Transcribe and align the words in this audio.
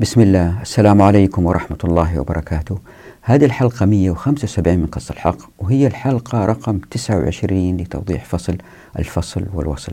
بسم 0.00 0.20
الله. 0.20 0.62
السلام 0.62 1.02
عليكم 1.02 1.46
ورحمة 1.46 1.78
الله 1.84 2.20
وبركاته. 2.20 2.78
هذه 3.22 3.44
الحلقة 3.44 3.86
175 3.86 4.78
من 4.78 4.86
قص 4.86 5.10
الحق 5.10 5.36
وهي 5.58 5.86
الحلقة 5.86 6.44
رقم 6.44 6.78
29 6.90 7.76
لتوضيح 7.76 8.24
فصل 8.24 8.56
الفصل 8.98 9.44
والوصل. 9.54 9.92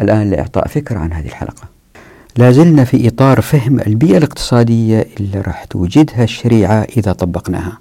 الآن 0.00 0.30
لإعطاء 0.30 0.68
فكرة 0.68 0.98
عن 0.98 1.12
هذه 1.12 1.26
الحلقة. 1.26 1.62
لا 2.36 2.52
زلنا 2.52 2.84
في 2.84 3.08
إطار 3.08 3.40
فهم 3.40 3.80
البيئة 3.80 4.16
الاقتصادية 4.16 5.06
اللي 5.20 5.40
راح 5.40 5.64
توجدها 5.64 6.24
الشريعة 6.24 6.86
إذا 6.96 7.12
طبقناها. 7.12 7.78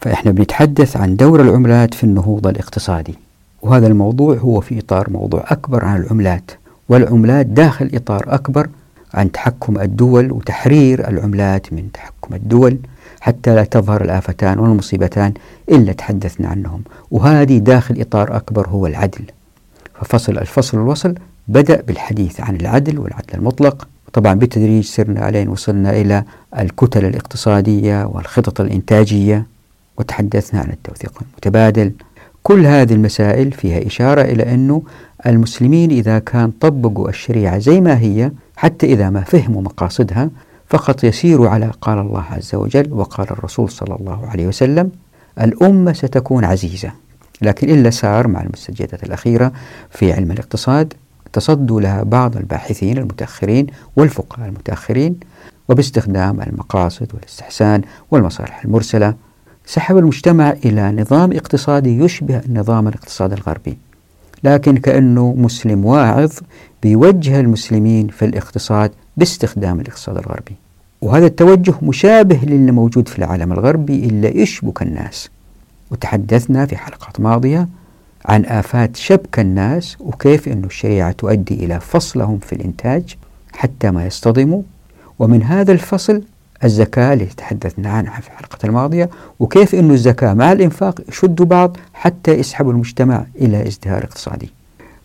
فإحنا 0.00 0.30
بنتحدث 0.30 0.96
عن 0.96 1.16
دور 1.16 1.40
العملات 1.40 1.94
في 1.94 2.04
النهوض 2.04 2.46
الاقتصادي. 2.46 3.14
وهذا 3.62 3.86
الموضوع 3.86 4.36
هو 4.36 4.60
في 4.60 4.78
إطار 4.78 5.10
موضوع 5.10 5.44
أكبر 5.48 5.84
عن 5.84 6.00
العملات 6.00 6.50
والعملات 6.88 7.46
داخل 7.46 7.90
إطار 7.94 8.24
أكبر 8.26 8.68
عن 9.14 9.32
تحكم 9.32 9.78
الدول 9.80 10.32
وتحرير 10.32 11.08
العملات 11.08 11.72
من 11.72 11.92
تحكم 11.92 12.34
الدول 12.34 12.78
حتى 13.20 13.54
لا 13.54 13.64
تظهر 13.64 14.04
الآفتان 14.04 14.58
والمصيبتان 14.58 15.32
إلا 15.68 15.92
تحدثنا 15.92 16.48
عنهم. 16.48 16.82
وهذه 17.10 17.58
داخل 17.58 18.00
إطار 18.00 18.36
أكبر 18.36 18.68
هو 18.68 18.86
العدل. 18.86 19.24
ففصل 19.94 20.38
الفصل 20.38 20.78
والوصل 20.78 21.14
بدأ 21.48 21.80
بالحديث 21.80 22.40
عن 22.40 22.56
العدل 22.56 22.98
والعدل 22.98 23.34
المطلق. 23.34 23.88
طبعا 24.12 24.34
بالتدريج 24.34 24.84
سرنا 24.84 25.20
عليه 25.20 25.48
وصلنا 25.48 25.90
إلى 25.90 26.24
الكتل 26.58 27.04
الاقتصادية 27.04 28.04
والخطط 28.04 28.60
الإنتاجية 28.60 29.46
وتحدثنا 29.98 30.60
عن 30.60 30.70
التوثيق 30.70 31.12
المتبادل. 31.22 31.92
كل 32.42 32.66
هذه 32.66 32.92
المسائل 32.92 33.52
فيها 33.52 33.86
إشارة 33.86 34.22
إلى 34.22 34.54
أنه 34.54 34.82
المسلمين 35.26 35.90
إذا 35.90 36.18
كان 36.18 36.50
طبقوا 36.50 37.08
الشريعة 37.08 37.58
زي 37.58 37.80
ما 37.80 37.98
هي 37.98 38.32
حتى 38.56 38.86
إذا 38.86 39.10
ما 39.10 39.20
فهموا 39.20 39.62
مقاصدها 39.62 40.30
فقط 40.68 41.04
يسيروا 41.04 41.48
على 41.48 41.70
قال 41.80 41.98
الله 41.98 42.24
عز 42.30 42.54
وجل 42.54 42.92
وقال 42.92 43.30
الرسول 43.30 43.70
صلى 43.70 43.96
الله 44.00 44.26
عليه 44.26 44.46
وسلم 44.46 44.90
الأمة 45.40 45.92
ستكون 45.92 46.44
عزيزة. 46.44 46.92
لكن 47.42 47.70
إلا 47.70 47.90
سار 47.90 48.28
مع 48.28 48.42
المستجدات 48.42 49.04
الأخيرة 49.04 49.52
في 49.90 50.12
علم 50.12 50.30
الاقتصاد 50.30 50.94
تصدوا 51.32 51.80
لها 51.80 52.02
بعض 52.02 52.36
الباحثين 52.36 52.98
المتأخرين 52.98 53.66
والفقهاء 53.96 54.48
المتأخرين 54.48 55.16
وباستخدام 55.68 56.40
المقاصد 56.40 57.14
والاستحسان 57.14 57.82
والمصالح 58.10 58.64
المرسلة 58.64 59.14
سحب 59.66 59.98
المجتمع 59.98 60.50
إلى 60.50 60.92
نظام 60.92 61.32
اقتصادي 61.32 61.98
يشبه 61.98 62.38
النظام 62.38 62.88
الاقتصادي 62.88 63.34
الغربي. 63.34 63.78
لكن 64.44 64.76
كأنه 64.76 65.34
مسلم 65.38 65.84
واعظ 65.84 66.32
بيوجه 66.82 67.40
المسلمين 67.40 68.08
في 68.08 68.24
الاقتصاد 68.24 68.90
باستخدام 69.16 69.80
الاقتصاد 69.80 70.16
الغربي. 70.16 70.54
وهذا 71.02 71.26
التوجه 71.26 71.74
مشابه 71.82 72.40
للي 72.42 72.72
موجود 72.72 73.08
في 73.08 73.18
العالم 73.18 73.52
الغربي 73.52 74.04
إلا 74.04 74.28
يشبك 74.28 74.82
الناس. 74.82 75.30
وتحدثنا 75.90 76.66
في 76.66 76.76
حلقات 76.76 77.20
ماضية 77.20 77.68
عن 78.24 78.44
آفات 78.44 78.96
شبك 78.96 79.38
الناس 79.38 79.96
وكيف 80.00 80.48
أن 80.48 80.64
الشريعة 80.64 81.12
تؤدي 81.12 81.54
إلى 81.54 81.80
فصلهم 81.80 82.38
في 82.38 82.52
الإنتاج 82.52 83.16
حتى 83.52 83.90
ما 83.90 84.06
يصطدموا. 84.06 84.62
ومن 85.18 85.42
هذا 85.42 85.72
الفصل 85.72 86.22
الزكاة 86.64 87.12
اللي 87.12 87.24
تحدثنا 87.24 87.90
عنها 87.90 88.20
في 88.20 88.28
الحلقة 88.28 88.58
الماضية 88.64 89.10
وكيف 89.40 89.74
أن 89.74 89.90
الزكاة 89.90 90.34
مع 90.34 90.52
الإنفاق 90.52 91.00
يشدوا 91.08 91.46
بعض 91.46 91.76
حتى 91.94 92.32
يسحبوا 92.32 92.72
المجتمع 92.72 93.24
إلى 93.40 93.68
ازدهار 93.68 94.04
اقتصادي. 94.04 94.50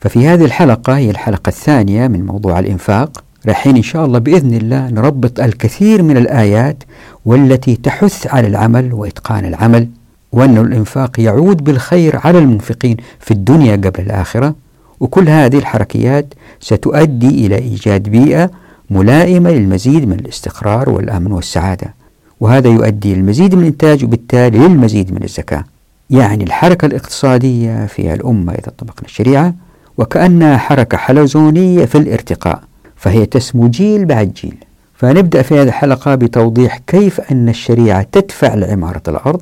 ففي 0.02 0.28
هذه 0.28 0.46
الحلقة 0.46 0.98
هي 0.98 1.10
الحلقة 1.10 1.50
الثانية 1.50 2.08
من 2.08 2.26
موضوع 2.26 2.60
الإنفاق 2.60 3.24
رايحين 3.46 3.76
إن 3.76 3.82
شاء 3.82 4.06
الله 4.06 4.20
بإذن 4.20 4.54
الله 4.54 4.90
نربط 4.90 5.40
الكثير 5.40 6.04
من 6.04 6.18
الآيات 6.18 6.84
والتي 7.26 7.76
تحث 7.76 8.28
على 8.28 8.48
العمل 8.48 8.94
وإتقان 8.94 9.46
العمل 9.46 9.88
وأن 10.32 10.58
الإنفاق 10.58 11.20
يعود 11.20 11.64
بالخير 11.64 12.18
على 12.24 12.40
المنفقين 12.40 12.98
في 13.20 13.32
الدنيا 13.32 13.76
قبل 13.76 14.04
الآخرة. 14.04 14.56
وكل 15.00 15.30
هذه 15.30 15.58
الحركيات 15.58 16.34
ستؤدي 16.60 17.46
إلى 17.46 17.56
إيجاد 17.56 18.04
بيئة 18.10 18.52
ملائمة 18.90 19.50
للمزيد 19.52 20.08
من 20.08 20.20
الاستقرار 20.20 20.90
والأمن 20.90 21.32
والسعادة. 21.32 21.94
وهذا 22.40 22.68
يؤدي 22.70 23.16
للمزيد 23.16 23.56
من 23.56 23.62
الإنتاج 23.62 24.04
وبالتالي 24.04 24.58
للمزيد 24.58 25.14
من 25.14 25.24
الزكاة. 25.24 25.64
يعني 26.10 26.44
الحركة 26.44 26.86
الاقتصادية 26.86 27.86
في 27.86 28.14
الأمة 28.14 28.54
إذا 28.54 28.72
طبقنا 28.78 29.06
الشريعة 29.06 29.54
وكأنها 29.98 30.58
حركة 30.58 30.98
حلزونية 30.98 31.86
في 31.86 31.98
الارتقاء 31.98 32.62
فهي 32.96 33.26
تسمو 33.26 33.68
جيل 33.68 34.06
بعد 34.06 34.34
جيل. 34.34 34.56
فنبدأ 34.96 35.42
في 35.42 35.56
هذه 35.56 35.68
الحلقة 35.68 36.16
بتوضيح 36.16 36.78
كيف 36.88 37.22
أن 37.32 37.50
الشريعة 37.50 38.06
تدفع 38.12 38.54
لعمارة 38.54 39.02
الأرض. 39.08 39.42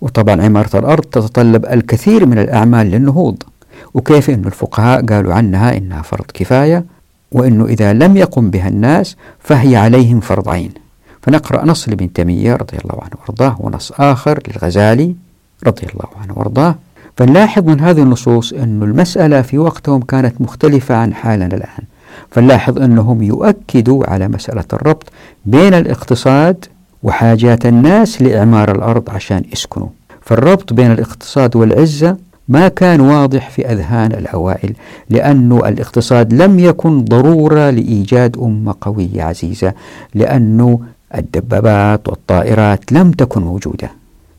وطبعا 0.00 0.42
عمارة 0.42 0.78
الأرض 0.78 1.04
تتطلب 1.04 1.66
الكثير 1.66 2.26
من 2.26 2.38
الأعمال 2.38 2.86
للنهوض. 2.86 3.42
وكيف 3.94 4.30
أن 4.30 4.44
الفقهاء 4.46 5.06
قالوا 5.06 5.34
عنها 5.34 5.76
إنها 5.76 6.02
فرض 6.02 6.24
كفاية. 6.34 6.84
وأنه 7.34 7.64
إذا 7.64 7.92
لم 7.92 8.16
يقم 8.16 8.50
بها 8.50 8.68
الناس 8.68 9.16
فهي 9.38 9.76
عليهم 9.76 10.20
فرض 10.20 10.48
عين. 10.48 10.70
فنقرأ 11.22 11.64
نص 11.64 11.88
لابن 11.88 12.12
تيمية 12.12 12.54
رضي 12.54 12.76
الله 12.84 12.98
عنه 13.02 13.12
وأرضاه 13.20 13.56
ونص 13.60 13.92
آخر 13.92 14.38
للغزالي 14.48 15.14
رضي 15.66 15.86
الله 15.94 16.08
عنه 16.22 16.38
وأرضاه. 16.38 16.74
فنلاحظ 17.16 17.64
من 17.68 17.80
هذه 17.80 18.02
النصوص 18.02 18.52
أن 18.52 18.82
المسألة 18.82 19.42
في 19.42 19.58
وقتهم 19.58 20.00
كانت 20.00 20.40
مختلفة 20.40 20.94
عن 20.94 21.14
حالنا 21.14 21.46
الآن. 21.46 21.84
فنلاحظ 22.30 22.78
أنهم 22.78 23.22
يؤكدوا 23.22 24.10
على 24.10 24.28
مسألة 24.28 24.64
الربط 24.72 25.12
بين 25.44 25.74
الاقتصاد 25.74 26.64
وحاجات 27.02 27.66
الناس 27.66 28.22
لإعمار 28.22 28.76
الأرض 28.76 29.10
عشان 29.10 29.42
يسكنوا. 29.52 29.88
فالربط 30.22 30.72
بين 30.72 30.92
الاقتصاد 30.92 31.56
والعزة 31.56 32.16
ما 32.48 32.68
كان 32.68 33.00
واضح 33.00 33.50
في 33.50 33.72
أذهان 33.72 34.12
الأوائل 34.12 34.72
لأن 35.10 35.52
الاقتصاد 35.52 36.32
لم 36.32 36.58
يكن 36.58 37.04
ضرورة 37.04 37.70
لإيجاد 37.70 38.36
أمة 38.38 38.74
قوية 38.80 39.22
عزيزة 39.22 39.72
لأن 40.14 40.78
الدبابات 41.14 42.08
والطائرات 42.08 42.92
لم 42.92 43.10
تكن 43.10 43.42
موجودة. 43.42 43.90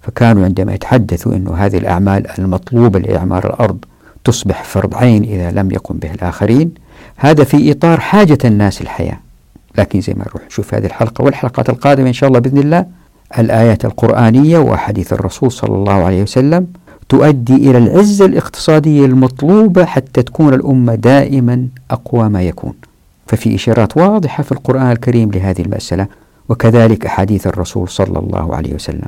فكانوا 0.01 0.45
عندما 0.45 0.73
يتحدثوا 0.73 1.35
أن 1.35 1.47
هذه 1.47 1.77
الأعمال 1.77 2.39
المطلوبة 2.39 2.99
لإعمار 2.99 3.45
الأرض 3.45 3.77
تصبح 4.23 4.63
فرض 4.63 4.95
عين 4.95 5.23
إذا 5.23 5.51
لم 5.51 5.71
يقم 5.71 5.97
به 5.97 6.11
الآخرين 6.11 6.71
هذا 7.15 7.44
في 7.44 7.71
إطار 7.71 7.99
حاجة 7.99 8.38
الناس 8.45 8.81
الحياة 8.81 9.19
لكن 9.77 10.01
زي 10.01 10.13
ما 10.13 10.25
نروح 10.29 10.45
نشوف 10.45 10.73
هذه 10.73 10.85
الحلقة 10.85 11.23
والحلقات 11.23 11.69
القادمة 11.69 12.07
إن 12.07 12.13
شاء 12.13 12.27
الله 12.27 12.39
بإذن 12.39 12.57
الله 12.57 12.85
الآيات 13.39 13.85
القرآنية 13.85 14.57
وحديث 14.57 15.13
الرسول 15.13 15.51
صلى 15.51 15.75
الله 15.75 15.94
عليه 15.94 16.21
وسلم 16.23 16.67
تؤدي 17.09 17.55
إلى 17.55 17.77
العزة 17.77 18.25
الاقتصادية 18.25 19.05
المطلوبة 19.05 19.85
حتى 19.85 20.23
تكون 20.23 20.53
الأمة 20.53 20.95
دائما 20.95 21.67
أقوى 21.91 22.29
ما 22.29 22.41
يكون. 22.41 22.73
ففي 23.27 23.55
إشارات 23.55 23.97
واضحة 23.97 24.43
في 24.43 24.51
القرآن 24.51 24.91
الكريم 24.91 25.31
لهذه 25.31 25.61
المسألة 25.61 26.07
وكذلك 26.49 27.05
أحاديث 27.05 27.47
الرسول 27.47 27.89
صلى 27.89 28.19
الله 28.19 28.55
عليه 28.55 28.73
وسلم. 28.73 29.07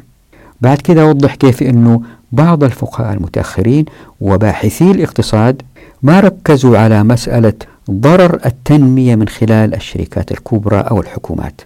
بعد 0.61 0.77
كذا 0.77 1.01
أوضح 1.01 1.35
كيف 1.35 1.63
أنه 1.63 2.01
بعض 2.31 2.63
الفقهاء 2.63 3.13
المتأخرين 3.13 3.85
وباحثي 4.21 4.91
الاقتصاد 4.91 5.61
ما 6.03 6.19
ركزوا 6.19 6.77
على 6.77 7.03
مسألة 7.03 7.53
ضرر 7.91 8.39
التنمية 8.45 9.15
من 9.15 9.27
خلال 9.27 9.75
الشركات 9.75 10.31
الكبرى 10.31 10.77
أو 10.77 11.01
الحكومات. 11.01 11.61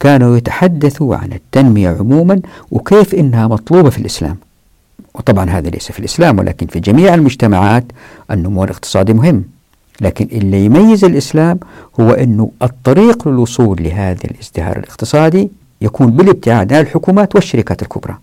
كانوا 0.00 0.36
يتحدثوا 0.36 1.16
عن 1.16 1.32
التنمية 1.32 1.88
عموما 2.00 2.40
وكيف 2.70 3.14
إنها 3.14 3.48
مطلوبة 3.48 3.90
في 3.90 3.98
الإسلام. 3.98 4.36
وطبعا 5.14 5.50
هذا 5.50 5.70
ليس 5.70 5.92
في 5.92 5.98
الإسلام 6.00 6.38
ولكن 6.38 6.66
في 6.66 6.80
جميع 6.80 7.14
المجتمعات 7.14 7.84
النمو 8.30 8.64
الاقتصادي 8.64 9.12
مهم. 9.12 9.44
لكن 10.00 10.28
اللي 10.32 10.64
يميز 10.64 11.04
الإسلام 11.04 11.58
هو 12.00 12.10
أنه 12.10 12.50
الطريق 12.62 13.28
للوصول 13.28 13.82
لهذا 13.82 14.24
الازدهار 14.24 14.78
الاقتصادي 14.78 15.50
يكون 15.80 16.10
بالابتعاد 16.10 16.72
عن 16.72 16.80
الحكومات 16.80 17.34
والشركات 17.34 17.82
الكبرى. 17.82 18.16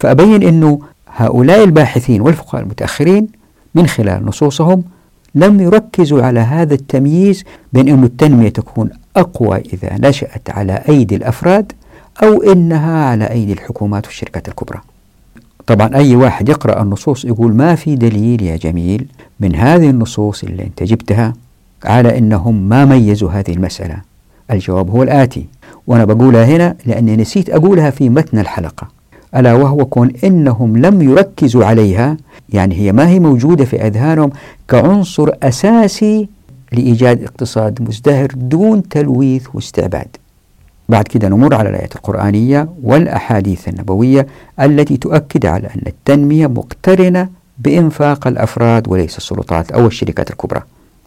فأبين 0.00 0.42
أنه 0.42 0.80
هؤلاء 1.16 1.64
الباحثين 1.64 2.20
والفقهاء 2.20 2.62
المتأخرين 2.62 3.28
من 3.74 3.86
خلال 3.86 4.26
نصوصهم 4.26 4.82
لم 5.34 5.60
يركزوا 5.60 6.22
على 6.22 6.40
هذا 6.40 6.74
التمييز 6.74 7.44
بين 7.72 7.88
أن 7.88 8.04
التنمية 8.04 8.48
تكون 8.48 8.90
أقوى 9.16 9.58
إذا 9.58 10.08
نشأت 10.08 10.50
على 10.50 10.82
أيدي 10.88 11.16
الأفراد 11.16 11.72
أو 12.22 12.42
إنها 12.42 13.04
على 13.04 13.30
أيدي 13.30 13.52
الحكومات 13.52 14.06
والشركات 14.06 14.48
الكبرى. 14.48 14.80
طبعا 15.70 15.94
أي 15.94 16.16
واحد 16.16 16.48
يقرأ 16.48 16.82
النصوص 16.82 17.24
يقول 17.24 17.54
ما 17.54 17.74
في 17.74 17.96
دليل 17.96 18.42
يا 18.42 18.56
جميل 18.56 19.06
من 19.40 19.56
هذه 19.56 19.90
النصوص 19.90 20.44
اللي 20.44 20.62
أنت 20.62 20.82
جبتها 20.82 21.32
على 21.84 22.18
أنهم 22.18 22.68
ما 22.68 22.84
ميزوا 22.84 23.30
هذه 23.30 23.50
المسألة. 23.50 23.96
الجواب 24.50 24.90
هو 24.90 25.02
الآتي. 25.02 25.46
وأنا 25.86 26.04
بقولها 26.04 26.44
هنا 26.44 26.76
لأني 26.86 27.16
نسيت 27.16 27.50
أقولها 27.50 27.90
في 27.90 28.08
متن 28.08 28.38
الحلقة. 28.38 28.88
ألا 29.36 29.54
وهو 29.54 29.84
كون 29.84 30.12
إنهم 30.24 30.76
لم 30.76 31.02
يركزوا 31.02 31.64
عليها 31.64 32.16
يعني 32.48 32.74
هي 32.74 32.92
ما 32.92 33.08
هي 33.08 33.20
موجودة 33.20 33.64
في 33.64 33.86
أذهانهم 33.86 34.30
كعنصر 34.68 35.30
أساسي 35.42 36.28
لإيجاد 36.72 37.22
اقتصاد 37.22 37.82
مزدهر 37.82 38.28
دون 38.34 38.88
تلويث 38.88 39.46
واستعباد. 39.54 40.16
بعد 40.90 41.04
كده 41.04 41.28
نمر 41.28 41.54
على 41.54 41.68
الآيات 41.68 41.96
القرآنية 41.96 42.68
والأحاديث 42.82 43.68
النبوية 43.68 44.26
التي 44.60 44.96
تؤكد 44.96 45.46
على 45.46 45.66
أن 45.66 45.82
التنمية 45.86 46.46
مقترنة 46.46 47.28
بإنفاق 47.58 48.26
الأفراد 48.26 48.88
وليس 48.88 49.16
السلطات 49.16 49.72
أو 49.72 49.86
الشركات 49.86 50.30
الكبرى. 50.30 50.62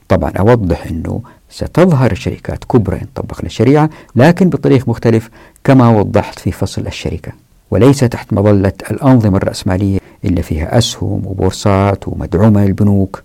طبعا 0.10 0.32
أوضح 0.40 0.86
أنه 0.88 1.22
ستظهر 1.50 2.12
الشركات 2.12 2.64
كبرى 2.64 2.96
إن 2.96 3.08
طبقنا 3.16 3.46
الشريعة 3.46 3.90
لكن 4.16 4.50
بطريق 4.50 4.90
مختلف 4.90 5.30
كما 5.64 5.90
وضحت 5.90 6.40
في 6.40 6.52
فصل 6.52 6.88
الشركة. 6.88 7.32
وليس 7.72 8.00
تحت 8.00 8.34
مظلة 8.34 8.74
الأنظمة 8.92 9.38
الرأسمالية 9.38 10.00
اللي 10.26 10.42
فيها 10.42 10.78
أسهم 10.78 11.22
وبورصات 11.26 12.08
ومدعومة 12.08 12.66
للبنوك. 12.66 13.24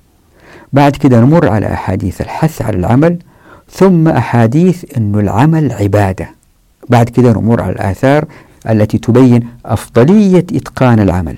بعد 0.72 0.92
كده 0.96 1.20
نمر 1.20 1.48
على 1.48 1.72
أحاديث 1.72 2.20
الحث 2.20 2.62
على 2.62 2.76
العمل 2.76 3.18
ثم 3.70 4.08
أحاديث 4.08 4.84
أن 4.96 5.14
العمل 5.18 5.72
عبادة. 5.72 6.37
بعد 6.88 7.08
كده 7.08 7.32
نمر 7.32 7.62
على 7.62 7.72
الآثار 7.72 8.24
التي 8.70 8.98
تبين 8.98 9.48
أفضلية 9.66 10.46
إتقان 10.54 11.00
العمل. 11.00 11.36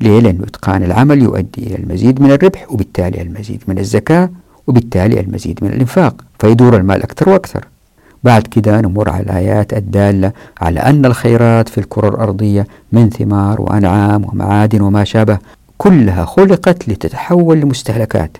ليه؟ 0.00 0.20
لأن 0.20 0.38
إتقان 0.42 0.82
العمل 0.82 1.22
يؤدي 1.22 1.66
إلى 1.66 1.76
المزيد 1.76 2.22
من 2.22 2.30
الربح 2.32 2.72
وبالتالي 2.72 3.22
المزيد 3.22 3.62
من 3.68 3.78
الزكاة 3.78 4.30
وبالتالي 4.66 5.20
المزيد 5.20 5.58
من 5.62 5.68
الإنفاق 5.68 6.24
فيدور 6.38 6.76
المال 6.76 7.02
أكثر 7.02 7.28
وأكثر. 7.28 7.64
بعد 8.24 8.42
كده 8.42 8.80
نمر 8.80 9.10
على 9.10 9.22
الآيات 9.22 9.72
الدالة 9.72 10.32
على 10.60 10.80
أن 10.80 11.06
الخيرات 11.06 11.68
في 11.68 11.78
الكرة 11.78 12.08
الأرضية 12.08 12.66
من 12.92 13.10
ثمار 13.10 13.60
وأنعام 13.60 14.24
ومعادن 14.24 14.80
وما 14.80 15.04
شابه 15.04 15.38
كلها 15.78 16.24
خلقت 16.24 16.88
لتتحول 16.88 17.58
لمستهلكات 17.60 18.36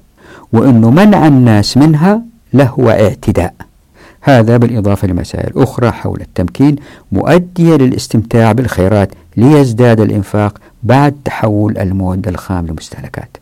وأنه 0.53 0.91
منع 0.91 1.27
الناس 1.27 1.77
منها 1.77 2.23
لهو 2.53 2.91
اعتداء. 2.91 3.55
هذا 4.25 4.57
بالإضافة 4.57 5.09
لمسائل 5.09 5.53
أخرى 5.63 5.91
حول 5.91 6.21
التمكين 6.21 6.77
مؤدية 7.13 7.75
للاستمتاع 7.77 8.53
بالخيرات 8.53 9.11
ليزداد 9.37 10.01
الإنفاق 10.01 10.59
بعد 10.83 11.15
تحول 11.25 11.79
المودة 11.79 12.31
الخام 12.31 12.67
لمستهلكات 12.67 13.37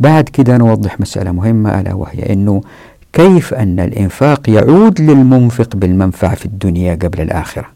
بعد 0.00 0.24
كده 0.24 0.56
نوضح 0.56 1.00
مسألة 1.00 1.32
مهمة 1.32 1.80
ألا 1.80 1.94
وهي 1.94 2.32
أنه 2.32 2.60
كيف 3.12 3.54
أن 3.54 3.80
الإنفاق 3.80 4.50
يعود 4.50 5.00
للمنفق 5.00 5.76
بالمنفعة 5.76 6.34
في 6.34 6.46
الدنيا 6.46 6.94
قبل 6.94 7.20
الآخرة؟ 7.20 7.66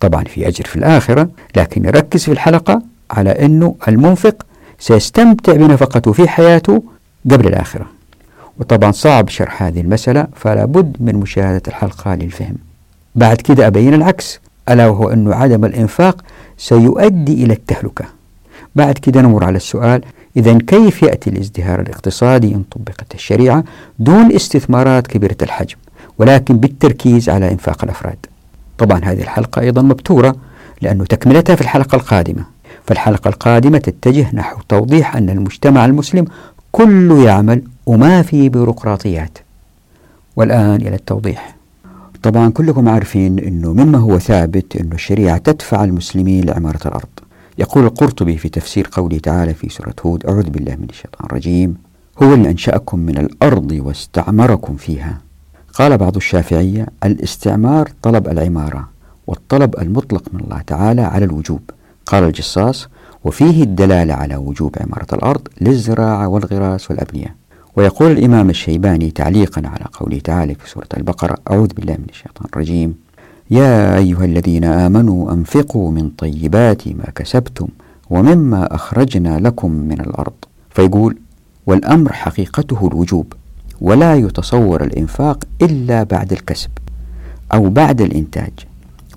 طبعا 0.00 0.24
في 0.24 0.48
أجر 0.48 0.64
في 0.64 0.76
الآخرة 0.76 1.28
لكن 1.56 1.82
نركز 1.82 2.24
في 2.24 2.32
الحلقة 2.32 2.82
على 3.10 3.30
أنه 3.30 3.74
المنفق 3.88 4.46
سيستمتع 4.78 5.52
بنفقته 5.52 6.12
في 6.12 6.28
حياته 6.28 6.82
قبل 7.30 7.46
الآخرة. 7.46 7.86
وطبعا 8.60 8.92
صعب 8.92 9.28
شرح 9.28 9.62
هذه 9.62 9.80
المسألة 9.80 10.26
فلا 10.36 10.64
بد 10.64 10.96
من 11.00 11.16
مشاهدة 11.16 11.62
الحلقة 11.68 12.14
للفهم. 12.14 12.54
بعد 13.14 13.36
كده 13.36 13.66
أبين 13.66 13.94
العكس. 13.94 14.40
ألا 14.68 14.88
وهو 14.88 15.08
أن 15.08 15.32
عدم 15.32 15.64
الإنفاق 15.64 16.24
سيؤدي 16.58 17.44
إلى 17.44 17.52
التهلكة. 17.52 18.04
بعد 18.76 18.98
كده 18.98 19.20
نمر 19.22 19.44
على 19.44 19.56
السؤال 19.56 20.02
إذا 20.36 20.58
كيف 20.58 21.02
يأتي 21.02 21.30
الازدهار 21.30 21.80
الاقتصادي 21.80 22.54
إن 22.54 22.62
طبقت 22.70 23.14
الشريعة 23.14 23.64
دون 23.98 24.32
استثمارات 24.32 25.06
كبيرة 25.06 25.36
الحجم 25.42 25.76
ولكن 26.18 26.56
بالتركيز 26.56 27.28
على 27.28 27.50
إنفاق 27.50 27.84
الأفراد؟ 27.84 28.26
طبعا 28.78 29.00
هذه 29.04 29.22
الحلقة 29.22 29.60
أيضا 29.60 29.82
مبتورة 29.82 30.36
لأنه 30.82 31.04
تكملتها 31.04 31.56
في 31.56 31.62
الحلقة 31.62 31.96
القادمة. 31.96 32.44
فالحلقة 32.86 33.28
القادمة 33.28 33.78
تتجه 33.78 34.26
نحو 34.34 34.60
توضيح 34.68 35.16
أن 35.16 35.30
المجتمع 35.30 35.84
المسلم 35.84 36.24
كله 36.72 37.24
يعمل 37.24 37.62
وما 37.86 38.22
في 38.22 38.48
بيروقراطيات. 38.48 39.38
والآن 40.36 40.80
إلى 40.80 40.94
التوضيح. 40.94 41.56
طبعا 42.22 42.50
كلكم 42.50 42.88
عارفين 42.88 43.38
أنه 43.38 43.72
مما 43.72 43.98
هو 43.98 44.18
ثابت 44.18 44.76
أن 44.76 44.92
الشريعة 44.92 45.38
تدفع 45.38 45.84
المسلمين 45.84 46.44
لعمارة 46.44 46.88
الأرض. 46.88 47.08
يقول 47.58 47.84
القرطبي 47.84 48.36
في 48.36 48.48
تفسير 48.48 48.88
قوله 48.92 49.18
تعالى 49.18 49.54
في 49.54 49.68
سورة 49.68 49.94
هود 50.06 50.26
أعوذ 50.26 50.50
بالله 50.50 50.76
من 50.76 50.86
الشيطان 50.90 51.26
الرجيم. 51.26 51.76
هو 52.22 52.34
اللي 52.34 52.50
أنشأكم 52.50 52.98
من 52.98 53.18
الأرض 53.18 53.72
واستعمركم 53.72 54.76
فيها. 54.76 55.18
قال 55.74 55.98
بعض 55.98 56.16
الشافعية 56.16 56.86
الاستعمار 57.04 57.90
طلب 58.02 58.28
العمارة 58.28 58.88
والطلب 59.26 59.78
المطلق 59.78 60.22
من 60.32 60.40
الله 60.40 60.60
تعالى 60.60 61.02
على 61.02 61.24
الوجوب. 61.24 61.60
قال 62.06 62.24
الجصاص 62.24 62.88
وفيه 63.24 63.62
الدلالة 63.62 64.14
على 64.14 64.36
وجوب 64.36 64.76
عمارة 64.80 65.14
الأرض 65.14 65.48
للزراعة 65.60 66.28
والغراس 66.28 66.90
والأبنية. 66.90 67.41
ويقول 67.76 68.10
الإمام 68.10 68.50
الشيباني 68.50 69.10
تعليقا 69.10 69.62
على 69.64 69.84
قوله 69.92 70.18
تعالى 70.18 70.54
في 70.54 70.70
سورة 70.70 70.88
البقرة 70.96 71.36
أعوذ 71.50 71.68
بالله 71.74 71.92
من 71.92 72.06
الشيطان 72.10 72.46
الرجيم. 72.52 72.94
يا 73.50 73.96
أيها 73.96 74.24
الذين 74.24 74.64
آمنوا 74.64 75.32
أنفقوا 75.32 75.90
من 75.90 76.08
طيبات 76.10 76.88
ما 76.88 77.04
كسبتم 77.14 77.68
ومما 78.10 78.74
أخرجنا 78.74 79.38
لكم 79.38 79.70
من 79.70 80.00
الأرض. 80.00 80.32
فيقول 80.70 81.16
والأمر 81.66 82.12
حقيقته 82.12 82.88
الوجوب 82.88 83.32
ولا 83.80 84.14
يتصور 84.16 84.84
الإنفاق 84.84 85.44
إلا 85.62 86.02
بعد 86.02 86.32
الكسب 86.32 86.70
أو 87.54 87.70
بعد 87.70 88.00
الإنتاج 88.00 88.52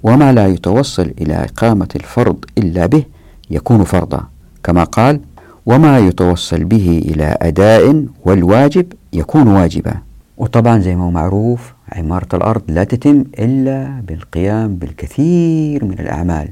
وما 0.04 0.34
لا 0.34 0.48
يتوصل 0.48 1.14
إلى 1.22 1.34
إقامة 1.34 1.88
الفرض 1.96 2.46
إلا 2.58 2.86
به 2.86 3.04
يكون 3.52 3.84
فرضا 3.84 4.24
كما 4.64 4.84
قال 4.84 5.20
وما 5.66 6.00
يتوصل 6.00 6.64
به 6.64 7.02
إلى 7.06 7.38
أداء 7.42 8.06
والواجب 8.26 8.94
يكون 9.14 9.48
واجبا. 9.48 9.94
وطبعا 10.38 10.80
زي 10.80 10.96
ما 10.96 11.04
هو 11.04 11.12
معروف 11.12 11.74
عمارة 11.92 12.28
الأرض 12.34 12.62
لا 12.68 12.84
تتم 12.84 13.24
إلا 13.40 14.02
بالقيام 14.08 14.76
بالكثير 14.76 15.86
من 15.86 16.00
الأعمال. 16.00 16.50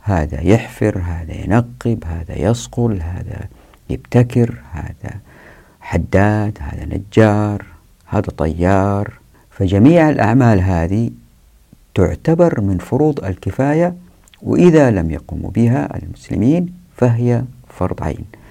هذا 0.00 0.40
يحفر 0.40 0.98
هذا 0.98 1.34
ينقب 1.44 2.04
هذا 2.06 2.38
يصقل 2.38 3.00
هذا 3.02 3.40
يبتكر 3.90 4.54
هذا 4.72 5.14
حداد 5.80 6.58
هذا 6.60 6.84
نجار 6.84 7.64
هذا 8.06 8.28
طيار. 8.36 9.12
فجميع 9.50 10.10
الأعمال 10.10 10.60
هذه 10.60 11.10
تعتبر 11.94 12.60
من 12.60 12.78
فروض 12.78 13.24
الكفاية 13.24 13.94
وإذا 14.42 14.90
لم 14.90 15.10
يقوموا 15.10 15.50
بها 15.50 15.98
المسلمين 16.02 16.72
فهي 16.96 17.44
فرض 17.68 18.02
عين. 18.02 18.41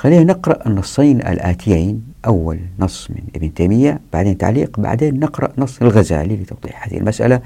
خلينا 0.00 0.24
نقرأ 0.24 0.68
النصين 0.68 1.16
الآتيين 1.16 2.02
أول 2.26 2.60
نص 2.78 3.10
من 3.10 3.22
ابن 3.36 3.54
تيمية 3.54 4.00
بعدين 4.12 4.38
تعليق 4.38 4.80
بعدين 4.80 5.20
نقرأ 5.20 5.52
نص 5.58 5.82
الغزالي 5.82 6.36
لتوضيح 6.36 6.86
هذه 6.86 6.98
المسألة. 6.98 7.40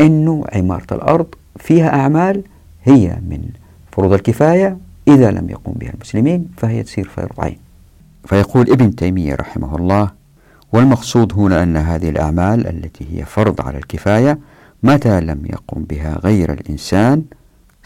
أنه 0.00 0.44
عمارة 0.52 0.86
الأرض 0.92 1.26
فيها 1.56 1.88
أعمال 1.88 2.42
هي 2.84 3.18
من 3.28 3.48
فروض 3.92 4.12
الكفاية 4.12 4.78
إذا 5.08 5.30
لم 5.30 5.50
يقوم 5.50 5.74
بها 5.74 5.90
المسلمين 5.94 6.48
فهي 6.56 6.82
تصير 6.82 7.08
فرض 7.08 7.40
عين. 7.40 7.58
فيقول 8.24 8.70
ابن 8.70 8.94
تيمية 8.94 9.34
رحمه 9.34 9.76
الله 9.76 10.10
والمقصود 10.72 11.32
هنا 11.32 11.62
أن 11.62 11.76
هذه 11.76 12.08
الأعمال 12.08 12.66
التي 12.66 13.06
هي 13.12 13.24
فرض 13.24 13.60
على 13.60 13.78
الكفاية 13.78 14.38
متى 14.82 15.20
لم 15.20 15.46
يقم 15.46 15.84
بها 15.84 16.18
غير 16.24 16.52
الإنسان 16.52 17.22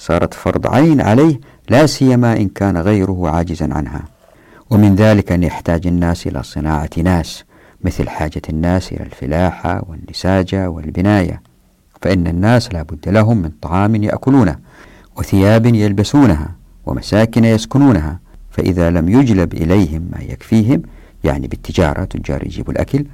صارت 0.06 0.34
فرض 0.34 0.66
عين 0.66 1.00
عليه 1.00 1.40
لا 1.68 1.86
سيما 1.86 2.36
إن 2.36 2.48
كان 2.48 2.78
غيره 2.78 3.28
عاجزا 3.28 3.74
عنها. 3.74 4.02
ومن 4.70 4.94
ذلك 4.94 5.32
أن 5.32 5.42
يحتاج 5.42 5.86
الناس 5.86 6.26
إلى 6.26 6.42
صناعة 6.42 6.90
ناس 7.04 7.44
مثل 7.84 8.08
حاجة 8.08 8.42
الناس 8.48 8.92
إلى 8.92 9.02
الفلاحة 9.02 9.84
والنساجة 9.88 10.70
والبناية. 10.70 11.42
فإن 12.02 12.26
الناس 12.26 12.72
لا 12.72 12.82
بد 12.82 13.08
لهم 13.08 13.36
من 13.36 13.50
طعام 13.62 13.94
يأكلونه 13.94 14.56
وثياب 15.16 15.66
يلبسونها 15.66 16.54
ومساكن 16.86 17.44
يسكنونها. 17.44 18.18
فإذا 18.50 18.90
لم 18.90 19.08
يجلب 19.08 19.54
إليهم 19.54 20.08
ما 20.12 20.22
يكفيهم 20.22 20.82
يعني 21.24 21.48
بالتجارة 21.48 22.04
تجار 22.04 22.46
يجيبوا 22.46 22.72
الأكل 22.72 23.04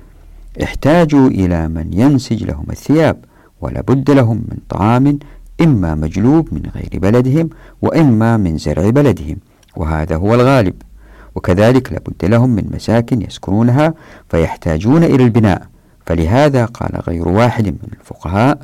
احتاجوا 0.62 1.28
إلى 1.28 1.68
من 1.68 1.90
ينسج 1.92 2.44
لهم 2.44 2.66
الثياب 2.70 3.24
ولا 3.60 3.80
بد 3.80 4.10
لهم 4.10 4.36
من 4.36 4.58
طعام 4.68 5.18
إما 5.60 5.94
مجلوب 5.94 6.48
من 6.52 6.62
غير 6.74 6.90
بلدهم 6.92 7.50
وإما 7.82 8.36
من 8.36 8.58
زرع 8.58 8.90
بلدهم 8.90 9.36
وهذا 9.76 10.16
هو 10.16 10.34
الغالب. 10.34 10.74
وكذلك 11.34 11.92
لابد 11.92 12.24
لهم 12.24 12.50
من 12.50 12.70
مساكن 12.74 13.22
يسكنونها 13.22 13.94
فيحتاجون 14.28 15.04
إلى 15.04 15.24
البناء. 15.24 15.66
فلهذا 16.06 16.64
قال 16.64 17.02
غير 17.08 17.28
واحد 17.28 17.66
من 17.66 17.88
الفقهاء 18.00 18.58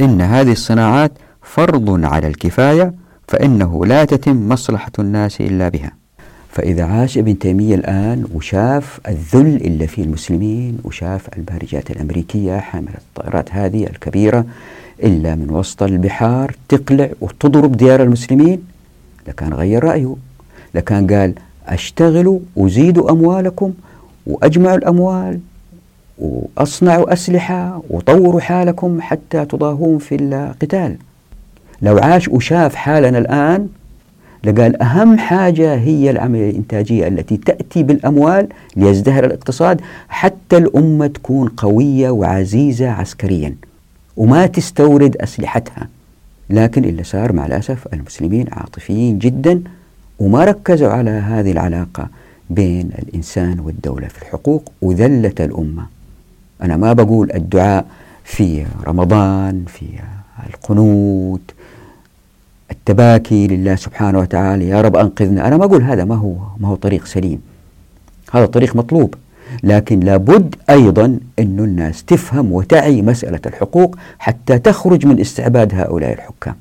إن 0.00 0.20
هذه 0.20 0.52
الصناعات 0.52 1.12
فرض 1.42 2.04
على 2.04 2.26
الكفاية 2.26 2.94
فإنه 3.28 3.86
لا 3.86 4.04
تتم 4.04 4.48
مصلحة 4.48 4.92
الناس 4.98 5.40
إلا 5.40 5.68
بها. 5.68 6.00
فإذا 6.52 6.84
عاش 6.84 7.18
ابن 7.18 7.38
تيمية 7.38 7.74
الآن 7.74 8.24
وشاف 8.34 9.00
الذل 9.08 9.56
اللي 9.56 9.86
فيه 9.86 10.02
المسلمين 10.02 10.78
وشاف 10.84 11.28
البارجات 11.36 11.90
الأمريكية 11.90 12.58
حاملة 12.58 12.94
الطائرات 12.98 13.52
هذه 13.52 13.84
الكبيرة 13.86 14.44
إلا 15.04 15.34
من 15.34 15.50
وسط 15.50 15.82
البحار 15.82 16.56
تقلع 16.68 17.08
وتضرب 17.20 17.76
ديار 17.76 18.02
المسلمين. 18.02 18.62
لكان 19.28 19.54
غير 19.54 19.84
رأيه. 19.84 20.16
لكان 20.74 21.06
قال 21.06 21.34
أشتغلوا 21.66 22.38
وزيدوا 22.56 23.10
أموالكم 23.10 23.72
وأجمعوا 24.26 24.76
الأموال 24.76 25.40
وأصنعوا 26.18 27.12
أسلحة 27.12 27.82
وطوروا 27.90 28.40
حالكم 28.40 29.00
حتى 29.00 29.44
تضاهون 29.44 29.98
في 29.98 30.14
القتال. 30.14 30.96
لو 31.82 31.98
عاش 31.98 32.28
وشاف 32.28 32.74
حالنا 32.74 33.18
الآن 33.18 33.68
لقال 34.44 34.82
أهم 34.82 35.18
حاجة 35.18 35.74
هي 35.74 36.10
العملية 36.10 36.50
الإنتاجية 36.50 37.08
التي 37.08 37.36
تأتي 37.36 37.82
بالأموال 37.82 38.48
ليزدهر 38.76 39.24
الاقتصاد 39.24 39.80
حتى 40.08 40.56
الأمة 40.56 41.06
تكون 41.06 41.48
قوية 41.48 42.10
وعزيزة 42.10 42.90
عسكريا. 42.90 43.54
وما 44.20 44.46
تستورد 44.46 45.16
أسلحتها. 45.16 45.88
لكن 46.50 46.84
اللي 46.84 47.04
صار 47.04 47.32
مع 47.32 47.46
الأسف 47.46 47.86
المسلمين 47.92 48.46
عاطفيين 48.52 49.18
جدا 49.18 49.62
وما 50.18 50.44
ركزوا 50.44 50.88
على 50.88 51.10
هذه 51.10 51.52
العلاقة 51.52 52.08
بين 52.50 52.90
الإنسان 52.98 53.60
والدولة 53.60 54.08
في 54.08 54.22
الحقوق 54.22 54.72
وذلت 54.82 55.40
الأمة. 55.40 55.86
أنا 56.62 56.76
ما 56.76 56.92
بقول 56.92 57.32
الدعاء 57.32 57.86
في 58.24 58.66
رمضان 58.86 59.64
في 59.68 59.86
القنوت 60.48 61.54
التباكي 62.70 63.46
لله 63.46 63.74
سبحانه 63.74 64.18
وتعالى 64.18 64.68
يا 64.68 64.80
رب 64.80 64.96
أنقذنا. 64.96 65.46
أنا 65.46 65.56
ما 65.56 65.64
أقول 65.64 65.82
هذا 65.82 66.04
ما 66.04 66.14
هو 66.14 66.36
ما 66.58 66.68
هو 66.68 66.74
طريق 66.74 67.04
سليم. 67.06 67.42
هذا 68.32 68.46
طريق 68.46 68.76
مطلوب. 68.76 69.14
لكن 69.62 70.00
لابد 70.00 70.54
أيضا 70.70 71.04
أن 71.38 71.58
الناس 71.58 72.04
تفهم 72.04 72.52
وتعي 72.52 73.02
مسألة 73.02 73.40
الحقوق 73.46 73.96
حتى 74.18 74.58
تخرج 74.58 75.06
من 75.06 75.20
استعباد 75.20 75.74
هؤلاء 75.74 76.12
الحكام 76.12 76.54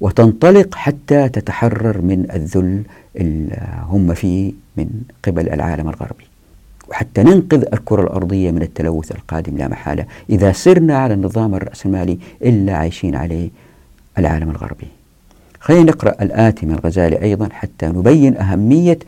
وتنطلق 0.00 0.74
حتى 0.74 1.28
تتحرر 1.28 2.00
من 2.00 2.26
الذل 2.34 2.82
اللي 3.16 3.58
هم 3.88 4.14
فيه 4.14 4.52
من 4.76 4.88
قبل 5.24 5.48
العالم 5.48 5.88
الغربي. 5.88 6.24
وحتى 6.88 7.22
ننقذ 7.22 7.64
الكرة 7.72 8.02
الأرضية 8.02 8.50
من 8.50 8.62
التلوث 8.62 9.12
القادم 9.12 9.56
لا 9.56 9.68
محالة 9.68 10.04
إذا 10.30 10.52
سرنا 10.52 10.98
على 10.98 11.14
النظام 11.14 11.54
الرأسمالي 11.54 12.18
إلا 12.42 12.76
عايشين 12.76 13.14
عليه 13.14 13.48
العالم 14.18 14.50
الغربي. 14.50 14.86
خلينا 15.60 15.84
نقرأ 15.84 16.22
الآتي 16.22 16.66
من 16.66 16.74
الغزالي 16.74 17.22
أيضا 17.22 17.48
حتى 17.52 17.86
نبين 17.86 18.36
أهمية 18.36 18.98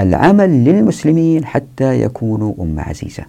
العمل 0.00 0.64
للمسلمين 0.64 1.44
حتى 1.44 2.02
يكونوا 2.02 2.54
أمة 2.60 2.82
عزيزة. 2.82 3.24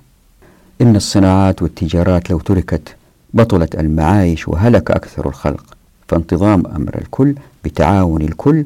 إن 0.81 0.95
الصناعات 0.95 1.61
والتجارات 1.61 2.29
لو 2.29 2.39
تركت 2.39 2.95
بطلت 3.33 3.75
المعايش 3.75 4.47
وهلك 4.47 4.91
أكثر 4.91 5.27
الخلق 5.27 5.65
فانتظام 6.07 6.67
أمر 6.67 6.97
الكل 6.97 7.35
بتعاون 7.63 8.21
الكل 8.21 8.65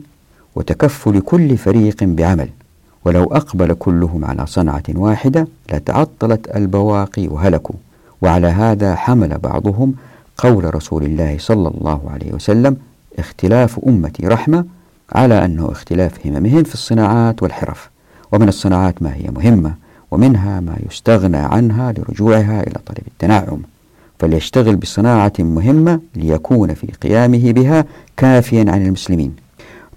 وتكفل 0.56 1.20
كل 1.20 1.58
فريق 1.58 2.04
بعمل. 2.04 2.50
ولو 3.06 3.24
أقبل 3.24 3.74
كلهم 3.74 4.26
على 4.26 4.46
صنعة 4.46 4.84
واحدة 4.90 5.48
لتعطلت 5.74 6.56
البواقي 6.56 7.28
وهلكوا. 7.28 7.76
وعلى 8.22 8.48
هذا 8.48 8.96
حمل 8.96 9.38
بعضهم 9.38 9.94
قول 10.38 10.76
رسول 10.76 11.04
الله 11.04 11.38
صلى 11.40 11.68
الله 11.68 12.02
عليه 12.14 12.34
وسلم 12.34 12.78
اختلاف 13.20 13.80
أمتي 13.88 14.28
رحمة 14.28 14.66
على 15.12 15.46
أنه 15.46 15.72
اختلاف 15.72 16.28
هممهم 16.28 16.64
في 16.64 16.74
الصناعات 16.74 17.44
والحرف 17.44 17.90
ومن 18.32 18.48
الصناعات 18.48 19.02
ما 19.02 19.16
هي 19.16 19.30
مهمة 19.36 19.74
ومنها 20.12 20.60
ما 20.60 20.78
يستغنى 20.90 21.38
عنها 21.38 21.92
لرجوعها 21.92 22.64
إلى 22.64 22.76
طلب 22.86 23.08
التنعم. 23.08 23.62
فليشتغل 24.20 24.76
بصناعة 24.76 25.34
مهمة 25.40 26.00
ليكون 26.16 26.74
في 26.74 26.88
قيامه 26.88 27.52
بها 27.52 27.86
كافيا 28.18 28.66
عن 28.68 28.86
المسلمين. 28.86 29.36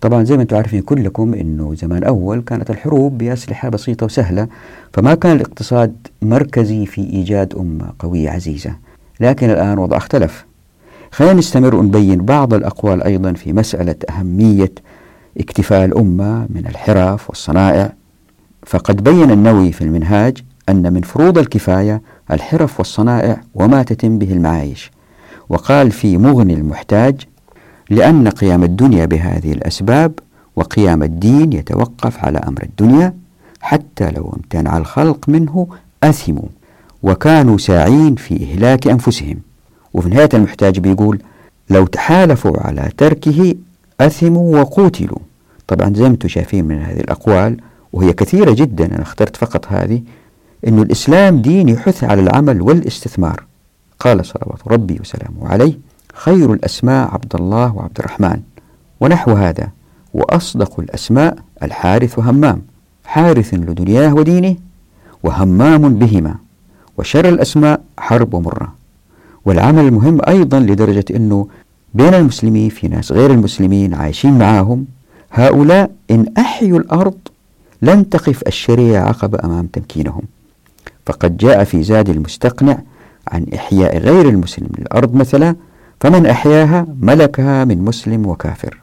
طبعا 0.00 0.24
زي 0.24 0.36
ما 0.36 0.42
أنتم 0.42 0.56
عارفين 0.56 0.82
كلكم 0.82 1.34
إنه 1.34 1.74
زمان 1.74 2.04
أول 2.04 2.40
كانت 2.40 2.70
الحروب 2.70 3.18
بأسلحة 3.18 3.68
بسيطة 3.68 4.06
وسهلة 4.06 4.48
فما 4.92 5.14
كان 5.14 5.36
الاقتصاد 5.36 5.96
مركزي 6.22 6.86
في 6.86 7.00
إيجاد 7.00 7.54
أمة 7.54 7.92
قوية 7.98 8.30
عزيزة. 8.30 8.72
لكن 9.20 9.50
الآن 9.50 9.78
وضع 9.78 9.96
اختلف. 9.96 10.44
خلينا 11.12 11.34
نستمر 11.34 11.74
ونبين 11.74 12.24
بعض 12.24 12.54
الأقوال 12.54 13.02
أيضا 13.02 13.32
في 13.32 13.52
مسألة 13.52 13.96
أهمية 14.10 14.72
اكتفاء 15.38 15.84
الأمة 15.84 16.46
من 16.50 16.66
الحرف 16.66 17.28
والصنائع. 17.30 17.92
فقد 18.66 19.04
بين 19.04 19.30
النووي 19.30 19.72
في 19.72 19.84
المنهاج 19.84 20.38
أن 20.68 20.92
من 20.92 21.00
فروض 21.00 21.38
الكفاية 21.38 22.02
الحرف 22.30 22.78
والصنائع 22.78 23.40
وما 23.54 23.82
تتم 23.82 24.18
به 24.18 24.32
المعايش. 24.32 24.90
وقال 25.48 25.90
في 25.90 26.16
مغني 26.18 26.54
المحتاج 26.54 27.20
لأن 27.90 28.28
قيام 28.28 28.62
الدنيا 28.64 29.06
بهذه 29.06 29.52
الأسباب 29.52 30.12
وقيام 30.56 31.02
الدين 31.02 31.52
يتوقف 31.52 32.24
على 32.24 32.38
أمر 32.38 32.62
الدنيا 32.62 33.14
حتى 33.60 34.10
لو 34.10 34.34
امتنع 34.36 34.76
الخلق 34.78 35.28
منه 35.28 35.66
أثموا 36.02 36.48
وكانوا 37.02 37.58
ساعين 37.58 38.14
في 38.14 38.44
إهلاك 38.44 38.86
أنفسهم. 38.88 39.36
وفي 39.94 40.08
نهاية 40.08 40.28
المحتاج 40.34 40.78
بيقول 40.78 41.18
لو 41.70 41.86
تحالفوا 41.86 42.60
على 42.60 42.90
تركه 42.96 43.54
أثموا 44.00 44.60
وقوتلوا. 44.60 45.18
طبعا 45.66 45.94
زي 45.94 46.02
ما 46.02 46.08
أنتم 46.08 46.28
شايفين 46.28 46.64
من 46.64 46.82
هذه 46.82 47.00
الأقوال 47.00 47.56
وهي 47.92 48.12
كثيرة 48.12 48.52
جدا 48.52 48.86
أنا 48.86 49.02
اخترت 49.02 49.36
فقط 49.36 49.66
هذه 49.68 50.02
أن 50.66 50.78
الإسلام 50.78 51.42
دين 51.42 51.68
يحث 51.68 52.04
على 52.04 52.20
العمل 52.22 52.62
والاستثمار. 52.62 53.44
قال 54.00 54.26
صلوات 54.26 54.68
ربي 54.68 54.98
وسلامه 55.00 55.48
عليه 55.48 55.78
خير 56.14 56.52
الأسماء 56.52 57.14
عبد 57.14 57.34
الله 57.34 57.76
وعبد 57.76 57.98
الرحمن 57.98 58.40
ونحو 59.00 59.32
هذا 59.32 59.68
وأصدق 60.14 60.80
الأسماء 60.80 61.36
الحارث 61.62 62.18
وهمام. 62.18 62.62
حارث 63.04 63.54
لدنياه 63.54 64.14
ودينه 64.14 64.56
وهمام 65.22 65.98
بهما 65.98 66.34
وشر 66.98 67.28
الأسماء 67.28 67.80
حرب 67.98 68.34
ومرة. 68.34 68.72
والعمل 69.44 69.84
المهم 69.86 70.18
أيضا 70.28 70.58
لدرجة 70.60 71.04
أنه 71.16 71.48
بين 71.94 72.14
المسلمين 72.14 72.68
في 72.68 72.88
ناس 72.88 73.12
غير 73.12 73.30
المسلمين 73.30 73.94
عايشين 73.94 74.38
معاهم 74.38 74.86
هؤلاء 75.32 75.90
إن 76.10 76.26
أحيوا 76.38 76.78
الأرض 76.78 77.18
لن 77.82 78.08
تقف 78.08 78.42
الشريعة 78.46 79.08
عقبة 79.08 79.38
أمام 79.44 79.66
تمكينهم. 79.66 80.22
فقد 81.06 81.36
جاء 81.36 81.64
في 81.64 81.82
زاد 81.82 82.08
المستقنع 82.08 82.78
عن 83.28 83.46
إحياء 83.54 83.98
غير 83.98 84.28
المسلم 84.28 84.68
للأرض 84.78 85.14
مثلا 85.14 85.56
فمن 86.00 86.26
أحياها 86.26 86.86
ملكها 87.00 87.64
من 87.64 87.78
مسلم 87.78 88.26
وكافر. 88.26 88.78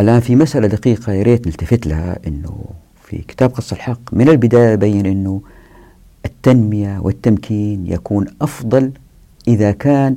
الآن 0.00 0.20
في 0.20 0.36
مسألة 0.36 0.66
دقيقة 0.66 1.12
يا 1.12 1.22
ريت 1.22 1.46
نلتفت 1.46 1.86
لها 1.86 2.18
أنه 2.26 2.64
في 3.04 3.18
كتاب 3.18 3.50
قص 3.50 3.72
الحق 3.72 4.00
من 4.12 4.28
البداية 4.28 4.74
بين 4.74 5.06
أنه 5.06 5.40
التنمية 6.24 6.98
والتمكين 7.00 7.86
يكون 7.86 8.26
أفضل 8.42 8.90
إذا 9.48 9.72
كان 9.72 10.16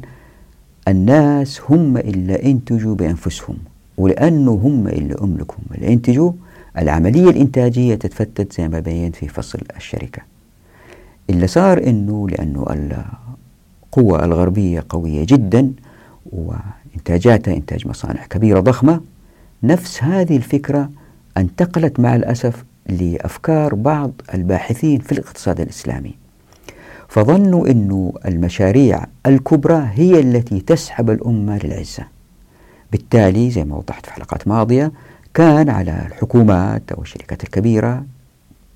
الناس 0.88 1.62
هم 1.70 1.98
اللي 1.98 2.44
انتجوا 2.52 2.96
بأنفسهم 2.96 3.58
ولأنه 3.98 4.52
هم 4.52 4.88
اللي 4.88 5.16
أملكوا 5.22 5.56
هم 5.58 5.76
اللي 5.76 5.94
انتجوا 5.94 6.32
العملية 6.78 7.30
الإنتاجية 7.30 7.96
تتفتت 7.96 8.54
زي 8.54 8.68
ما 8.68 8.80
بينت 8.80 9.16
في 9.16 9.28
فصل 9.28 9.60
الشركة. 9.78 10.22
اللي 11.30 11.48
صار 11.48 11.88
أنه 11.88 12.30
لأنه 12.30 12.66
القوة 12.70 14.26
الغربية 14.26 14.86
قوية 14.90 15.26
جدا 15.30 15.74
وإنتاجاتها 16.32 17.54
إنتاج 17.54 17.88
مصانع 17.88 18.26
كبيرة 18.26 18.60
ضخمة 18.60 19.02
نفس 19.64 20.04
هذه 20.04 20.38
الفكرة 20.38 20.90
انتقلت 21.38 22.00
مع 22.00 22.16
الأسف 22.16 22.64
لأفكار 22.90 23.76
بعض 23.76 24.12
الباحثين 24.34 25.00
في 25.00 25.12
الاقتصاد 25.12 25.62
الإسلامي. 25.62 26.23
فظنوا 27.14 27.72
أن 27.72 28.12
المشاريع 28.26 29.06
الكبرى 29.26 29.90
هي 29.94 30.20
التي 30.20 30.60
تسحب 30.60 31.10
الأمة 31.10 31.60
للعزة. 31.64 32.04
بالتالي 32.92 33.52
زي 33.52 33.64
ما 33.64 33.76
وضحت 33.76 34.06
في 34.06 34.14
حلقات 34.14 34.48
ماضية 34.48 34.92
كان 35.34 35.70
على 35.70 36.06
الحكومات 36.08 36.92
أو 36.92 37.02
الشركات 37.02 37.44
الكبيرة 37.44 38.06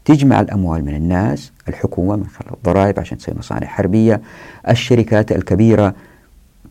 تجمع 0.06 0.41
الأموال 0.41 0.86
من 0.86 0.96
الناس 0.96 1.51
الحكومة 1.67 2.15
من 2.15 2.27
خلال 2.27 2.53
الضرائب 2.53 3.00
عشان 3.00 3.17
تصير 3.17 3.38
مصانع 3.38 3.67
حربية 3.67 4.22
الشركات 4.70 5.32
الكبيرة 5.32 5.96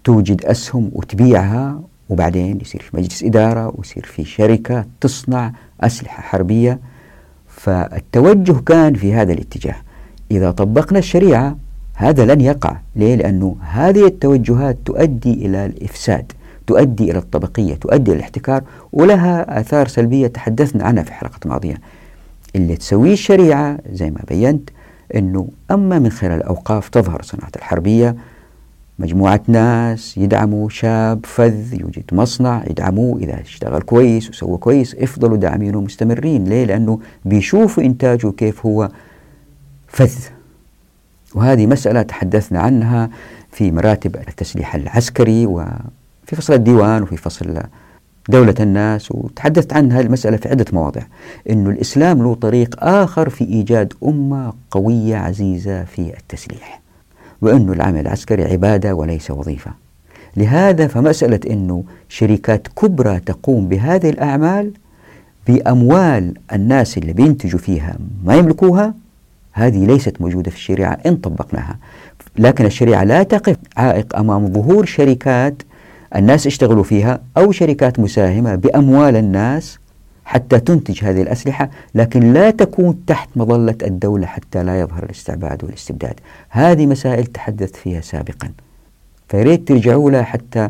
توجد 0.04 0.44
أسهم 0.44 0.90
وتبيعها 0.92 1.80
وبعدين 2.08 2.60
يصير 2.60 2.82
في 2.82 2.96
مجلس 2.96 3.22
إدارة 3.22 3.72
ويصير 3.76 4.04
في 4.06 4.24
شركة 4.24 4.84
تصنع 5.00 5.52
أسلحة 5.80 6.22
حربية. 6.22 6.78
فالتوجه 7.48 8.52
كان 8.52 8.94
في 8.94 9.14
هذا 9.14 9.32
الاتجاه. 9.32 9.85
إذا 10.30 10.50
طبقنا 10.50 10.98
الشريعة 10.98 11.56
هذا 11.94 12.34
لن 12.34 12.40
يقع 12.40 12.76
ليه؟ 12.96 13.14
لأنه 13.14 13.56
هذه 13.60 14.06
التوجهات 14.06 14.78
تؤدي 14.84 15.32
إلى 15.46 15.66
الإفساد 15.66 16.32
تؤدي 16.66 17.10
إلى 17.10 17.18
الطبقية 17.18 17.74
تؤدي 17.74 18.10
إلى 18.10 18.18
الاحتكار 18.18 18.62
ولها 18.92 19.60
آثار 19.60 19.88
سلبية 19.88 20.26
تحدثنا 20.26 20.84
عنها 20.84 21.02
في 21.02 21.12
حلقة 21.12 21.38
ماضية 21.46 21.74
اللي 22.56 22.76
تسويه 22.76 23.12
الشريعة 23.12 23.78
زي 23.92 24.10
ما 24.10 24.20
بينت 24.28 24.70
أنه 25.14 25.48
أما 25.70 25.98
من 25.98 26.10
خلال 26.10 26.32
الأوقاف 26.32 26.88
تظهر 26.88 27.22
صناعة 27.22 27.52
الحربية 27.56 28.16
مجموعة 28.98 29.40
ناس 29.48 30.18
يدعموا 30.18 30.68
شاب 30.68 31.26
فذ 31.26 31.80
يوجد 31.80 32.04
مصنع 32.12 32.64
يدعموه 32.70 33.18
إذا 33.18 33.40
اشتغل 33.40 33.82
كويس 33.82 34.30
وسوى 34.30 34.58
كويس 34.58 34.94
افضلوا 34.94 35.36
داعمينه 35.36 35.80
مستمرين 35.80 36.44
ليه؟ 36.44 36.64
لأنه 36.64 37.00
بيشوفوا 37.24 37.82
إنتاجه 37.82 38.30
كيف 38.30 38.66
هو 38.66 38.90
فذ. 39.96 40.14
وهذه 41.34 41.66
مسألة 41.66 42.02
تحدثنا 42.02 42.60
عنها 42.60 43.10
في 43.52 43.70
مراتب 43.70 44.16
التسليح 44.16 44.74
العسكري 44.74 45.46
وفي 45.46 46.36
فصل 46.36 46.52
الديوان 46.52 47.02
وفي 47.02 47.16
فصل 47.16 47.62
دولة 48.28 48.54
الناس 48.60 49.12
وتحدثت 49.12 49.72
عن 49.72 49.92
هذه 49.92 50.04
المسألة 50.06 50.36
في 50.36 50.48
عدة 50.48 50.64
مواضع. 50.72 51.02
أن 51.50 51.66
الإسلام 51.66 52.22
له 52.22 52.34
طريق 52.34 52.84
آخر 52.84 53.28
في 53.28 53.44
إيجاد 53.44 53.92
أمة 54.04 54.52
قوية 54.70 55.16
عزيزة 55.16 55.84
في 55.84 56.12
التسليح 56.18 56.80
وأن 57.42 57.72
العمل 57.72 58.00
العسكري 58.00 58.44
عبادة 58.44 58.94
وليس 58.94 59.30
وظيفة. 59.30 59.70
لهذا 60.36 60.86
فمسألة 60.86 61.40
أنه 61.50 61.84
شركات 62.08 62.68
كبرى 62.68 63.20
تقوم 63.20 63.68
بهذه 63.68 64.10
الأعمال 64.10 64.72
بأموال 65.46 66.34
الناس 66.52 66.98
اللي 66.98 67.12
بينتجوا 67.12 67.60
فيها 67.60 67.96
ما 68.24 68.34
يملكوها 68.34 68.94
هذه 69.56 69.86
ليست 69.86 70.20
موجودة 70.20 70.50
في 70.50 70.56
الشريعة 70.56 70.98
إن 71.06 71.16
طبقناها. 71.16 71.78
لكن 72.38 72.66
الشريعة 72.66 73.04
لا 73.04 73.22
تقف 73.22 73.56
عائق 73.76 74.16
أمام 74.16 74.52
ظهور 74.52 74.84
شركات 74.84 75.62
الناس 76.16 76.46
اشتغلوا 76.46 76.82
فيها 76.82 77.20
أو 77.36 77.52
شركات 77.52 78.00
مساهمة 78.00 78.54
بأموال 78.54 79.16
الناس 79.16 79.78
حتى 80.24 80.60
تنتج 80.60 81.04
هذه 81.04 81.22
الأسلحة 81.22 81.70
لكن 81.94 82.32
لا 82.32 82.50
تكون 82.50 83.04
تحت 83.06 83.28
مظلة 83.36 83.76
الدولة 83.82 84.26
حتى 84.26 84.62
لا 84.62 84.80
يظهر 84.80 85.02
الاستعباد 85.02 85.64
والاستبداد. 85.64 86.14
هذه 86.48 86.86
مسائل 86.86 87.26
تحدثت 87.26 87.76
فيها 87.76 88.00
سابقا. 88.00 88.50
فيريد 89.28 89.64
ترجعوا 89.64 90.10
لها 90.10 90.22
حتى 90.22 90.68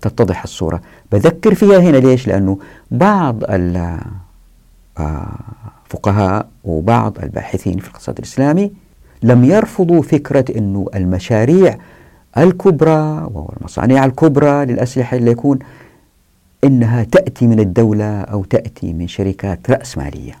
تتضح 0.00 0.42
الصورة. 0.42 0.80
بذكر 1.12 1.54
فيها 1.54 1.78
هنا 1.78 1.96
ليش؟ 1.96 2.28
لأنه 2.28 2.58
بعض 2.90 3.44
الفقهاء 5.94 6.48
وبعض 6.64 7.18
الباحثين 7.22 7.78
في 7.78 7.88
الاقتصاد 7.88 8.18
الإسلامي 8.18 8.72
لم 9.22 9.44
يرفضوا 9.44 10.02
فكرة 10.02 10.44
أنه 10.58 10.86
المشاريع 10.94 11.78
الكبرى 12.38 13.28
والمصانع 13.34 14.04
الكبرى 14.04 14.64
للأسلحة 14.64 15.16
اللي 15.16 15.30
يكون 15.30 15.58
إنها 16.64 17.04
تأتي 17.04 17.46
من 17.46 17.60
الدولة 17.60 18.20
أو 18.20 18.44
تأتي 18.44 18.92
من 18.92 19.08
شركات 19.08 19.70
رأسمالية 19.70 20.32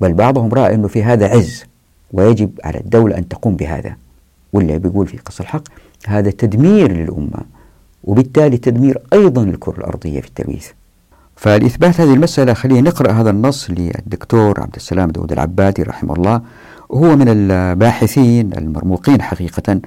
بل 0.00 0.12
بعضهم 0.12 0.54
رأى 0.54 0.74
أنه 0.74 0.88
في 0.88 1.02
هذا 1.02 1.28
عز 1.28 1.64
ويجب 2.12 2.50
على 2.64 2.80
الدولة 2.80 3.18
أن 3.18 3.28
تقوم 3.28 3.56
بهذا. 3.56 3.96
واللي 4.52 4.78
بيقول 4.78 5.06
في 5.06 5.18
قص 5.18 5.40
الحق 5.40 5.62
هذا 6.06 6.30
تدمير 6.30 6.92
للأمة 6.92 7.40
وبالتالي 8.04 8.56
تدمير 8.58 8.98
أيضا 9.12 9.44
للكرة 9.44 9.78
الأرضية 9.78 10.20
في 10.20 10.28
التلويث. 10.28 10.70
فلإثبات 11.36 12.00
هذه 12.00 12.14
المسألة 12.14 12.54
خلينا 12.54 12.90
نقرأ 12.90 13.12
هذا 13.12 13.30
النص 13.30 13.70
للدكتور 13.70 14.60
عبد 14.60 14.74
السلام 14.76 15.10
داود 15.10 15.32
العبادي 15.32 15.82
رحمه 15.82 16.14
الله. 16.14 16.42
وهو 16.88 17.16
من 17.16 17.28
الباحثين 17.28 18.52
المرموقين 18.58 19.22
حقيقة. 19.22 19.80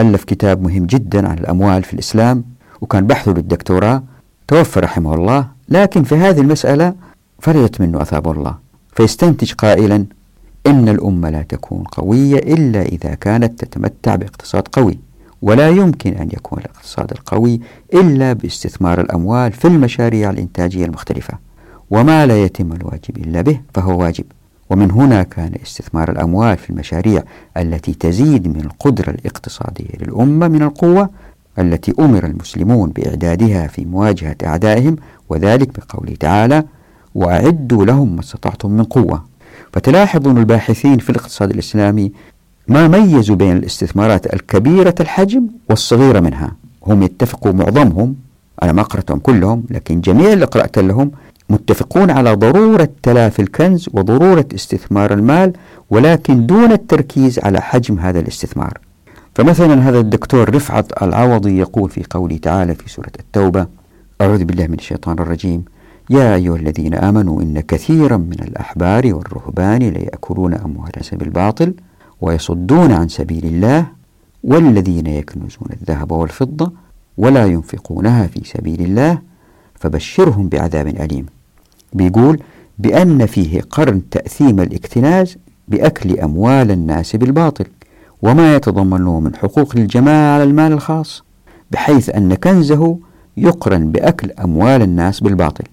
ألف 0.00 0.24
كتاب 0.24 0.62
مهم 0.62 0.86
جدا 0.86 1.28
عن 1.28 1.38
الأموال 1.38 1.82
في 1.82 1.94
الإسلام 1.94 2.44
وكان 2.80 3.06
بحثه 3.06 3.32
للدكتوراه. 3.32 4.02
توفى 4.48 4.80
رحمه 4.80 5.14
الله 5.14 5.48
لكن 5.68 6.02
في 6.02 6.14
هذه 6.14 6.40
المسألة 6.40 6.94
فرجت 7.38 7.80
منه 7.80 8.02
أثاب 8.02 8.30
الله. 8.30 8.54
فيستنتج 8.92 9.52
قائلا 9.52 10.06
إن 10.66 10.88
الأمة 10.88 11.30
لا 11.30 11.42
تكون 11.42 11.82
قوية 11.82 12.38
إلا 12.38 12.82
إذا 12.82 13.14
كانت 13.14 13.64
تتمتع 13.64 14.14
باقتصاد 14.14 14.68
قوي. 14.72 14.98
ولا 15.42 15.68
يمكن 15.68 16.12
أن 16.12 16.28
يكون 16.32 16.58
الاقتصاد 16.58 17.10
القوي 17.10 17.60
إلا 17.94 18.32
باستثمار 18.32 19.00
الأموال 19.00 19.52
في 19.52 19.64
المشاريع 19.64 20.30
الإنتاجية 20.30 20.84
المختلفة 20.86 21.34
وما 21.90 22.26
لا 22.26 22.44
يتم 22.44 22.72
الواجب 22.72 23.16
إلا 23.16 23.42
به 23.42 23.60
فهو 23.74 24.00
واجب. 24.00 24.24
ومن 24.70 24.90
هنا 24.90 25.22
كان 25.22 25.52
استثمار 25.62 26.10
الأموال 26.10 26.56
في 26.58 26.70
المشاريع 26.70 27.22
التي 27.56 27.94
تزيد 27.94 28.48
من 28.48 28.60
القدرة 28.60 29.10
الاقتصادية 29.10 29.90
للأمة 30.00 30.48
من 30.48 30.62
القوة 30.62 31.10
التي 31.58 31.94
أمر 32.00 32.24
المسلمون 32.24 32.90
بإعدادها 32.90 33.66
في 33.66 33.84
مواجهة 33.84 34.36
أعدائهم 34.44 34.96
وذلك 35.28 35.68
بقوله 35.78 36.14
تعالى 36.20 36.64
وأعدوا 37.14 37.84
لهم 37.84 38.14
ما 38.14 38.20
استطعتم 38.20 38.70
من 38.70 38.84
قوة 38.84 39.24
فتلاحظون 39.72 40.38
الباحثين 40.38 40.98
في 40.98 41.10
الاقتصاد 41.10 41.50
الإسلامي 41.50 42.12
ما 42.68 42.88
ميزوا 42.88 43.36
بين 43.36 43.56
الاستثمارات 43.56 44.34
الكبيرة 44.34 44.94
الحجم 45.00 45.46
والصغيرة 45.70 46.20
منها؟ 46.20 46.56
هم 46.86 47.02
يتفقوا 47.02 47.52
معظمهم 47.52 48.14
أنا 48.62 48.72
ما 48.72 48.82
قرأتهم 48.82 49.18
كلهم 49.18 49.64
لكن 49.70 50.00
جميع 50.00 50.32
اللي 50.32 50.44
قرأت 50.44 50.78
لهم 50.78 51.10
متفقون 51.50 52.10
على 52.10 52.34
ضرورة 52.34 52.88
تلافي 53.02 53.42
الكنز 53.42 53.88
وضرورة 53.92 54.46
استثمار 54.54 55.12
المال 55.12 55.52
ولكن 55.90 56.46
دون 56.46 56.72
التركيز 56.72 57.38
على 57.38 57.60
حجم 57.60 57.98
هذا 57.98 58.20
الاستثمار. 58.20 58.78
فمثلا 59.34 59.88
هذا 59.88 59.98
الدكتور 59.98 60.54
رفعت 60.54 61.02
العوضي 61.02 61.58
يقول 61.58 61.90
في 61.90 62.04
قوله 62.10 62.36
تعالى 62.36 62.74
في 62.74 62.90
سورة 62.90 63.12
التوبة 63.20 63.66
أعوذ 64.20 64.44
بالله 64.44 64.66
من 64.66 64.74
الشيطان 64.74 65.18
الرجيم. 65.18 65.64
يا 66.10 66.34
أيها 66.34 66.56
الذين 66.56 66.94
آمنوا 66.94 67.42
إن 67.42 67.60
كثيرا 67.60 68.16
من 68.16 68.36
الأحبار 68.40 69.14
والرهبان 69.14 69.78
ليأكلون 69.78 70.54
أموال 70.54 70.92
بالباطل 71.12 71.74
ويصدون 72.20 72.92
عن 72.92 73.08
سبيل 73.08 73.44
الله 73.46 73.86
والذين 74.44 75.06
يكنزون 75.06 75.68
الذهب 75.72 76.12
والفضة 76.12 76.72
ولا 77.18 77.46
ينفقونها 77.46 78.26
في 78.26 78.40
سبيل 78.44 78.80
الله 78.80 79.18
فبشرهم 79.74 80.48
بعذاب 80.48 80.86
أليم. 80.86 81.26
بيقول 81.92 82.42
بأن 82.78 83.26
فيه 83.26 83.60
قرن 83.60 84.08
تأثيم 84.10 84.60
الاكتناز 84.60 85.36
بأكل 85.68 86.20
أموال 86.20 86.70
الناس 86.70 87.16
بالباطل 87.16 87.64
وما 88.22 88.56
يتضمنه 88.56 89.20
من 89.20 89.36
حقوق 89.36 89.76
للجماعة 89.76 90.34
على 90.34 90.42
المال 90.42 90.72
الخاص 90.72 91.24
بحيث 91.70 92.10
أن 92.10 92.34
كنزه 92.34 92.98
يقرن 93.36 93.92
بأكل 93.92 94.30
أموال 94.30 94.82
الناس 94.82 95.20
بالباطل. 95.20 95.64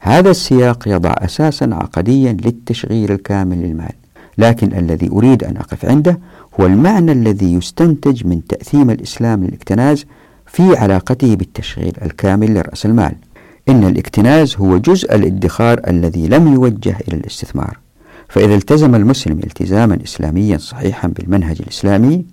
هذا 0.00 0.30
السياق 0.30 0.88
يضع 0.88 1.14
أساسا 1.18 1.64
عقديا 1.72 2.32
للتشغيل 2.32 3.12
الكامل 3.12 3.62
للمال. 3.62 3.92
لكن 4.38 4.78
الذي 4.78 5.08
أريد 5.08 5.44
أن 5.44 5.56
أقف 5.56 5.84
عنده 5.84 6.18
هو 6.60 6.66
المعنى 6.66 7.12
الذي 7.12 7.54
يستنتج 7.54 8.26
من 8.26 8.46
تأثيم 8.46 8.90
الإسلام 8.90 9.44
للاكتناز 9.44 10.06
في 10.46 10.76
علاقته 10.76 11.36
بالتشغيل 11.36 11.92
الكامل 12.02 12.54
لرأس 12.54 12.86
المال. 12.86 13.12
إن 13.68 13.84
الاكتناز 13.84 14.56
هو 14.56 14.76
جزء 14.76 15.14
الادخار 15.14 15.80
الذي 15.88 16.28
لم 16.28 16.54
يوجه 16.54 16.96
إلى 17.08 17.16
الاستثمار. 17.16 17.78
فإذا 18.28 18.54
التزم 18.54 18.94
المسلم 18.94 19.38
التزاما 19.38 19.98
إسلاميا 20.04 20.58
صحيحا 20.58 21.08
بالمنهج 21.08 21.56
الإسلامي 21.60 22.24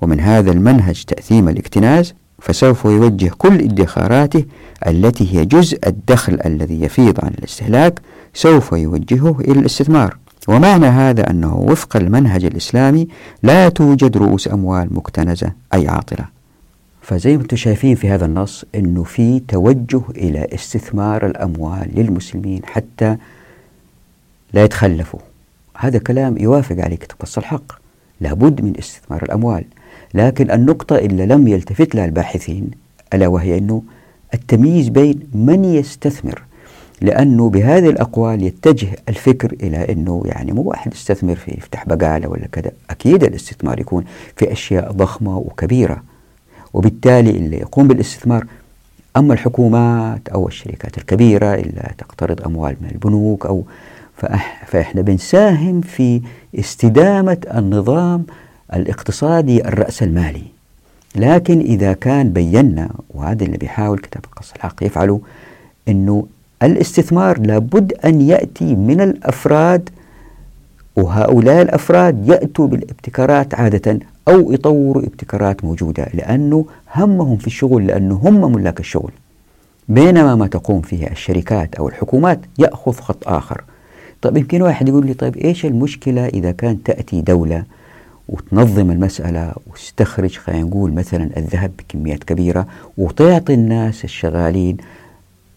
ومن 0.00 0.20
هذا 0.20 0.52
المنهج 0.52 1.04
تأثيم 1.04 1.48
الاكتناز 1.48 2.14
فسوف 2.38 2.84
يوجه 2.84 3.30
كل 3.38 3.54
ادخاراته 3.54 4.44
التي 4.86 5.36
هي 5.36 5.44
جزء 5.44 5.78
الدخل 5.86 6.38
الذي 6.46 6.82
يفيض 6.82 7.24
عن 7.24 7.32
الاستهلاك 7.38 8.00
سوف 8.34 8.72
يوجهه 8.72 9.40
إلى 9.40 9.60
الاستثمار. 9.60 10.16
ومعنى 10.48 10.86
هذا 10.86 11.30
أنه 11.30 11.56
وفق 11.56 11.96
المنهج 11.96 12.44
الإسلامي 12.44 13.08
لا 13.42 13.68
توجد 13.68 14.16
رؤوس 14.16 14.48
أموال 14.48 14.94
مكتنزة 14.94 15.52
أي 15.74 15.88
عاطلة. 15.88 16.24
فزي 17.02 17.36
ما 17.36 17.42
أنتم 17.42 17.56
شايفين 17.56 17.94
في 17.94 18.08
هذا 18.08 18.26
النص 18.26 18.64
أنه 18.74 19.02
في 19.02 19.40
توجه 19.48 20.02
إلى 20.10 20.48
استثمار 20.54 21.26
الأموال 21.26 21.90
للمسلمين 21.94 22.60
حتى 22.64 23.16
لا 24.52 24.64
يتخلفوا. 24.64 25.20
هذا 25.76 25.98
كلام 25.98 26.38
يوافق 26.38 26.84
عليه 26.84 26.96
كتاب 26.96 27.18
الحق. 27.38 27.72
لابد 28.20 28.60
من 28.60 28.72
استثمار 28.78 29.22
الأموال. 29.22 29.64
لكن 30.14 30.50
النقطة 30.50 30.96
اللي 30.98 31.26
لم 31.26 31.48
يلتفت 31.48 31.94
لها 31.94 32.04
الباحثين 32.04 32.70
ألا 33.14 33.26
وهي 33.26 33.58
أنه 33.58 33.82
التمييز 34.34 34.88
بين 34.88 35.20
من 35.34 35.64
يستثمر 35.64 36.42
لأنه 37.00 37.50
بهذه 37.50 37.88
الأقوال 37.88 38.42
يتجه 38.42 38.88
الفكر 39.08 39.52
إلى 39.62 39.92
أنه 39.92 40.22
يعني 40.26 40.52
مو 40.52 40.62
واحد 40.62 40.94
يستثمر 40.94 41.34
في 41.36 41.50
يفتح 41.50 41.86
بقالة 41.88 42.28
ولا 42.28 42.46
كذا. 42.52 42.70
أكيد 42.90 43.24
الاستثمار 43.24 43.80
يكون 43.80 44.04
في 44.36 44.52
أشياء 44.52 44.92
ضخمة 44.92 45.38
وكبيرة 45.38 46.02
وبالتالي 46.74 47.30
اللي 47.30 47.56
يقوم 47.56 47.88
بالاستثمار 47.88 48.46
أما 49.16 49.34
الحكومات 49.34 50.28
أو 50.28 50.48
الشركات 50.48 50.98
الكبيرة 50.98 51.54
اللي 51.54 51.90
تقترض 51.98 52.46
أموال 52.46 52.76
من 52.80 52.88
البنوك 52.90 53.46
أو 53.46 53.62
فإحنا 54.66 55.02
بنساهم 55.02 55.80
في 55.80 56.20
استدامة 56.58 57.38
النظام 57.54 58.24
الاقتصادي 58.74 59.68
الرأسمالي 59.68 60.42
لكن 61.16 61.60
إذا 61.60 61.92
كان 61.92 62.32
بينا 62.32 62.90
وهذا 63.10 63.44
اللي 63.44 63.56
بيحاول 63.56 63.98
كتاب 63.98 64.24
القص 64.24 64.52
الحق 64.56 64.84
يفعله 64.84 65.20
أنه 65.88 66.26
الاستثمار 66.62 67.40
لابد 67.40 67.92
أن 68.04 68.20
يأتي 68.20 68.76
من 68.76 69.00
الأفراد 69.00 69.90
وهؤلاء 70.96 71.62
الأفراد 71.62 72.28
يأتوا 72.28 72.66
بالابتكارات 72.66 73.54
عادة 73.54 73.98
أو 74.28 74.52
يطوروا 74.52 75.02
ابتكارات 75.02 75.64
موجودة 75.64 76.06
لأنه 76.14 76.66
همهم 76.94 77.36
في 77.36 77.46
الشغل 77.46 77.86
لأنه 77.86 78.14
هم 78.14 78.52
ملاك 78.52 78.80
الشغل. 78.80 79.12
بينما 79.88 80.34
ما 80.34 80.46
تقوم 80.46 80.80
فيه 80.80 81.06
الشركات 81.06 81.74
أو 81.74 81.88
الحكومات 81.88 82.40
يأخذ 82.58 82.92
خط 82.92 83.28
آخر. 83.28 83.64
طيب 84.22 84.36
يمكن 84.36 84.62
واحد 84.62 84.88
يقول 84.88 85.06
لي 85.06 85.14
طيب 85.14 85.36
إيش 85.36 85.66
المشكلة 85.66 86.26
إذا 86.26 86.50
كانت 86.50 86.86
تأتي 86.86 87.20
دولة 87.20 87.64
وتنظم 88.28 88.90
المسألة 88.90 89.52
وتستخرج 89.66 90.36
خلينا 90.36 90.62
نقول 90.62 90.92
مثلا 90.92 91.30
الذهب 91.36 91.70
بكميات 91.78 92.24
كبيرة 92.24 92.66
وتعطي 92.98 93.54
الناس 93.54 94.04
الشغالين 94.04 94.76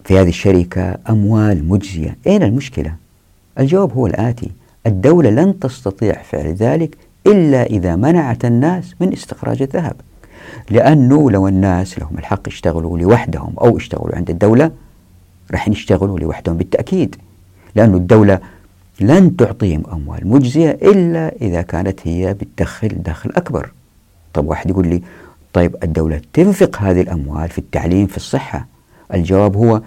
في 0.04 0.18
هذه 0.18 0.28
الشركة 0.28 0.98
أموال 1.10 1.68
مجزية. 1.68 2.16
أين 2.26 2.42
المشكلة؟ 2.42 2.94
الجواب 3.58 3.92
هو 3.92 4.06
الآتي. 4.06 4.50
الدولة 4.86 5.30
لن 5.30 5.58
تستطيع 5.58 6.22
فعل 6.22 6.54
ذلك 6.54 6.96
إلا 7.26 7.62
إذا 7.62 7.96
منعت 7.96 8.44
الناس 8.44 8.94
من 9.00 9.12
استخراج 9.12 9.62
الذهب. 9.62 9.96
لأنه 10.70 11.30
لو 11.30 11.48
الناس 11.48 11.98
لهم 11.98 12.18
الحق 12.18 12.48
يشتغلوا 12.48 12.98
لوحدهم 12.98 13.54
أو 13.60 13.76
يشتغلوا 13.76 14.16
عند 14.16 14.30
الدولة 14.30 14.70
راح 15.50 15.68
يشتغلوا 15.68 16.18
لوحدهم 16.18 16.56
بالتأكيد. 16.56 17.16
لأن 17.74 17.94
الدولة 17.94 18.40
لن 19.00 19.36
تعطيهم 19.36 19.82
أموال 19.92 20.28
مجزية 20.28 20.70
إلا 20.70 21.34
إذا 21.42 21.62
كانت 21.62 22.00
هي 22.04 22.34
بتدخل 22.34 22.88
دخل 22.88 23.30
أكبر. 23.36 23.72
طب 24.34 24.46
واحد 24.46 24.70
يقول 24.70 24.88
لي 24.88 25.02
طيب 25.52 25.76
الدولة 25.82 26.20
تنفق 26.32 26.76
هذه 26.76 27.00
الأموال 27.00 27.48
في 27.48 27.58
التعليم 27.58 28.06
في 28.06 28.16
الصحة 28.16 28.71
الجواب 29.14 29.56
هو 29.56 29.82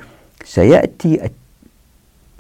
سيأتي 0.46 1.30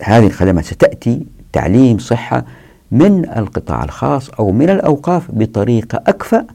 هذه 0.01 0.27
الخدمات 0.27 0.65
ستأتي 0.65 1.25
تعليم 1.53 1.97
صحة 1.97 2.45
من 2.91 3.29
القطاع 3.37 3.83
الخاص 3.83 4.29
أو 4.29 4.51
من 4.51 4.69
الأوقاف 4.69 5.31
بطريقة 5.31 6.03
أكفأ 6.07 6.45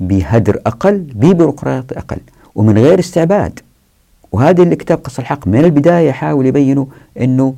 بهدر 0.00 0.60
أقل 0.66 0.98
ببيروقراطي 0.98 1.98
أقل 1.98 2.18
ومن 2.54 2.78
غير 2.78 2.98
استعباد. 2.98 3.60
وهذا 4.32 4.62
اللي 4.62 4.76
كتاب 4.76 4.98
قص 4.98 5.18
الحق 5.18 5.46
من 5.48 5.64
البداية 5.64 6.08
يحاول 6.08 6.46
يبينه 6.46 6.88
أنه 7.20 7.54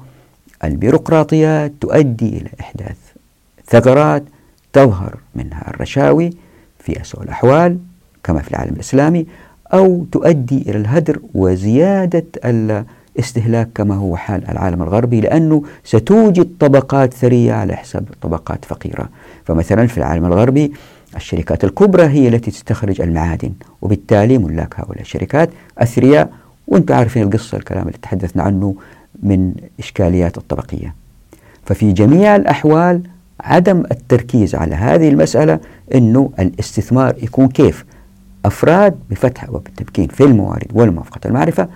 البيروقراطيات 0.64 1.73
تؤدي 1.81 2.29
إلى 2.29 2.51
إحداث 2.61 2.97
ثغرات 3.66 4.23
تظهر 4.73 5.16
منها 5.35 5.71
الرشاوي 5.71 6.31
في 6.79 7.01
أسوأ 7.01 7.23
الأحوال 7.23 7.79
كما 8.25 8.42
في 8.42 8.51
العالم 8.51 8.75
الإسلامي 8.75 9.27
أو 9.74 10.05
تؤدي 10.12 10.62
إلى 10.70 10.79
الهدر 10.79 11.20
وزيادة 11.35 12.24
الاستهلاك 12.44 13.68
كما 13.74 13.94
هو 13.94 14.16
حال 14.16 14.50
العالم 14.50 14.83
الغربي 14.83 15.20
لأنه 15.20 15.62
ستوجد 15.85 16.48
طبقات 16.61 17.14
ثرية 17.14 17.52
على 17.52 17.76
حساب 17.76 18.05
طبقات 18.22 18.64
فقيرة. 18.64 19.09
فمثلا 19.44 19.87
في 19.87 19.98
العالم 19.98 20.24
الغربي 20.24 20.72
الشركات 21.16 21.64
الكبرى 21.64 22.02
هي 22.05 22.29
التي 22.29 22.50
تستخرج 22.50 23.00
المعادن 23.00 23.52
وبالتالي 23.83 24.38
ملاك 24.38 24.81
هؤلاء 24.81 25.00
الشركات 25.00 25.50
أثرياء 25.79 26.31
وأنتم 26.66 26.94
عارفين 26.94 27.22
القصة 27.22 27.59
الكلام 27.59 27.87
اللي 27.87 27.98
تحدثنا 28.02 28.42
عنه 28.42 28.74
من 29.22 29.52
إشكاليات 29.79 30.38
الطبقية. 30.38 30.94
ففي 31.64 31.92
جميع 31.92 32.37
الأحوال 32.37 33.02
عدم 33.40 33.83
التركيز 33.90 34.55
على 34.55 34.74
هذه 34.74 35.09
المسألة 35.09 35.61
أنه 35.94 36.31
الاستثمار 36.38 37.14
يكون 37.22 37.48
كيف؟ 37.48 37.85
أفراد 38.47 38.99
بفتح 39.11 39.51
وبالتمكين 39.51 40.09
في 40.09 40.25
الموارد 40.25 40.67
والموافقة 40.73 41.21
المعرفة 41.29 41.69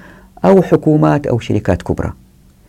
أو 0.45 0.63
حكومات 0.63 1.27
أو 1.27 1.39
شركات 1.39 1.83
كبرى. 1.83 2.13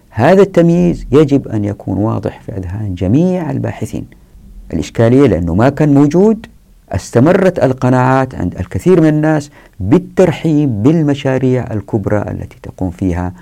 هذا 0.10 0.42
التمييز 0.42 1.06
يجب 1.12 1.48
أن 1.48 1.66
يكون 1.66 1.98
واضح 1.98 2.42
في 2.42 2.52
أذهان 2.52 2.96
جميع 2.96 3.52
الباحثين. 3.52 4.06
الإشكالية 4.74 5.28
لأنه 5.28 5.56
ما 5.56 5.70
كان 5.70 5.94
موجود 5.94 6.46
استمرت 6.92 7.64
القناعات 7.64 8.36
عند 8.36 8.56
الكثير 8.56 9.02
من 9.02 9.10
الناس 9.10 9.50
بالترحيب 9.80 10.84
بالمشاريع 10.84 11.74
الكبرى 11.74 12.22
التي 12.22 12.58
تقوم 12.64 12.92
فيها 12.92 13.34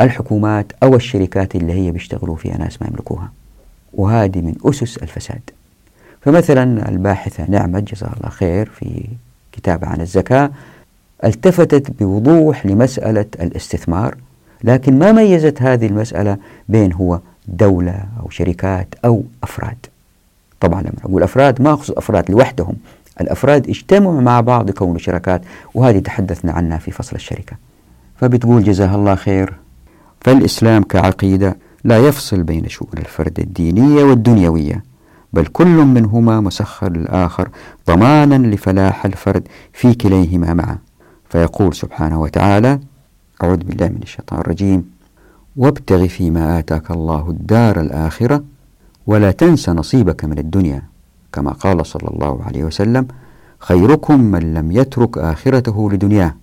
الحكومات 0.00 0.72
أو 0.82 0.96
الشركات 0.96 1.56
اللي 1.56 1.72
هي 1.72 1.90
بيشتغلوا 1.90 2.36
فيها 2.36 2.58
ناس 2.58 2.82
ما 2.82 2.88
يملكوها. 2.88 3.32
وهذه 3.92 4.40
من 4.40 4.54
أسس 4.64 4.96
الفساد. 4.96 5.40
فمثلا 6.20 6.88
الباحثة 6.88 7.44
نعمة 7.48 7.80
جزاها 7.80 8.14
الله 8.16 8.28
خير 8.28 8.66
في 8.66 9.04
كتاب 9.52 9.84
عن 9.84 10.00
الزكاة 10.00 10.50
التفتت 11.24 11.90
بوضوح 12.02 12.66
لمسألة 12.66 13.26
الاستثمار 13.40 14.14
لكن 14.64 14.98
ما 14.98 15.12
ميزت 15.12 15.62
هذه 15.62 15.86
المسألة 15.86 16.36
بين 16.68 16.92
هو 16.92 17.20
دولة 17.48 18.04
أو 18.20 18.30
شركات 18.30 18.94
أو 19.04 19.22
أفراد؟ 19.42 19.86
طبعا 20.60 20.82
لما 20.82 20.92
أقول 21.04 21.22
أفراد 21.22 21.62
ما 21.62 21.72
أقصد 21.72 21.94
أفراد 21.94 22.30
لوحدهم 22.30 22.76
الأفراد 23.20 23.68
اجتمعوا 23.68 24.20
مع 24.20 24.40
بعض 24.40 24.68
يكونوا 24.70 24.98
شركات 24.98 25.42
وهذه 25.74 25.98
تحدثنا 25.98 26.52
عنها 26.52 26.78
في 26.78 26.90
فصل 26.90 27.16
الشركة. 27.16 27.56
فبتقول 28.16 28.64
جزاها 28.64 28.94
الله 28.96 29.14
خير 29.14 29.54
فالإسلام 30.20 30.82
كعقيدة 30.82 31.56
لا 31.84 31.98
يفصل 31.98 32.42
بين 32.42 32.68
شؤون 32.68 32.98
الفرد 32.98 33.40
الدينية 33.40 34.04
والدنيوية. 34.04 34.82
بل 35.32 35.46
كل 35.46 35.66
منهما 35.84 36.40
مسخر 36.40 36.92
للآخر 36.92 37.48
ضمانا 37.88 38.46
لفلاح 38.54 39.04
الفرد 39.04 39.48
في 39.72 39.94
كليهما 39.94 40.54
معا. 40.54 40.78
فيقول 41.30 41.74
سبحانه 41.74 42.20
وتعالى 42.20 42.80
أعوذ 43.42 43.56
بالله 43.56 43.88
من 43.88 43.98
الشيطان 44.02 44.40
الرجيم 44.40 44.90
وابتغ 45.56 46.06
فيما 46.06 46.58
آتاك 46.58 46.90
الله 46.90 47.30
الدار 47.30 47.80
الآخرة 47.80 48.44
ولا 49.06 49.30
تنس 49.30 49.68
نصيبك 49.68 50.24
من 50.24 50.38
الدنيا 50.38 50.82
كما 51.32 51.52
قال 51.52 51.86
صلى 51.86 52.08
الله 52.08 52.42
عليه 52.46 52.64
وسلم 52.64 53.06
خيركم 53.58 54.20
من 54.20 54.54
لم 54.54 54.72
يترك 54.72 55.18
آخرته 55.18 55.90
لدنياه 55.92 56.34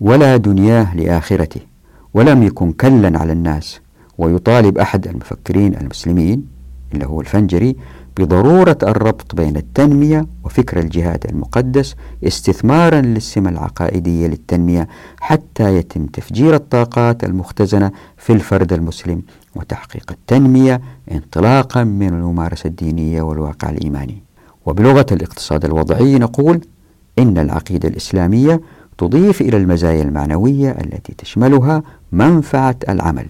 ولا 0.00 0.36
دنياه 0.36 0.96
لآخرته 0.96 1.60
ولم 2.14 2.42
يكن 2.42 2.72
كلا 2.72 3.18
على 3.18 3.32
الناس 3.32 3.80
ويطالب 4.18 4.78
أحد 4.78 5.06
المفكرين 5.08 5.74
المسلمين 5.76 6.44
اللي 6.94 7.06
هو 7.06 7.20
الفنجري 7.20 7.76
بضرورة 8.18 8.78
الربط 8.82 9.34
بين 9.34 9.56
التنمية 9.56 10.26
وفكر 10.44 10.78
الجهاد 10.78 11.24
المقدس 11.30 11.94
استثمارا 12.24 13.00
للسمة 13.00 13.50
العقائدية 13.50 14.26
للتنمية 14.26 14.88
حتى 15.20 15.76
يتم 15.76 16.06
تفجير 16.06 16.54
الطاقات 16.54 17.24
المختزنة 17.24 17.90
في 18.16 18.32
الفرد 18.32 18.72
المسلم 18.72 19.22
وتحقيق 19.56 20.10
التنمية 20.10 20.80
انطلاقا 21.12 21.84
من 21.84 22.08
الممارسة 22.08 22.68
الدينية 22.68 23.22
والواقع 23.22 23.70
الإيماني. 23.70 24.22
وبلغة 24.66 25.06
الاقتصاد 25.12 25.64
الوضعي 25.64 26.18
نقول 26.18 26.60
إن 27.18 27.38
العقيدة 27.38 27.88
الإسلامية 27.88 28.60
تضيف 28.98 29.40
إلى 29.40 29.56
المزايا 29.56 30.02
المعنوية 30.02 30.70
التي 30.70 31.14
تشملها 31.18 31.82
منفعة 32.12 32.76
العمل. 32.88 33.26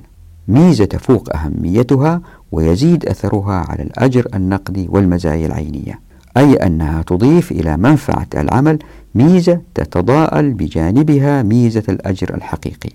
ميزة 0.48 0.84
تفوق 0.84 1.36
أهميتها 1.36 2.20
ويزيد 2.52 3.06
أثرها 3.06 3.64
على 3.68 3.82
الأجر 3.82 4.26
النقدي 4.34 4.86
والمزايا 4.90 5.46
العينية. 5.46 6.00
أي 6.36 6.54
أنها 6.54 7.02
تضيف 7.02 7.52
إلى 7.52 7.76
منفعة 7.76 8.26
العمل 8.36 8.78
ميزة 9.14 9.60
تتضاءل 9.74 10.52
بجانبها 10.52 11.42
ميزة 11.42 11.82
الأجر 11.88 12.34
الحقيقي. 12.34 12.90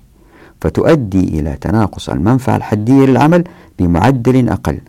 فتؤدي 0.61 1.39
إلى 1.39 1.57
تناقص 1.61 2.09
المنفعة 2.09 2.55
الحدية 2.55 3.05
للعمل 3.05 3.43
بمعدل 3.79 4.49
أقل 4.49 4.79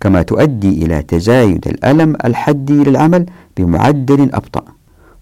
كما 0.00 0.22
تؤدي 0.22 0.84
إلى 0.84 1.02
تزايد 1.02 1.68
الألم 1.68 2.16
الحدي 2.24 2.84
للعمل 2.84 3.26
بمعدل 3.56 4.20
أبطأ. 4.34 4.62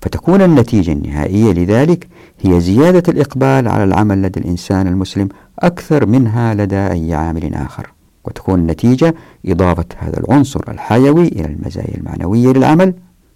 فتكون 0.02 0.42
النتيجة 0.42 0.92
النهائية 0.92 1.52
لذلك 1.52 2.08
هي 2.42 2.60
زيادة 2.60 3.12
الإقبال 3.12 3.68
على 3.68 3.84
العمل 3.84 4.22
لدى 4.22 4.40
الإنسان 4.40 4.86
المسلم 4.86 5.28
أكثر 5.58 6.06
منها 6.06 6.54
لدى 6.54 6.76
أي 6.76 7.14
عامل 7.14 7.54
آخر 7.54 7.92
وتكون 8.24 8.58
النتيجة 8.58 9.14
إضافة 9.46 9.84
هذا 9.98 10.18
العنصر 10.20 10.60
الحيوي 10.68 11.28
إلى 11.28 11.46
المزايا 11.46 11.96
المعنوية 11.96 12.52
للعمل 12.52 12.94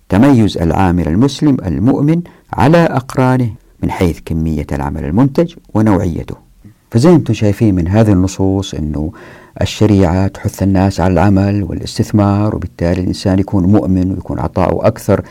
تميز 0.09 0.59
العامل 0.59 1.09
المسلم 1.09 1.57
المؤمن 1.67 2.23
على 2.53 2.79
أقرانه 2.79 3.51
من 3.83 3.91
حيث 3.91 4.21
كمية 4.25 4.67
العمل 4.73 5.05
المنتج 5.05 5.55
ونوعيته. 5.75 6.37
فزي 6.91 7.11
ما 7.11 7.17
أنتم 7.17 7.35
شايفين 7.35 7.75
من 7.75 7.89
هذه 7.89 8.13
النصوص 8.13 8.75
أنه 8.75 9.13
الشريعة 9.63 10.27
تحث 10.27 10.63
الناس 10.63 11.01
على 11.01 11.13
العمل 11.13 11.63
والاستثمار 11.63 12.57
وبالتالي 12.57 13.01
الإنسان 13.01 13.39
يكون 13.39 13.65
مؤمن 13.65 14.11
ويكون 14.11 14.39
عطاؤه 14.39 14.87
أكثر 14.87 15.23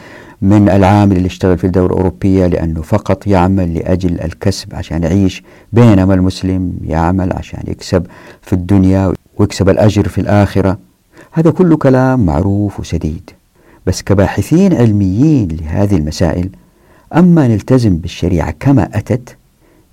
من 0.43 0.69
العامل 0.69 1.15
اللي 1.17 1.25
يشتغل 1.25 1.57
في 1.57 1.63
الدولة 1.63 1.85
الأوروبية 1.85 2.47
لأنه 2.47 2.81
فقط 2.81 3.27
يعمل 3.27 3.73
لأجل 3.73 4.21
الكسب 4.21 4.75
عشان 4.75 5.03
يعيش 5.03 5.43
بينما 5.73 6.13
المسلم 6.13 6.73
يعمل 6.85 7.33
عشان 7.33 7.59
يكسب 7.67 8.05
في 8.41 8.53
الدنيا 8.53 9.13
ويكسب 9.37 9.69
الأجر 9.69 10.07
في 10.07 10.21
الآخرة. 10.21 10.77
هذا 11.31 11.51
كله 11.51 11.77
كلام 11.77 12.25
معروف 12.25 12.79
وسديد 12.79 13.29
بس 13.85 14.01
كباحثين 14.01 14.73
علميين 14.73 15.47
لهذه 15.47 15.95
المسائل 15.95 16.49
أما 17.15 17.47
نلتزم 17.47 17.97
بالشريعة 17.97 18.53
كما 18.59 18.89
أتت 18.93 19.35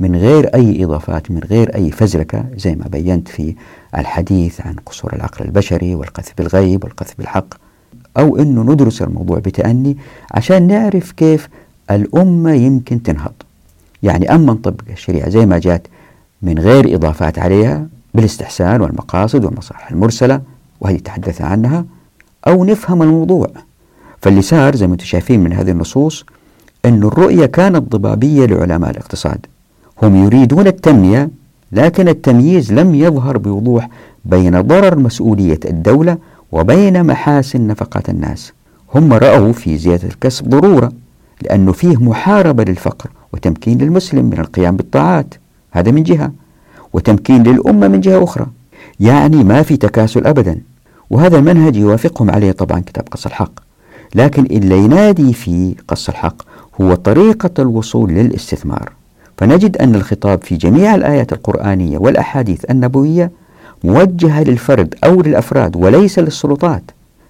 من 0.00 0.16
غير 0.16 0.46
أي 0.54 0.84
إضافات 0.84 1.30
من 1.30 1.38
غير 1.38 1.74
أي 1.74 1.90
فزلكة 1.90 2.44
زي 2.56 2.74
ما 2.74 2.88
بينت 2.88 3.28
في 3.28 3.54
الحديث 3.98 4.60
عن 4.60 4.74
قصور 4.86 5.12
العقل 5.12 5.44
البشري 5.44 5.94
والقذف 5.94 6.32
بالغيب 6.38 6.84
والقذف 6.84 7.14
بالحق. 7.18 7.69
أو 8.18 8.36
أنه 8.36 8.62
ندرس 8.62 9.02
الموضوع 9.02 9.38
بتأني 9.38 9.96
عشان 10.30 10.66
نعرف 10.66 11.12
كيف 11.12 11.48
الأمة 11.90 12.52
يمكن 12.52 13.02
تنهض. 13.02 13.32
يعني 14.02 14.34
أما 14.34 14.52
نطبق 14.52 14.82
الشريعة 14.90 15.28
زي 15.28 15.46
ما 15.46 15.58
جات 15.58 15.86
من 16.42 16.58
غير 16.58 16.94
إضافات 16.94 17.38
عليها 17.38 17.86
بالاستحسان 18.14 18.80
والمقاصد 18.80 19.44
والمصالح 19.44 19.90
المرسلة 19.90 20.40
وهذه 20.80 20.98
تحدثنا 20.98 21.46
عنها 21.46 21.84
أو 22.46 22.64
نفهم 22.64 23.02
الموضوع. 23.02 23.46
فاللي 24.22 24.42
صار 24.42 24.76
زي 24.76 24.86
ما 24.86 24.92
أنتم 24.92 25.04
شايفين 25.04 25.40
من 25.40 25.52
هذه 25.52 25.70
النصوص 25.70 26.24
أن 26.84 27.02
الرؤية 27.02 27.46
كانت 27.46 27.92
ضبابية 27.92 28.46
لعلماء 28.46 28.90
الاقتصاد. 28.90 29.46
هم 30.02 30.24
يريدون 30.24 30.66
التنمية 30.66 31.30
لكن 31.72 32.08
التمييز 32.08 32.72
لم 32.72 32.94
يظهر 32.94 33.38
بوضوح 33.38 33.88
بين 34.24 34.60
ضرر 34.60 34.98
مسؤولية 34.98 35.60
الدولة 35.64 36.18
وبين 36.52 37.06
محاسن 37.06 37.66
نفقات 37.66 38.08
الناس. 38.08 38.52
هم 38.94 39.12
رأوا 39.12 39.52
في 39.52 39.76
زيادة 39.76 40.08
الكسب 40.08 40.48
ضرورة 40.48 40.92
لأنه 41.42 41.72
فيه 41.72 41.96
محاربة 41.96 42.64
للفقر 42.64 43.10
وتمكين 43.32 43.78
للمسلم 43.78 44.24
من 44.24 44.38
القيام 44.38 44.76
بالطاعات. 44.76 45.34
هذا 45.70 45.90
من 45.90 46.02
جهة 46.02 46.32
وتمكين 46.92 47.42
للأمة 47.42 47.88
من 47.88 48.00
جهة 48.00 48.24
أخرى. 48.24 48.46
يعني 49.00 49.44
ما 49.44 49.62
في 49.62 49.76
تكاسل 49.76 50.26
أبدا. 50.26 50.60
وهذا 51.10 51.38
المنهج 51.38 51.76
يوافقهم 51.76 52.30
عليه 52.30 52.52
طبعا 52.52 52.80
كتاب 52.80 53.04
قص 53.10 53.26
الحق. 53.26 53.52
لكن 54.14 54.44
اللي 54.44 54.78
ينادي 54.78 55.32
في 55.32 55.74
قص 55.88 56.08
الحق 56.08 56.42
هو 56.80 56.94
طريقة 56.94 57.50
الوصول 57.58 58.10
للاستثمار. 58.10 58.92
فنجد 59.38 59.76
أن 59.76 59.94
الخطاب 59.94 60.42
في 60.42 60.56
جميع 60.56 60.94
الآيات 60.94 61.32
القرآنية 61.32 61.98
والأحاديث 61.98 62.70
النبوية 62.70 63.30
موجهة 63.84 64.42
للفرد 64.42 64.94
أو 65.04 65.22
للأفراد 65.22 65.76
وليس 65.76 66.18
للسلطات. 66.18 66.82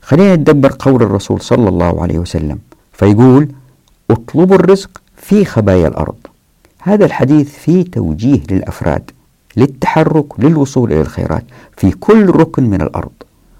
خلينا 0.02 0.36
ندبر 0.36 0.76
قول 0.78 1.02
الرسول 1.02 1.40
صلى 1.40 1.68
الله 1.68 2.02
عليه 2.02 2.18
وسلم 2.18 2.58
فيقول 2.92 3.48
اطلبوا 4.10 4.56
الرزق 4.56 4.90
في 5.16 5.44
خبايا 5.44 5.88
الأرض. 5.88 6.14
هذا 6.82 7.04
الحديث 7.04 7.58
فيه 7.58 7.84
توجيه 7.84 8.40
للأفراد 8.50 9.10
للتحرك 9.56 10.40
للوصول 10.40 10.92
إلى 10.92 11.00
الخيرات 11.00 11.44
في 11.76 11.90
كل 11.90 12.30
ركن 12.30 12.62
من 12.62 12.82
الأرض 12.82 13.12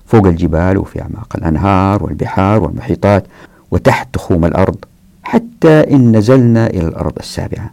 فوق 0.07 0.26
الجبال 0.26 0.79
وفي 0.79 1.03
أعماق 1.03 1.37
الأنهار 1.37 2.05
والبحار 2.05 2.62
والمحيطات 2.62 3.24
وتحت 3.70 4.14
تخوم 4.14 4.44
الأرض 4.44 4.76
حتى 5.22 5.81
إن 5.90 6.16
نزلنا 6.16 6.66
إلى 6.66 6.88
الأرض 6.88 7.12
السابعة. 7.20 7.70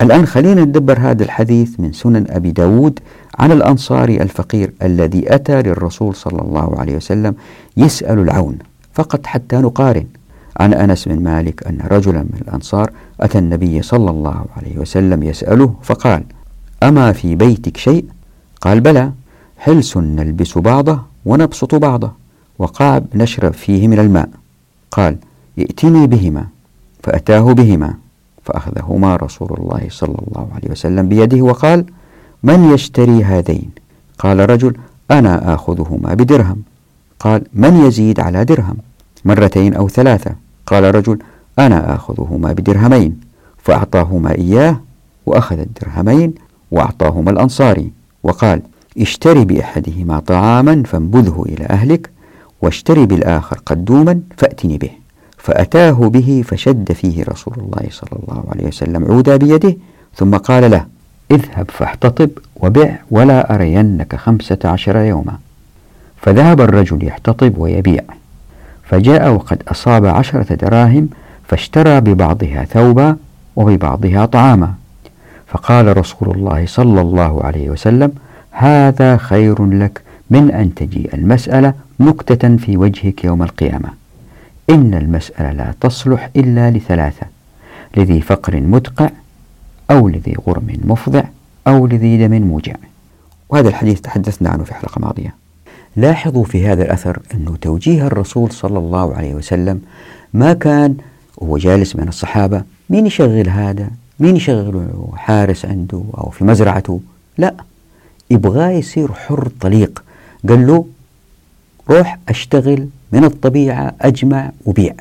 الآن 0.00 0.26
خلينا 0.26 0.64
ندبر 0.64 0.98
هذا 0.98 1.24
الحديث 1.24 1.80
من 1.80 1.92
سنن 1.92 2.26
أبي 2.28 2.50
داود 2.50 3.00
عن 3.38 3.52
الأنصاري 3.52 4.22
الفقير 4.22 4.72
الذي 4.82 5.34
أتى 5.34 5.62
للرسول 5.62 6.14
صلى 6.14 6.42
الله 6.42 6.80
عليه 6.80 6.96
وسلم 6.96 7.34
يسأل 7.76 8.18
العون 8.18 8.58
فقط 8.92 9.26
حتى 9.26 9.56
نقارن. 9.56 10.06
عن 10.56 10.74
أنس 10.74 11.08
بن 11.08 11.22
مالك 11.22 11.66
أن 11.66 11.78
رجلا 11.90 12.22
من 12.22 12.38
الأنصار 12.42 12.90
أتى 13.20 13.38
النبي 13.38 13.82
صلى 13.82 14.10
الله 14.10 14.44
عليه 14.56 14.78
وسلم 14.78 15.22
يسأله 15.22 15.74
فقال 15.82 16.24
أما 16.82 17.12
في 17.12 17.34
بيتك 17.36 17.76
شيء؟ 17.76 18.04
قال 18.60 18.80
بلى 18.80 19.12
حلس 19.58 19.96
نلبس 19.96 20.58
بعضه 20.58 21.00
ونبسط 21.24 21.74
بعضه 21.74 22.12
وقعب 22.58 23.04
نشرب 23.14 23.52
فيه 23.52 23.88
من 23.88 23.98
الماء. 23.98 24.28
قال 24.90 25.16
ائتني 25.58 26.06
بهما. 26.06 26.46
فأتاه 27.02 27.52
بهما 27.52 27.94
فأخذهما 28.44 29.16
رسول 29.16 29.48
الله 29.58 29.86
صلى 29.90 30.18
الله 30.28 30.48
عليه 30.54 30.70
وسلم 30.70 31.08
بيده 31.08 31.42
وقال 31.42 31.84
من 32.44 32.74
يشتري 32.74 33.24
هذين? 33.24 33.70
قال 34.18 34.50
رجل 34.50 34.76
أنا 35.10 35.54
آخذهما 35.54 36.14
بدرهم. 36.14 36.62
قال 37.20 37.42
من 37.54 37.86
يزيد 37.86 38.20
على 38.20 38.44
درهم؟ 38.44 38.76
مرتين 39.24 39.74
أو 39.74 39.88
ثلاثة. 39.88 40.34
قال 40.66 40.94
رجل 40.94 41.18
أنا 41.58 41.94
آخذهما 41.94 42.52
بدرهمين. 42.52 43.20
فأعطاهما 43.58 44.34
إياه 44.34 44.80
وأخذ 45.26 45.58
الدرهمين 45.58 46.34
وأعطاهما 46.70 47.30
الأنصاري. 47.30 47.90
وقال 48.22 48.62
اشتري 48.98 49.44
بأحدهما 49.44 50.20
طعاما 50.20 50.82
فانبذه 50.86 51.44
إلى 51.48 51.64
أهلك 51.64 52.10
واشتري 52.62 53.06
بالآخر 53.06 53.60
قدوما 53.66 54.20
فأتني 54.36 54.78
به. 54.78 54.90
فأتاه 55.38 56.08
به 56.08 56.44
فشد 56.46 56.92
فيه 56.92 57.24
رسول 57.24 57.54
الله 57.58 57.88
صلى 57.90 58.18
الله 58.22 58.44
عليه 58.48 58.66
وسلم 58.66 59.04
عودا 59.04 59.36
بيده 59.36 59.76
ثم 60.14 60.36
قال 60.36 60.70
له 60.70 60.86
اذهب 61.30 61.70
فاحتطب 61.70 62.30
وبع 62.56 62.96
ولا 63.10 63.54
أرينك 63.54 64.16
خمسة 64.16 64.58
عشر 64.64 64.96
يوما. 64.96 65.38
فذهب 66.22 66.60
الرجل 66.60 67.04
يحتطب 67.04 67.58
ويبيع. 67.58 68.02
فجاء 68.82 69.32
وقد 69.32 69.62
أصاب 69.68 70.06
عشرة 70.06 70.54
دراهم 70.54 71.08
فاشترى 71.48 72.00
ببعضها 72.00 72.64
ثوبا 72.64 73.16
وببعضها 73.56 74.26
طعاما. 74.26 74.74
فقال 75.46 75.96
رسول 75.96 76.30
الله 76.30 76.66
صلى 76.66 77.00
الله 77.00 77.44
عليه 77.44 77.70
وسلم 77.70 78.12
هذا 78.50 79.16
خير 79.16 79.66
لك 79.66 80.02
من 80.30 80.50
أن 80.50 80.74
تجيء 80.74 81.14
المسألة 81.14 81.74
نكتة 82.00 82.56
في 82.56 82.76
وجهك 82.76 83.24
يوم 83.24 83.42
القيامة. 83.42 83.88
إن 84.70 84.94
المسألة 84.94 85.52
لا 85.52 85.74
تصلح 85.80 86.30
إلا 86.36 86.70
لثلاثة 86.70 87.26
لذي 87.96 88.20
فقر 88.20 88.60
مدقع 88.60 89.10
أو 89.90 90.08
لذي 90.08 90.36
غرم 90.48 90.80
مفضع 90.84 91.24
أو 91.66 91.86
لذي 91.86 92.26
دم 92.26 92.42
موجع. 92.42 92.74
وهذا 93.48 93.68
الحديث 93.68 94.00
تحدثنا 94.00 94.50
عنه 94.50 94.64
في 94.64 94.74
حلقة 94.74 94.98
ماضية. 94.98 95.34
لاحظوا 95.96 96.44
في 96.44 96.66
هذا 96.66 96.82
الأثر 96.82 97.18
أنه 97.34 97.56
توجيه 97.56 98.06
الرسول 98.06 98.52
صلى 98.52 98.78
الله 98.78 99.14
عليه 99.14 99.34
وسلم 99.34 99.80
ما 100.34 100.52
كان 100.52 100.96
وهو 101.36 101.58
جالس 101.58 101.92
بين 101.92 102.08
الصحابة 102.08 102.62
مين 102.90 103.06
يشغل 103.06 103.48
هذا؟ 103.48 103.90
مين 104.20 104.36
يشغل 104.36 104.88
حارس 105.14 105.64
عنده 105.64 106.02
أو 106.18 106.30
في 106.30 106.44
مزرعته؟ 106.44 107.00
لا 107.38 107.54
يبغاه 108.30 108.70
يصير 108.70 109.12
حر 109.12 109.48
طليق. 109.60 110.04
قال 110.48 110.66
له 110.66 110.86
روح 111.90 112.18
أشتغل 112.28 112.88
من 113.12 113.24
الطبيعة 113.24 113.94
أجمع 114.00 114.52
وبيع. 114.66 114.94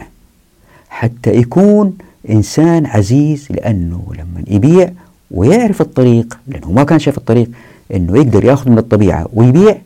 حتى 0.89 1.35
يكون 1.35 1.97
إنسان 2.29 2.85
عزيز 2.85 3.47
لأنه 3.49 4.03
لما 4.13 4.43
يبيع 4.47 4.91
ويعرف 5.31 5.81
الطريق 5.81 6.37
لأنه 6.47 6.71
ما 6.71 6.83
كان 6.83 6.99
شاف 6.99 7.17
الطريق 7.17 7.49
أنه 7.93 8.17
يقدر 8.17 8.43
يأخذ 8.45 8.69
من 8.69 8.77
الطبيعة 8.77 9.27
ويبيع 9.33 9.77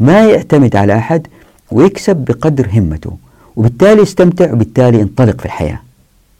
ما 0.00 0.28
يعتمد 0.28 0.76
على 0.76 0.98
أحد 0.98 1.26
ويكسب 1.72 2.16
بقدر 2.16 2.68
همته 2.72 3.16
وبالتالي 3.56 4.02
يستمتع 4.02 4.52
وبالتالي 4.52 5.00
ينطلق 5.00 5.38
في 5.38 5.46
الحياة. 5.46 5.80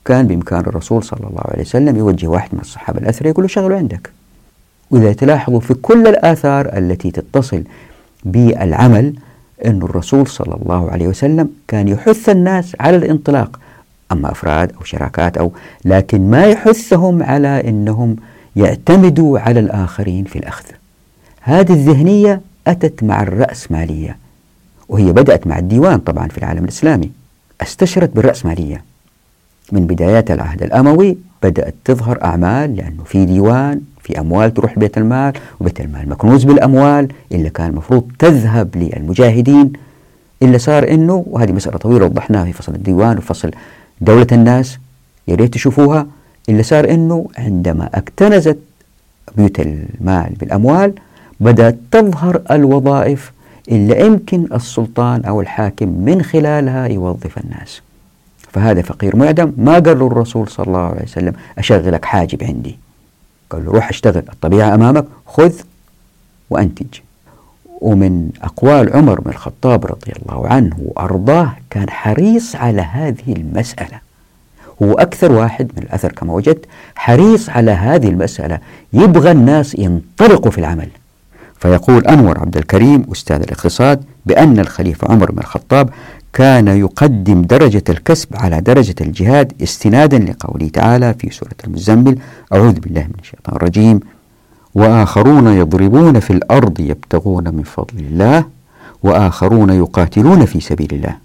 كان 0.05 0.27
بإمكان 0.27 0.61
الرسول 0.61 1.05
صلى 1.05 1.21
الله 1.21 1.43
عليه 1.45 1.63
وسلم 1.63 1.97
يوجه 1.97 2.27
واحد 2.27 2.49
من 2.53 2.61
الصحابة 2.61 2.99
الأثرى 2.99 3.29
يقول 3.29 3.45
له 3.45 3.49
شغله 3.49 3.77
عندك. 3.77 4.11
وإذا 4.91 5.13
تلاحظوا 5.13 5.61
في 5.61 5.75
كل 5.75 6.07
الآثار 6.07 6.79
التي 6.79 7.11
تتصل 7.11 7.63
بالعمل 8.25 9.15
أن 9.65 9.83
الرسول 9.83 10.27
صلى 10.27 10.55
الله 10.63 10.91
عليه 10.91 11.09
وسلم 11.09 11.49
كان 11.69 11.89
يحث 11.89 12.29
الناس 12.29 12.77
على 12.81 12.97
الانطلاق. 12.97 13.61
أما 14.13 14.31
أفراد 14.31 14.73
أو 14.73 14.85
شراكات 14.85 15.37
أو 15.37 15.53
لكن 15.85 16.31
ما 16.31 16.45
يحثهم 16.47 17.23
على 17.23 17.69
أنهم 17.69 18.17
يعتمدوا 18.57 19.39
على 19.39 19.61
الآخرين 19.61 20.25
في 20.25 20.39
الأخذ. 20.39 20.65
هذه 21.41 21.73
الذهنية 21.73 22.41
أتت 22.67 23.03
مع 23.03 23.23
الرأسمالية 23.23 24.17
وهي 24.89 25.13
بدأت 25.13 25.47
مع 25.47 25.59
الديوان 25.59 25.99
طبعا 25.99 26.29
في 26.29 26.39
العالم 26.39 26.65
الإسلامي 26.65 27.11
استشرت 27.63 28.17
بالرأسمالية 28.17 28.85
من 29.73 29.87
بدايات 29.87 30.31
العهد 30.31 30.63
الأموي 30.63 31.19
بدأت 31.43 31.75
تظهر 31.85 32.25
أعمال 32.25 32.77
لأنه 32.77 33.05
في 33.05 33.25
ديوان 33.25 33.81
في 34.03 34.21
أموال 34.21 34.55
تروح 34.55 34.77
لبيت 34.77 34.99
المال 34.99 35.33
وبيت 35.61 35.81
المال 35.81 36.09
مكنوز 36.09 36.45
بالأموال 36.45 37.09
اللي 37.33 37.51
كان 37.51 37.71
المفروض 37.71 38.11
تذهب 38.19 38.77
للمجاهدين. 38.77 39.73
اللي 40.43 40.59
صار 40.59 40.91
أنه 40.91 41.25
وهذه 41.27 41.53
مسألة 41.53 41.77
طويلة 41.77 42.05
وضحناها 42.05 42.45
في 42.45 42.53
فصل 42.53 42.75
الديوان 42.75 43.19
وفصل 43.19 43.51
دولة 44.01 44.27
الناس 44.33 44.79
يا 45.29 45.35
ريت 45.35 45.55
تشوفوها 45.55 46.07
اللي 46.49 46.63
صار 46.63 46.91
أنه 46.91 47.29
عندما 47.39 47.91
اكتنزت 47.95 48.59
بيوت 49.37 49.61
المال 49.61 50.33
بالأموال 50.41 50.95
بدأت 51.41 51.77
تظهر 51.91 52.43
الوظائف 52.51 53.33
اللي 53.69 54.07
يمكن 54.07 54.47
السلطان 54.53 55.25
أو 55.25 55.41
الحاكم 55.41 55.89
من 55.89 56.23
خلالها 56.23 56.87
يوظف 56.87 57.39
الناس. 57.39 57.81
فهذا 58.39 58.83
فقير 58.83 59.17
معدم 59.17 59.53
ما 59.57 59.73
قال 59.73 59.99
له 59.99 60.07
الرسول 60.07 60.49
صلى 60.49 60.67
الله 60.67 60.79
عليه 60.79 61.03
وسلم 61.03 61.33
أشغلك 61.59 62.05
حاجب 62.05 62.45
عندي. 62.45 62.79
قال 63.51 63.65
له 63.65 63.73
روح 63.73 63.89
اشتغل 63.89 64.23
الطبيعة 64.33 64.75
أمامك 64.75 65.05
خذ 65.27 65.53
وأنتج. 66.51 66.99
ومن 67.81 68.31
أقوال 68.43 68.97
عمر 68.97 69.21
بن 69.21 69.31
الخطاب 69.31 69.87
رضي 69.87 70.13
الله 70.23 70.49
عنه 70.49 70.77
وأرضاه 70.79 71.57
كان 71.71 71.91
حريص 71.91 72.57
على 72.57 72.83
هذه 72.83 73.33
المسألة. 73.33 74.01
هو 74.83 74.93
أكثر 74.93 75.33
واحد 75.33 75.71
من 75.77 75.83
الأثر 75.83 76.13
كما 76.13 76.33
وجدت 76.33 76.65
حريص 76.95 77.51
على 77.51 77.71
هذه 77.71 78.09
المسألة. 78.09 78.59
يبغى 78.93 79.31
الناس 79.31 79.75
ينطلقوا 79.75 80.51
في 80.51 80.59
العمل. 80.59 80.89
فيقول 81.59 82.07
أنور 82.07 82.41
عبد 82.41 82.57
الكريم 82.57 83.07
أستاذ 83.13 83.43
الاقتصاد 83.43 84.05
بأن 84.27 84.61
الخليفة 84.61 85.09
عمر 85.13 85.31
بن 85.31 85.39
الخطاب 85.39 85.91
كان 86.33 86.69
يقدم 86.69 87.43
درجة 87.43 87.83
الكسب 87.89 88.29
على 88.37 88.61
درجة 88.61 88.95
الجهاد 89.01 89.53
استنادا 89.63 90.19
لقوله 90.19 90.69
تعالى 90.69 91.15
في 91.15 91.31
سورة 91.31 91.53
المزمل 91.67 92.19
أعوذ 92.53 92.81
بالله 92.81 93.01
من 93.03 93.15
الشيطان 93.21 93.57
الرجيم. 93.57 94.01
وآخرون 94.75 95.47
يضربون 95.47 96.21
في 96.21 96.33
الأرض 96.33 96.81
يبتغون 96.81 97.55
من 97.55 97.63
فضل 97.63 97.99
الله 97.99 98.45
وآخرون 99.03 99.71
يقاتلون 99.71 100.45
في 100.45 100.61
سبيل 100.61 100.89
الله. 100.93 101.17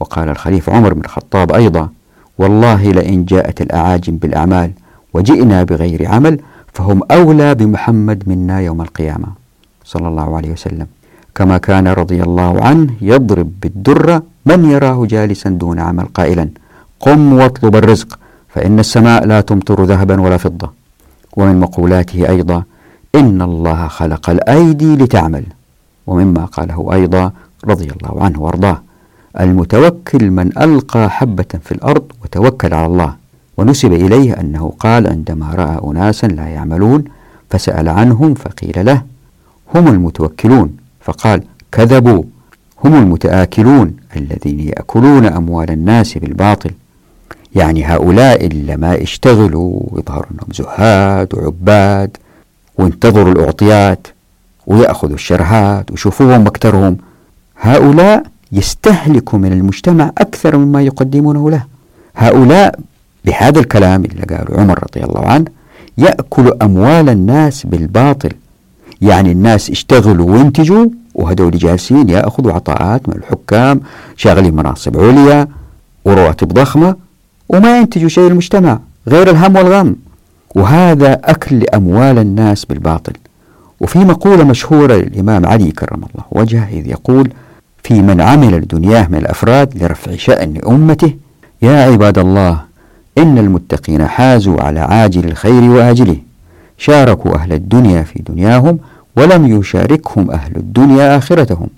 وقال 0.00 0.28
الخليفة 0.28 0.72
عمر 0.72 0.94
بن 0.94 1.00
الخطاب 1.00 1.52
أيضا 1.52 1.88
والله 2.38 2.92
لئن 2.92 3.24
جاءت 3.24 3.60
الأعاجم 3.60 4.16
بالأعمال 4.16 4.70
وجئنا 5.14 5.62
بغير 5.62 6.08
عمل 6.08 6.40
فهم 6.72 7.00
أولى 7.10 7.54
بمحمد 7.54 8.22
منا 8.26 8.60
يوم 8.60 8.82
القيامة. 8.82 9.28
صلى 9.84 10.08
الله 10.08 10.36
عليه 10.36 10.50
وسلم. 10.50 10.86
كما 11.34 11.58
كان 11.58 11.88
رضي 11.88 12.22
الله 12.22 12.64
عنه 12.64 12.90
يضرب 13.00 13.52
بالدرة 13.62 14.22
من 14.46 14.70
يراه 14.70 15.06
جالسا 15.06 15.50
دون 15.50 15.78
عمل 15.80 16.04
قائلا 16.04 16.48
قم 17.00 17.32
واطلب 17.32 17.76
الرزق 17.76 18.18
فإن 18.48 18.78
السماء 18.78 19.26
لا 19.26 19.40
تمطر 19.40 19.84
ذهبا 19.84 20.20
ولا 20.20 20.36
فضة. 20.36 20.72
ومن 21.36 21.60
مقولاته 21.60 22.28
أيضا 22.28 22.62
إن 23.14 23.42
الله 23.42 23.88
خلق 23.88 24.30
الأيدي 24.30 24.96
لتعمل. 24.96 25.44
ومما 26.06 26.44
قاله 26.44 26.92
أيضا 26.92 27.32
رضي 27.64 27.84
الله 27.90 28.24
عنه 28.24 28.42
وارضاه. 28.42 28.82
المتوكل 29.40 30.30
من 30.30 30.58
ألقى 30.58 31.10
حبة 31.10 31.44
في 31.64 31.72
الأرض 31.72 32.02
وتوكل 32.24 32.74
على 32.74 32.86
الله. 32.86 33.14
ونسب 33.56 33.92
إليه 33.92 34.40
أنه 34.40 34.72
قال 34.78 35.06
عندما 35.06 35.54
رأى 35.54 35.90
أناسا 35.90 36.26
لا 36.26 36.48
يعملون 36.48 37.04
فسأل 37.50 37.88
عنهم 37.88 38.34
فقيل 38.34 38.86
له 38.86 39.02
هم 39.74 39.88
المتوكلون؟ 39.88 40.76
فقال 41.00 41.42
كذبوا. 41.72 42.22
هم 42.84 42.94
المتآكلون 42.94 43.96
الذين 44.16 44.60
يأكلون 44.60 45.26
أموال 45.26 45.70
الناس 45.70 46.18
بالباطل. 46.18 46.70
يعني 47.54 47.84
هؤلاء 47.84 48.46
اللي 48.46 48.76
ما 48.76 49.02
اشتغلوا 49.02 49.80
ويظهروا 49.90 50.26
أنهم 50.30 50.48
زهاد 50.52 51.34
وعباد. 51.34 52.16
وانتظروا 52.78 53.32
الأعطيات 53.32 54.06
ويأخذوا 54.66 55.14
الشرهات 55.14 55.90
ويشوفوهم 55.90 56.46
أكثرهم 56.46 56.96
هؤلاء 57.60 58.22
يستهلكوا 58.52 59.38
من 59.38 59.52
المجتمع 59.52 60.10
أكثر 60.18 60.56
مما 60.56 60.82
يقدمونه 60.82 61.50
له. 61.50 61.64
هؤلاء 62.16 62.78
بهذا 63.24 63.60
الكلام 63.60 64.04
اللي 64.04 64.22
قاله 64.22 64.60
عمر 64.60 64.82
رضي 64.82 65.04
الله 65.04 65.26
عنه 65.26 65.44
يأكل 65.98 66.52
أموال 66.62 67.08
الناس 67.08 67.66
بالباطل. 67.66 68.30
يعني 69.00 69.32
الناس 69.32 69.70
اشتغلوا 69.70 70.30
وانتجوا 70.30 70.86
وهدول 71.14 71.58
جالسين 71.58 72.08
يأخذوا 72.08 72.52
عطاءات 72.52 73.08
من 73.08 73.14
الحكام 73.14 73.80
شاغلين 74.16 74.56
مناصب 74.56 75.00
عليا 75.00 75.48
ورواتب 76.04 76.48
ضخمة 76.48 76.96
وما 77.48 77.78
ينتجوا 77.78 78.08
شيء 78.08 78.28
للمجتمع 78.28 78.78
غير 79.08 79.30
الهم 79.30 79.56
والغم. 79.56 79.96
وهذا 80.54 81.20
أكل 81.24 81.64
أموال 81.74 82.18
الناس 82.18 82.64
بالباطل. 82.64 83.12
وفي 83.80 83.98
مقولة 83.98 84.44
مشهورة 84.44 84.94
للإمام 84.94 85.46
علي 85.46 85.70
كرم 85.70 85.96
الله 85.96 86.24
وجهه 86.30 86.68
إذ 86.68 86.86
يقول 86.86 87.32
في 87.82 88.02
من 88.02 88.20
عمل 88.20 88.54
لدنياه 88.54 89.08
من 89.08 89.18
الأفراد 89.18 89.82
لرفع 89.82 90.16
شأن 90.16 90.60
أمته 90.66 91.12
يا 91.62 91.82
عباد 91.82 92.18
الله 92.18 92.60
إن 93.18 93.38
المتقين 93.38 94.06
حازوا 94.06 94.62
على 94.62 94.80
عاجل 94.80 95.24
الخير 95.24 95.62
وآجله. 95.62 96.16
شاركوا 96.78 97.34
أهل 97.34 97.52
الدنيا 97.52 98.02
في 98.02 98.22
دنياهم 98.22 98.78
ولم 99.16 99.60
يشاركهم 99.60 100.30
أهل 100.30 100.56
الدنيا 100.56 101.16
آخرتهم. 101.16 101.68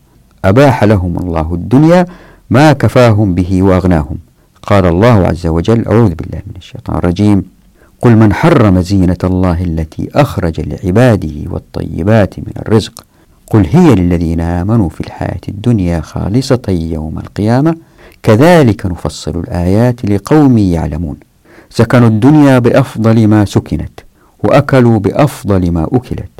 أباح 0.45 0.85
لهم 0.85 1.17
الله 1.19 1.55
الدنيا 1.55 2.07
ما 2.51 2.73
كفاهم 2.73 3.35
به 3.35 3.63
وأغناهم. 3.63 4.19
قال 4.63 4.87
الله 4.87 5.27
عز 5.27 5.47
وجل 5.47 5.89
أعوذ 5.89 6.15
بالله 6.15 6.39
من 6.47 6.55
الشيطان 6.57 6.97
الرجيم. 6.97 7.56
قل 8.07 8.17
من 8.17 8.33
حرم 8.33 8.81
زينة 8.81 9.17
الله 9.25 9.65
التي 9.65 10.09
أخرج 10.15 10.61
لعباده 10.61 11.51
والطيبات 11.51 12.39
من 12.39 12.53
الرزق 12.59 13.05
قل 13.51 13.67
هي 13.71 13.95
للذين 13.95 14.41
آمنوا 14.41 14.89
في 14.89 15.01
الحياة 15.01 15.41
الدنيا 15.49 16.01
خالصة 16.01 16.63
يوم 16.69 17.19
القيامة 17.19 17.77
كذلك 18.23 18.87
نفصل 18.87 19.41
الآيات 19.41 20.05
لقوم 20.05 20.59
يعلمون. 20.59 21.17
سكنوا 21.71 22.09
الدنيا 22.09 22.59
بأفضل 22.59 23.27
ما 23.27 23.45
سكنت 23.45 24.01
وأكلوا 24.45 24.99
بأفضل 24.99 25.71
ما 25.71 25.89
أكلت 25.93 26.31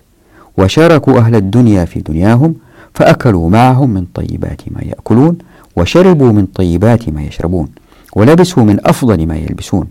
وشاركوا 0.59 1.19
أهل 1.19 1.35
الدنيا 1.35 1.85
في 1.85 2.01
دنياهم 2.01 2.55
فأكلوا 2.95 3.51
معهم 3.51 3.91
من 3.91 4.07
طيبات 4.15 4.61
ما 4.71 4.81
يأكلون 4.83 5.39
وشربوا 5.77 6.33
من 6.33 6.47
طيبات 6.47 7.09
ما 7.09 7.23
يشربون 7.23 7.69
ولبسوا 8.17 8.63
من 8.63 8.79
أفضل 8.85 9.27
ما 9.27 9.37
يلبسون. 9.37 9.87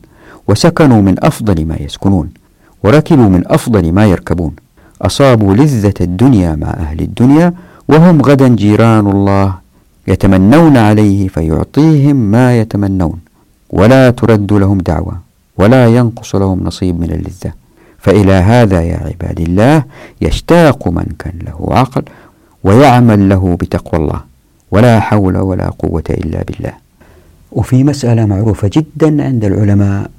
وسكنوا 0.48 1.02
من 1.02 1.16
أفضل 1.20 1.66
ما 1.66 1.76
يسكنون 1.80 2.30
وركبوا 2.84 3.30
من 3.30 3.44
أفضل 3.48 3.92
ما 3.92 4.06
يركبون. 4.06 4.54
أصابوا 5.02 5.54
لذة 5.54 5.94
الدنيا 6.02 6.56
مع 6.56 6.68
أهل 6.68 7.00
الدنيا 7.00 7.54
وهم 7.88 8.22
غدا 8.22 8.48
جيران 8.48 9.08
الله 9.08 9.56
يتمنون 10.08 10.78
عليه 10.78 11.28
فيعطيهم 11.28 12.16
ما 12.16 12.60
يتمنون. 12.60 13.20
ولا 13.70 14.12
ترد 14.12 14.54
لهم 14.54 14.78
دعوة 14.78 15.20
ولا 15.58 15.88
ينقص 15.88 16.36
لهم 16.36 16.64
نصيب 16.64 17.00
من 17.00 17.12
اللذة. 17.12 17.54
فإلى 18.00 18.34
هذا 18.34 18.82
يا 18.82 18.98
عباد 18.98 19.40
الله 19.40 19.84
يشتاق 20.22 20.88
من 20.88 21.06
كان 21.20 21.40
له 21.46 21.68
عقل 21.72 22.04
ويعمل 22.64 23.30
له 23.30 23.58
بتقوى 23.62 24.02
الله 24.02 24.22
ولا 24.72 25.00
حول 25.00 25.38
ولا 25.38 25.70
قوة 25.70 26.04
إلا 26.10 26.44
بالله. 26.44 26.74
وفي 27.52 27.84
مسألة 27.84 28.26
معروفة 28.26 28.70
جدا 28.74 29.24
عند 29.24 29.46
العلماء. 29.46 30.12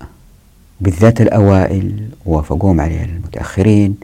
بالذات 0.81 1.21
الأوائل 1.21 2.09
وافقوهم 2.27 2.81
عليها 2.81 3.05
المتأخرين 3.05 3.95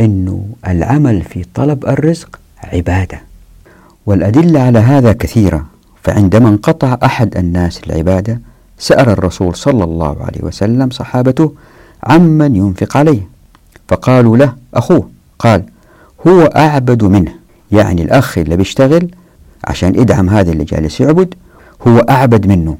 أنه 0.00 0.44
العمل 0.68 1.22
في 1.22 1.44
طلب 1.54 1.86
الرزق 1.86 2.40
عبادة. 2.64 3.20
والأدلة 4.06 4.60
على 4.60 4.78
هذا 4.78 5.12
كثيرة 5.12 5.66
فعندما 6.02 6.48
انقطع 6.48 6.98
أحد 7.04 7.36
الناس 7.36 7.80
العبادة 7.86 8.40
سأل 8.78 9.08
الرسول 9.08 9.56
صلى 9.56 9.84
الله 9.84 10.16
عليه 10.24 10.42
وسلم 10.42 10.90
صحابته 10.90 11.54
عمن 12.04 12.56
ينفق 12.56 12.96
عليه. 12.96 13.28
فقالوا 13.88 14.36
له 14.36 14.54
أخوه. 14.74 15.10
قال 15.38 15.64
هو 16.26 16.42
أعبد 16.42 17.04
منه. 17.04 17.32
يعني 17.72 18.02
الأخ 18.02 18.38
اللي 18.38 18.56
بيشتغل 18.56 19.10
عشان 19.64 19.94
يدعم 19.94 20.30
هذا 20.30 20.52
اللي 20.52 20.64
جالس 20.64 21.00
يعبد 21.00 21.34
هو 21.88 21.98
أعبد 21.98 22.46
منه. 22.46 22.76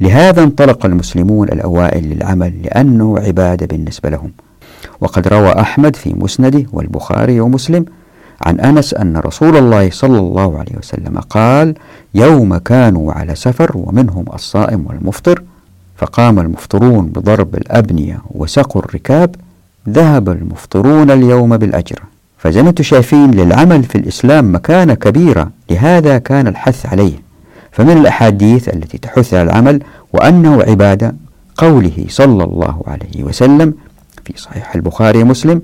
لهذا 0.00 0.42
انطلق 0.42 0.86
المسلمون 0.86 1.48
الأوائل 1.48 2.04
للعمل 2.04 2.52
لأنه 2.62 3.18
عبادة 3.18 3.66
بالنسبة 3.66 4.08
لهم. 4.10 4.30
وقد 5.00 5.28
روى 5.28 5.60
أحمد 5.60 5.96
في 5.96 6.14
مسنده 6.14 6.64
والبخاري 6.72 7.40
ومسلم 7.40 7.84
عن 8.42 8.60
أنس 8.60 8.94
أن 8.94 9.16
رسول 9.16 9.56
الله 9.56 9.90
صلى 9.90 10.18
الله 10.18 10.58
عليه 10.58 10.76
وسلم 10.78 11.18
قال 11.18 11.74
يوم 12.14 12.56
كانوا 12.56 13.12
على 13.12 13.34
سفر 13.34 13.70
ومنهم 13.74 14.24
الصائم 14.34 14.86
والمفطر 14.86 15.42
فقام 15.96 16.38
المفطرون 16.38 17.06
بضرب 17.06 17.54
الأبنية 17.54 18.18
وسقوا 18.30 18.82
الركاب 18.82 19.34
ذهب 19.88 20.28
المفطرون 20.28 21.10
اليوم 21.10 21.56
بالأجر. 21.56 22.02
فزي 22.38 22.72
شايفين 22.80 23.30
للعمل 23.30 23.82
في 23.84 23.98
الإسلام 23.98 24.54
مكانة 24.54 24.94
كبيرة 24.94 25.50
لهذا 25.70 26.18
كان 26.18 26.46
الحث 26.46 26.86
عليه. 26.86 27.25
فمن 27.76 27.96
الأحاديث 27.98 28.68
التي 28.68 28.98
تحث 28.98 29.34
على 29.34 29.42
العمل 29.42 29.82
وأنه 30.12 30.62
عبادة 30.62 31.14
قوله 31.56 32.04
صلى 32.08 32.44
الله 32.44 32.82
عليه 32.86 33.24
وسلم 33.24 33.74
في 34.24 34.32
صحيح 34.36 34.74
البخاري 34.74 35.22
ومسلم 35.22 35.62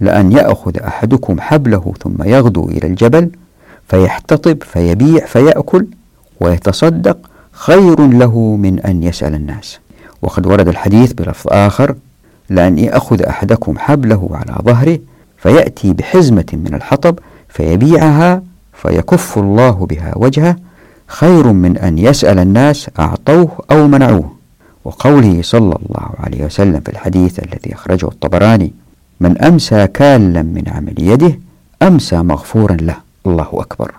لأن 0.00 0.32
يأخذ 0.32 0.78
أحدكم 0.78 1.40
حبله 1.40 1.94
ثم 2.02 2.22
يغدو 2.24 2.68
إلى 2.68 2.86
الجبل 2.86 3.30
فيحتطب 3.88 4.62
فيبيع 4.62 5.26
فيأكل 5.26 5.86
ويتصدق 6.40 7.18
خير 7.52 8.06
له 8.06 8.38
من 8.56 8.80
أن 8.80 9.02
يسأل 9.02 9.34
الناس. 9.34 9.78
وقد 10.22 10.46
ورد 10.46 10.68
الحديث 10.68 11.12
بلفظ 11.12 11.46
آخر 11.52 11.94
لأن 12.50 12.78
يأخذ 12.78 13.22
أحدكم 13.22 13.78
حبله 13.78 14.28
على 14.32 14.54
ظهره 14.62 14.98
فيأتي 15.36 15.92
بحزمة 15.92 16.46
من 16.52 16.74
الحطب 16.74 17.18
فيبيعها 17.48 18.42
فيكف 18.72 19.38
الله 19.38 19.70
بها 19.70 20.12
وجهه 20.16 20.56
خير 21.08 21.52
من 21.52 21.76
أن 21.76 21.98
يسأل 21.98 22.38
الناس 22.38 22.90
أعطوه 22.98 23.64
أو 23.70 23.88
منعوه. 23.88 24.32
وقوله 24.84 25.42
صلى 25.42 25.76
الله 25.76 26.10
عليه 26.18 26.44
وسلم 26.44 26.80
في 26.80 26.88
الحديث 26.88 27.38
الذي 27.38 27.74
أخرجه 27.74 28.06
الطبراني 28.06 28.72
من 29.20 29.38
أمسى 29.38 29.86
كالا 29.86 30.42
من 30.42 30.62
عمل 30.66 30.94
يده 30.98 31.38
أمسى 31.82 32.16
مغفورا 32.16 32.76
له. 32.76 32.96
الله 33.26 33.48
أكبر. 33.52 33.94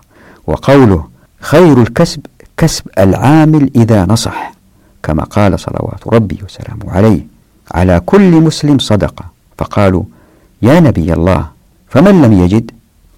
وقوله 0.46 1.08
خير 1.40 1.82
الكسب 1.82 2.20
كسب 2.56 2.86
العامل 2.98 3.70
إذا 3.76 4.06
نصح 4.06 4.52
كما 5.02 5.24
قال 5.24 5.60
صلوات 5.60 6.08
ربي 6.08 6.38
وسلامه 6.44 6.92
عليه 6.92 7.26
على 7.70 8.00
كل 8.06 8.30
مسلم 8.30 8.78
صدقة. 8.78 9.24
فقالوا 9.58 10.02
يا 10.62 10.80
نبي 10.80 11.12
الله 11.12 11.46
فمن 11.88 12.22
لم 12.22 12.32
يجد؟ 12.32 12.70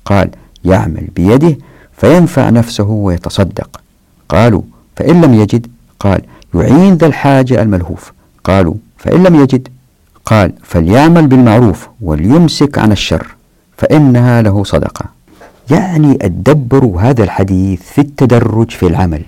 قال 0.04 0.30
يعمل 0.64 1.06
بيده 1.16 1.56
فينفع 2.02 2.50
نفسه 2.50 2.84
ويتصدق. 2.84 3.80
قالوا 4.28 4.62
فإن 4.96 5.20
لم 5.20 5.34
يجد 5.34 5.66
قال 6.00 6.20
يعين 6.54 6.94
ذا 6.94 7.06
الحاجة 7.06 7.62
الملهوف. 7.62 8.12
قالوا 8.44 8.74
فإن 8.98 9.22
لم 9.22 9.34
يجد 9.34 9.68
قال 10.24 10.52
فليعمل 10.62 11.26
بالمعروف 11.26 11.88
وليمسك 12.00 12.78
عن 12.78 12.92
الشر 12.92 13.26
فإنها 13.76 14.42
له 14.42 14.64
صدقة. 14.64 15.04
يعني 15.70 16.18
ادبروا 16.22 17.00
هذا 17.00 17.24
الحديث 17.24 17.82
في 17.82 18.00
التدرج 18.00 18.70
في 18.70 18.86
العمل. 18.86 19.22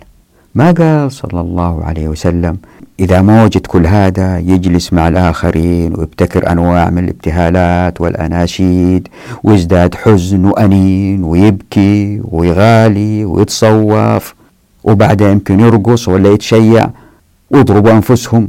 ما 0.55 0.73
قال 0.73 1.13
صلى 1.13 1.41
الله 1.41 1.85
عليه 1.85 2.09
وسلم؟ 2.09 2.59
إذا 3.01 3.23
ما 3.23 3.45
وجد 3.45 3.67
كل 3.67 3.87
هذا 3.87 4.39
يجلس 4.39 4.93
مع 4.93 5.09
الآخرين 5.09 5.95
ويبتكر 5.99 6.53
أنواع 6.53 6.91
من 6.91 7.05
الابتهالات 7.05 8.01
والأناشيد 8.01 9.09
ويزداد 9.43 9.95
حزن 9.95 10.45
وأنين 10.45 11.25
ويبكي 11.25 12.21
ويغالي 12.25 13.25
ويتصوف 13.25 14.35
وبعدها 14.85 15.31
يمكن 15.31 15.61
يرقص 15.61 16.09
ولا 16.09 16.33
يتشيع 16.33 16.91
ويضربوا 17.51 17.93
أنفسهم. 17.93 18.49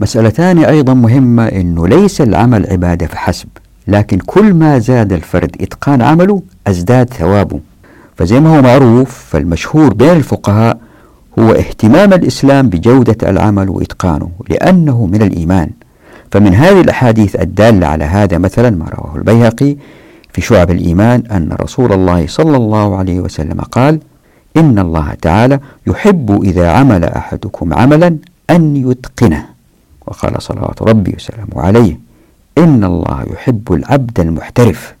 مسألة 0.00 0.28
ثانية 0.28 0.68
أيضا 0.68 0.94
مهمة 0.94 1.46
أنه 1.46 1.88
ليس 1.88 2.20
العمل 2.20 2.66
عبادة 2.66 3.06
فحسب 3.06 3.48
لكن 3.88 4.18
كل 4.18 4.54
ما 4.54 4.78
زاد 4.78 5.12
الفرد 5.12 5.56
إتقان 5.60 6.02
عمله 6.02 6.42
أزداد 6.66 7.14
ثوابه. 7.14 7.60
فزي 8.16 8.40
ما 8.40 8.56
هو 8.58 8.62
معروف 8.62 9.10
فالمشهور 9.30 9.94
بين 9.94 10.16
الفقهاء 10.16 10.78
هو 11.38 11.52
اهتمام 11.52 12.12
الإسلام 12.12 12.68
بجودة 12.68 13.30
العمل 13.30 13.70
وإتقانه 13.70 14.30
لأنه 14.48 15.06
من 15.06 15.22
الإيمان. 15.22 15.70
فمن 16.30 16.54
هذه 16.54 16.80
الأحاديث 16.80 17.36
الدالة 17.36 17.86
على 17.86 18.04
هذا 18.04 18.38
مثلا 18.38 18.70
ما 18.70 18.84
رواه 18.84 19.16
البيهقي 19.16 19.76
في 20.32 20.40
شعب 20.40 20.70
الإيمان 20.70 21.22
أن 21.30 21.56
رسول 21.60 21.92
الله 21.92 22.26
صلى 22.26 22.56
الله 22.56 22.96
عليه 22.96 23.20
وسلم 23.20 23.60
قال 23.60 24.00
إن 24.56 24.78
الله 24.78 25.14
تعالى 25.22 25.60
يحب 25.86 26.42
إذا 26.44 26.70
عمل 26.70 27.04
أحدكم 27.04 27.74
عملا 27.74 28.16
أن 28.50 28.76
يتقنه. 28.90 29.46
وقال 30.06 30.42
صلوات 30.42 30.82
ربي 30.82 31.14
وسلامه 31.16 31.62
عليه 31.62 31.98
إن 32.58 32.84
الله 32.84 33.24
يحب 33.32 33.72
العبد 33.72 34.20
المحترف. 34.20 34.97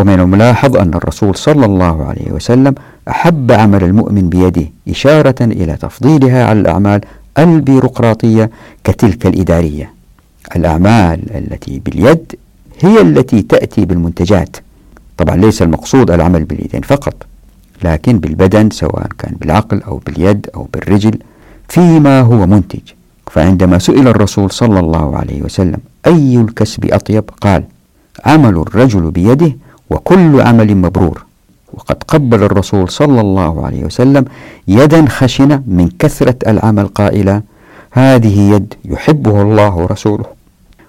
ومن 0.00 0.20
الملاحظ 0.20 0.76
أن 0.76 0.94
الرسول 0.94 1.36
صلى 1.36 1.66
الله 1.66 2.04
عليه 2.04 2.32
وسلم 2.32 2.74
أحب 3.08 3.52
عمل 3.52 3.84
المؤمن 3.84 4.28
بيده 4.28 4.66
إشارة 4.88 5.34
إلى 5.40 5.76
تفضيلها 5.76 6.44
على 6.44 6.60
الأعمال 6.60 7.00
البيروقراطية 7.38 8.50
كتلك 8.84 9.26
الإدارية. 9.26 9.92
الأعمال 10.56 11.20
التي 11.36 11.78
باليد 11.78 12.34
هي 12.80 13.00
التي 13.00 13.42
تأتي 13.42 13.84
بالمنتجات. 13.84 14.56
طبعا 15.16 15.36
ليس 15.36 15.62
المقصود 15.62 16.10
العمل 16.10 16.44
باليدين 16.44 16.80
فقط 16.80 17.14
لكن 17.84 18.18
بالبدن 18.18 18.70
سواء 18.70 19.06
كان 19.18 19.34
بالعقل 19.40 19.82
أو 19.82 19.96
باليد 20.06 20.46
أو 20.54 20.68
بالرجل 20.74 21.18
فيما 21.68 22.20
هو 22.20 22.46
منتج. 22.46 22.80
فعندما 23.30 23.78
سئل 23.78 24.08
الرسول 24.08 24.50
صلى 24.50 24.80
الله 24.80 25.16
عليه 25.16 25.42
وسلم 25.42 25.78
أي 26.06 26.36
الكسب 26.36 26.84
أطيب؟ 26.92 27.24
قال 27.40 27.64
عمل 28.26 28.56
الرجل 28.56 29.10
بيده 29.10 29.52
وكل 29.90 30.40
عمل 30.40 30.76
مبرور. 30.76 31.24
وقد 31.74 31.96
قبل 32.08 32.42
الرسول 32.42 32.88
صلى 32.88 33.20
الله 33.20 33.66
عليه 33.66 33.84
وسلم 33.84 34.24
يدا 34.68 35.06
خشنة 35.08 35.62
من 35.66 35.88
كثرة 35.98 36.36
العمل 36.46 36.86
قائلا 36.86 37.42
هذه 37.90 38.40
يد 38.54 38.74
يحبه 38.84 39.42
الله 39.42 39.76
ورسوله. 39.76 40.24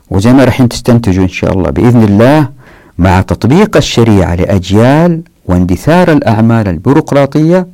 وزي 0.09 0.33
ما 0.33 0.43
راح 0.43 0.61
تستنتجوا 0.63 1.23
إن 1.23 1.29
شاء 1.29 1.53
الله 1.53 1.69
بإذن 1.69 2.03
الله 2.03 2.49
مع 2.97 3.21
تطبيق 3.21 3.77
الشريعة 3.77 4.35
لأجيال 4.35 5.21
واندثار 5.45 6.11
الأعمال 6.11 6.67
البيروقراطية 6.67 7.67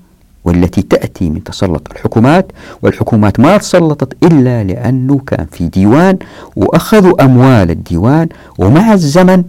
والتي 0.45 0.81
تأتي 0.81 1.29
من 1.29 1.43
تسلط 1.43 1.87
الحكومات 1.91 2.51
والحكومات 2.81 3.39
ما 3.39 3.57
تسلطت 3.57 4.23
إلا 4.23 4.63
لأنه 4.63 5.19
كان 5.27 5.45
في 5.51 5.67
ديوان 5.67 6.17
وأخذوا 6.55 7.23
أموال 7.25 7.71
الديوان 7.71 8.27
ومع 8.57 8.93
الزمن 8.93 9.43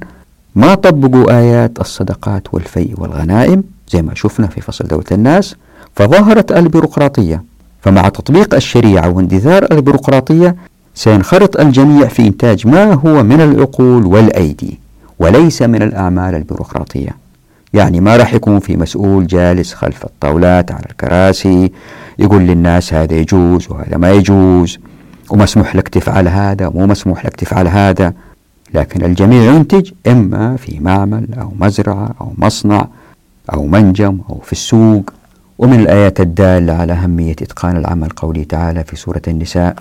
ما 0.59 0.75
طبقوا 0.75 1.39
آيات 1.39 1.81
الصدقات 1.81 2.55
والفي 2.55 2.95
والغنائم 2.97 3.65
زي 3.89 4.03
ما 4.03 4.15
شفنا 4.15 4.47
في 4.47 4.61
فصل 4.61 4.85
دولة 4.85 5.05
الناس 5.13 5.55
فظهرت 5.95 6.53
البيروقراطية. 6.53 7.43
فمع 7.83 8.09
تطبيق 8.09 8.55
الشريعة 8.55 9.09
واندثار 9.11 9.67
البيروقراطية 9.73 10.57
سينخرط 10.95 11.61
الجميع 11.61 12.09
في 12.09 12.27
إنتاج 12.27 12.67
ما 12.67 12.93
هو 12.93 13.23
من 13.23 13.41
العقول 13.41 14.07
والأيدي 14.07 14.79
وليس 15.19 15.63
من 15.63 15.83
الأعمال 15.83 16.35
البيروقراطية. 16.35 17.11
يعني 17.75 18.01
ما 18.01 18.17
راح 18.17 18.35
يكون 18.35 18.59
في 18.61 18.77
مسؤول 18.77 19.27
جالس 19.27 19.75
خلف 19.75 20.05
الطاولات 20.05 20.73
على 20.73 20.85
الكراسي 20.91 21.73
يقول 22.19 22.43
للناس 22.43 22.95
هذا 22.95 23.15
يجوز 23.15 23.71
وهذا 23.71 23.97
ما 23.97 24.11
يجوز 24.11 24.79
ومسموح 25.31 25.77
لك 25.77 25.89
تفعل 25.89 26.29
هذا 26.29 26.67
ومو 26.67 26.87
مسموح 26.87 27.27
لك 27.27 27.37
تفعل 27.37 27.69
هذا. 27.69 28.13
لكن 28.75 29.05
الجميع 29.05 29.55
ينتج 29.55 29.91
إما 30.07 30.57
في 30.57 30.81
معمل 30.81 31.27
أو 31.35 31.53
مزرعة 31.61 32.15
أو 32.21 32.33
مصنع 32.39 32.89
أو 33.55 33.67
منجم 33.67 34.19
أو 34.31 34.41
في 34.45 34.53
السوق. 34.53 35.11
ومن 35.59 35.81
الآيات 35.81 36.21
الدالة 36.21 36.73
على 36.73 36.93
أهمية 36.93 37.33
إتقان 37.33 37.77
العمل 37.77 38.09
قوله 38.09 38.43
تعالى 38.43 38.85
في 38.85 38.97
سورة 38.97 39.23
النساء 39.29 39.77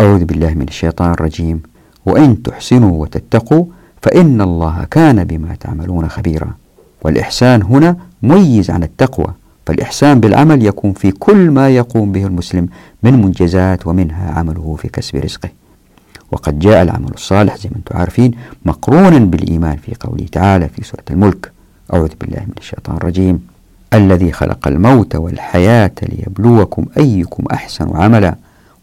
أعوذ 0.00 0.24
بالله 0.24 0.54
من 0.54 0.68
الشيطان 0.68 1.10
الرجيم. 1.10 1.62
وإن 2.06 2.42
تحسنوا 2.42 3.02
وتتقوا 3.02 3.64
فإن 4.02 4.40
الله 4.40 4.86
كان 4.90 5.24
بما 5.24 5.54
تعملون 5.60 6.08
خبيرا. 6.08 6.50
والإحسان 7.02 7.62
هنا 7.62 7.96
ميز 8.22 8.70
عن 8.70 8.82
التقوى 8.82 9.26
فالإحسان 9.66 10.20
بالعمل 10.20 10.66
يكون 10.66 10.92
في 10.92 11.10
كل 11.10 11.50
ما 11.50 11.68
يقوم 11.68 12.12
به 12.12 12.26
المسلم 12.26 12.68
من 13.02 13.22
منجزات 13.22 13.86
ومنها 13.86 14.30
عمله 14.30 14.76
في 14.78 14.88
كسب 14.88 15.16
رزقه. 15.16 15.48
وقد 16.32 16.58
جاء 16.58 16.82
العمل 16.82 17.10
الصالح 17.14 17.56
زي 17.56 17.68
ما 17.70 17.76
أنتم 17.76 17.96
عارفين 17.98 18.30
مقرونا 18.64 19.18
بالإيمان 19.18 19.76
في 19.76 19.94
قوله 20.00 20.26
تعالى 20.32 20.68
في 20.68 20.84
سورة 20.84 21.04
الملك 21.10 21.52
أعوذ 21.94 22.10
بالله 22.20 22.40
من 22.40 22.54
الشيطان 22.58 22.96
الرجيم 22.96 23.46
الذي 23.94 24.32
خلق 24.32 24.68
الموت 24.68 25.16
والحياة 25.16 25.92
ليبلوكم 26.02 26.86
أيكم 26.98 27.44
أحسن 27.52 27.96
عملا 27.96 28.34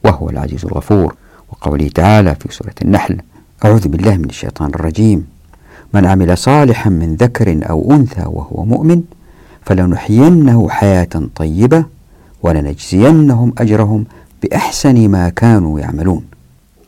وهو 0.04 0.30
العزيز 0.30 0.66
الغفور. 0.66 1.16
وقوله 1.52 1.88
تعالى 1.88 2.36
في 2.36 2.54
سورة 2.54 2.74
النحل 2.82 3.18
أعوذ 3.66 3.88
بالله 3.88 4.18
من 4.18 4.26
الشيطان 4.30 4.70
الرجيم 4.70 5.28
من 5.94 6.06
عمل 6.06 6.38
صالحا 6.38 6.90
من 6.90 7.16
ذكر 7.16 7.60
أو 7.70 7.92
أنثى 7.92 8.24
وهو 8.26 8.66
مؤمن 8.66 9.02
فلنحيينه 9.66 10.70
حياة 10.70 11.10
طيبة 11.36 11.86
ولنجزينهم 12.44 13.54
أجرهم 13.58 14.06
بأحسن 14.44 15.10
ما 15.10 15.30
كانوا 15.30 15.80
يعملون. 15.80 16.24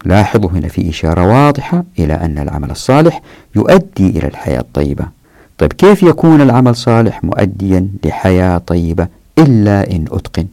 لاحظوا 0.05 0.49
هنا 0.49 0.67
في 0.67 0.89
إشارة 0.89 1.27
واضحة 1.27 1.83
إلى 1.99 2.13
أن 2.13 2.37
العمل 2.37 2.71
الصالح 2.71 3.21
يؤدي 3.55 4.09
إلى 4.09 4.27
الحياة 4.27 4.59
الطيبة. 4.59 5.05
طيب 5.57 5.73
كيف 5.73 6.03
يكون 6.03 6.41
العمل 6.41 6.75
صالح 6.75 7.23
مؤديا 7.23 7.87
لحياة 8.05 8.57
طيبة 8.57 9.07
إلا 9.37 9.91
إن 9.91 10.05
أتقن؟ 10.11 10.45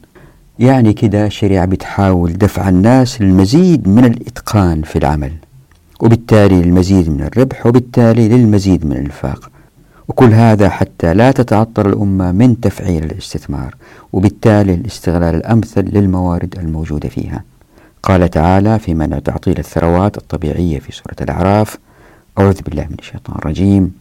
يعني 0.59 0.93
كده 0.93 1.25
الشريعة 1.25 1.65
بتحاول 1.65 2.33
دفع 2.33 2.69
الناس 2.69 3.21
للمزيد 3.21 3.87
من 3.87 4.05
الإتقان 4.05 4.81
في 4.81 4.95
العمل 4.95 5.31
وبالتالي 5.99 6.61
للمزيد 6.61 7.09
من 7.09 7.21
الربح 7.21 7.65
وبالتالي 7.65 8.29
للمزيد 8.29 8.85
من 8.85 8.91
الإنفاق. 8.91 9.49
وكل 10.07 10.33
هذا 10.33 10.69
حتى 10.69 11.13
لا 11.13 11.31
تتعطل 11.31 11.85
الأمة 11.89 12.31
من 12.31 12.59
تفعيل 12.59 13.03
الاستثمار 13.03 13.75
وبالتالي 14.13 14.73
الاستغلال 14.73 15.35
الأمثل 15.35 15.81
للموارد 15.81 16.55
الموجودة 16.59 17.09
فيها. 17.09 17.43
قال 18.03 18.29
تعالى 18.29 18.79
في 18.79 18.93
منع 18.93 19.19
تعطيل 19.19 19.59
الثروات 19.59 20.17
الطبيعية 20.17 20.79
في 20.79 20.91
سورة 20.91 21.15
الأعراف 21.21 21.77
أعوذ 22.39 22.61
بالله 22.61 22.83
من 22.83 22.95
الشيطان 22.99 23.35
الرجيم. 23.35 23.91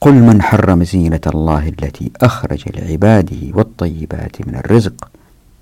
قل 0.00 0.14
من 0.14 0.42
حرم 0.42 0.84
زينة 0.84 1.20
الله 1.26 1.68
التي 1.68 2.10
أخرج 2.22 2.64
لعباده 2.74 3.36
والطيبات 3.54 4.48
من 4.48 4.54
الرزق. 4.54 5.08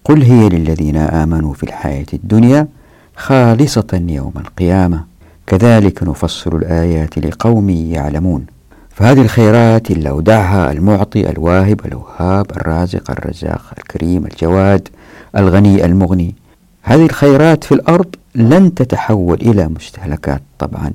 قل 0.04 0.22
هي 0.22 0.48
للذين 0.48 0.96
آمنوا 0.96 1.54
في 1.54 1.62
الحياة 1.62 2.06
الدنيا 2.14 2.68
خالصة 3.16 4.02
يوم 4.08 4.32
القيامة. 4.36 5.04
كذلك 5.46 6.02
نفصل 6.02 6.56
الآيات 6.56 7.18
لقوم 7.18 7.70
يعلمون. 7.70 8.46
فهذه 8.90 9.22
الخيرات 9.22 9.90
اللي 9.90 10.08
أودعها 10.08 10.72
المعطي 10.72 11.30
الواهب 11.30 11.80
الوهاب 11.86 12.46
الرازق 12.50 13.10
الرزاق 13.10 13.62
الكريم 13.78 14.26
الجواد 14.26 14.88
الغني 15.36 15.84
المغني 15.84 16.34
هذه 16.82 17.04
الخيرات 17.06 17.64
في 17.64 17.72
الأرض 17.72 18.14
لن 18.34 18.74
تتحول 18.74 19.40
إلى 19.40 19.68
مستهلكات 19.68 20.42
طبعا 20.58 20.92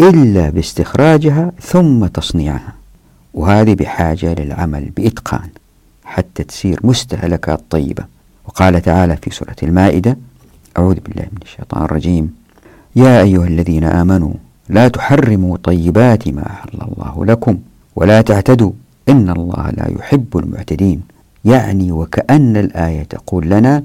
إلا 0.00 0.50
باستخراجها 0.50 1.52
ثم 1.60 2.06
تصنيعها. 2.06 2.72
وهذه 3.34 3.74
بحاجة 3.74 4.34
للعمل 4.34 4.90
بإتقان 4.96 5.48
حتى 6.04 6.44
تصير 6.44 6.80
مستهلكات 6.84 7.60
طيبة. 7.70 8.04
وقال 8.46 8.82
تعالى 8.82 9.16
في 9.16 9.30
سورة 9.30 9.56
المائدة 9.62 10.16
أعوذ 10.78 10.94
بالله 11.00 11.22
من 11.22 11.38
الشيطان 11.42 11.84
الرجيم. 11.84 12.34
يا 12.96 13.22
أيها 13.22 13.46
الذين 13.46 13.84
آمنوا 13.84 14.34
لا 14.68 14.88
تحرموا 14.88 15.56
طيبات 15.62 16.28
ما 16.28 16.46
أحل 16.46 16.78
الله 16.82 17.24
لكم 17.24 17.58
ولا 17.96 18.20
تعتدوا 18.20 18.72
إن 19.08 19.30
الله 19.30 19.70
لا 19.70 19.90
يحب 19.98 20.36
المعتدين. 20.36 21.02
يعني 21.44 21.92
وكأن 21.92 22.56
الآية 22.56 23.02
تقول 23.02 23.48
لنا 23.50 23.82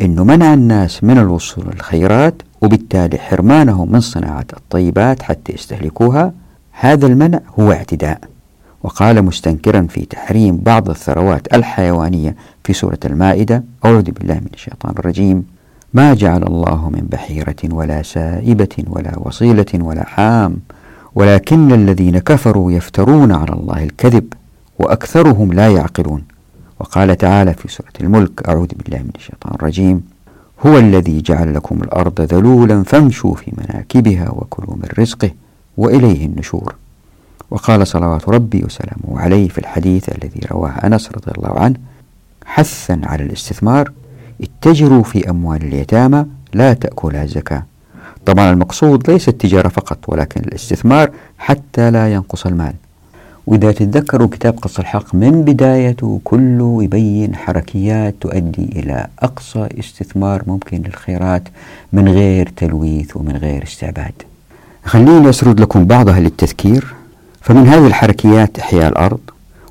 أنه 0.00 0.24
منع 0.24 0.54
الناس 0.54 1.04
من 1.04 1.18
الوصول 1.18 1.64
للخيرات 1.74 2.42
وبالتالي 2.62 3.18
حرمانهم 3.18 3.92
من 3.92 4.00
صناعة 4.00 4.46
الطيبات 4.56 5.22
حتى 5.22 5.52
يستهلكوها. 5.52 6.32
هذا 6.72 7.06
المنع 7.06 7.40
هو 7.60 7.72
اعتداء. 7.72 8.20
وقال 8.82 9.22
مستنكرا 9.22 9.86
في 9.90 10.04
تحريم 10.04 10.56
بعض 10.56 10.90
الثروات 10.90 11.54
الحيوانية 11.54 12.36
في 12.64 12.72
سورة 12.72 12.98
المائدة 13.04 13.64
أعوذ 13.84 14.10
بالله 14.10 14.34
من 14.34 14.48
الشيطان 14.54 14.94
الرجيم. 14.98 15.46
ما 15.94 16.14
جعل 16.14 16.42
الله 16.42 16.90
من 16.90 17.06
بحيرة 17.12 17.56
ولا 17.64 18.02
سائبة 18.02 18.84
ولا 18.86 19.18
وصيلة 19.18 19.66
ولا 19.74 20.04
حام 20.04 20.56
ولكن 21.14 21.72
الذين 21.72 22.18
كفروا 22.18 22.72
يفترون 22.72 23.32
على 23.32 23.52
الله 23.52 23.84
الكذب 23.84 24.32
وأكثرهم 24.78 25.52
لا 25.52 25.68
يعقلون. 25.68 26.22
وقال 26.80 27.16
تعالى 27.16 27.54
في 27.54 27.68
سورة 27.68 27.92
الملك 28.00 28.48
أعوذ 28.48 28.66
بالله 28.66 28.98
من 28.98 29.10
الشيطان 29.16 29.54
الرجيم. 29.54 30.02
هو 30.66 30.78
الذي 30.78 31.20
جعل 31.20 31.54
لكم 31.54 31.82
الأرض 31.82 32.20
ذلولا 32.20 32.82
فامشوا 32.82 33.34
في 33.34 33.52
مناكبها 33.58 34.30
وكلوا 34.30 34.76
من 34.76 34.88
رزقه 34.98 35.30
وإليه 35.76 36.26
النشور. 36.26 36.74
وقال 37.50 37.86
صلوات 37.86 38.28
ربي 38.28 38.64
وسلامه 38.64 39.20
عليه 39.20 39.48
في 39.48 39.58
الحديث 39.58 40.08
الذي 40.08 40.40
رواه 40.52 40.70
أنس 40.70 41.10
رضي 41.12 41.32
الله 41.38 41.60
عنه 41.60 41.76
حثا 42.44 43.00
على 43.04 43.22
الاستثمار 43.22 43.92
اتجروا 44.42 45.02
في 45.02 45.30
أموال 45.30 45.62
اليتامى 45.62 46.26
لا 46.54 46.72
تأكلها 46.72 47.22
الزكاة. 47.24 47.62
طبعا 48.26 48.50
المقصود 48.50 49.10
ليس 49.10 49.28
التجارة 49.28 49.68
فقط 49.68 49.98
ولكن 50.08 50.40
الاستثمار 50.40 51.10
حتى 51.38 51.90
لا 51.90 52.12
ينقص 52.12 52.46
المال. 52.46 52.74
وإذا 53.48 53.72
تتذكروا 53.72 54.28
كتاب 54.28 54.58
قص 54.58 54.78
الحق 54.78 55.14
من 55.14 55.42
بدايته 55.44 56.20
كله 56.24 56.82
يبين 56.84 57.34
حركيات 57.34 58.14
تؤدي 58.20 58.64
إلى 58.76 59.06
أقصى 59.18 59.68
استثمار 59.80 60.42
ممكن 60.46 60.82
للخيرات 60.82 61.42
من 61.92 62.08
غير 62.08 62.52
تلويث 62.56 63.16
ومن 63.16 63.36
غير 63.36 63.62
استعباد. 63.62 64.12
خليني 64.84 65.30
أسرد 65.30 65.60
لكم 65.60 65.84
بعضها 65.84 66.20
للتذكير. 66.20 66.94
فمن 67.40 67.68
هذه 67.68 67.86
الحركيات 67.86 68.58
إحياء 68.58 68.88
الأرض 68.88 69.20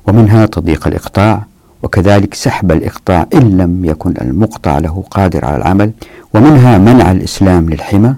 ومنها 0.06 0.46
تضييق 0.46 0.86
الإقطاع 0.86 1.44
وكذلك 1.82 2.34
سحب 2.34 2.72
الإقطاع 2.72 3.26
إن 3.34 3.58
لم 3.58 3.84
يكن 3.84 4.14
المقطع 4.20 4.78
له 4.78 5.04
قادر 5.10 5.44
على 5.44 5.56
العمل 5.56 5.90
ومنها 6.34 6.78
منع 6.78 7.12
الإسلام 7.12 7.70
للحمى 7.70 8.14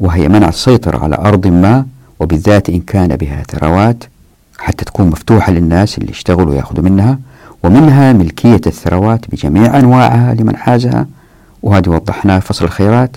وهي 0.00 0.28
منع 0.28 0.48
السيطرة 0.48 0.98
على 0.98 1.16
أرض 1.16 1.46
ما 1.46 1.86
وبالذات 2.20 2.68
إن 2.68 2.80
كان 2.80 3.16
بها 3.16 3.42
ثروات 3.50 4.04
حتى 4.62 4.84
تكون 4.84 5.06
مفتوحة 5.06 5.52
للناس 5.52 5.98
اللي 5.98 6.10
يشتغلوا 6.10 6.50
ويأخذوا 6.50 6.84
منها 6.84 7.18
ومنها 7.62 8.12
ملكية 8.12 8.60
الثروات 8.66 9.20
بجميع 9.32 9.78
أنواعها 9.78 10.34
لمن 10.34 10.56
حازها 10.56 11.06
وهذه 11.62 11.88
وضحناه 11.88 12.38
فصل 12.38 12.64
الخيرات. 12.64 13.16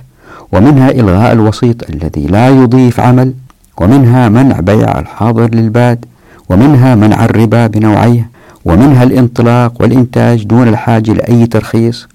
ومنها 0.52 0.92
إلغاء 0.92 1.32
الوسيط 1.32 1.90
الذي 1.90 2.28
لا 2.28 2.50
يضيف 2.50 3.00
عمل 3.00 3.34
ومنها 3.82 4.30
منع 4.30 4.60
بيع 4.60 5.00
الحاضر 5.00 5.56
للباد 5.56 6.06
ومنها 6.50 6.96
منع 6.96 7.26
الربا 7.26 7.68
بنوعيه 7.68 8.30
ومنها 8.66 9.04
الانطلاق 9.04 9.82
والإنتاج 9.82 10.44
دون 10.44 10.68
الحاجة 10.68 11.12
لأي 11.14 11.48
ترخيص 11.48 12.08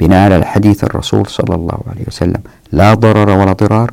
بناء 0.00 0.32
على 0.32 0.44
حديث 0.46 0.84
الرسول 0.84 1.26
صلى 1.26 1.54
الله 1.54 1.78
عليه 1.90 2.04
وسلم 2.08 2.40
لا 2.72 2.94
ضرر 2.94 3.30
ولا 3.30 3.52
ضرار. 3.52 3.90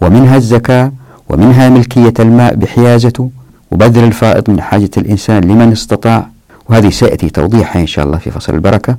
ومنها 0.00 0.36
الزكاة 0.36 0.92
ومنها 1.28 1.68
ملكية 1.68 2.14
الماء 2.20 2.54
بحيازته 2.54 3.30
وبذل 3.74 4.04
الفائض 4.04 4.50
من 4.50 4.60
حاجة 4.60 4.90
الإنسان 4.96 5.44
لمن 5.44 5.72
استطاع 5.72 6.26
وهذه 6.68 6.90
سيأتي 6.90 7.30
توضيحها 7.30 7.82
إن 7.82 7.86
شاء 7.86 8.04
الله 8.06 8.18
في 8.18 8.30
فصل 8.30 8.54
البركة. 8.54 8.96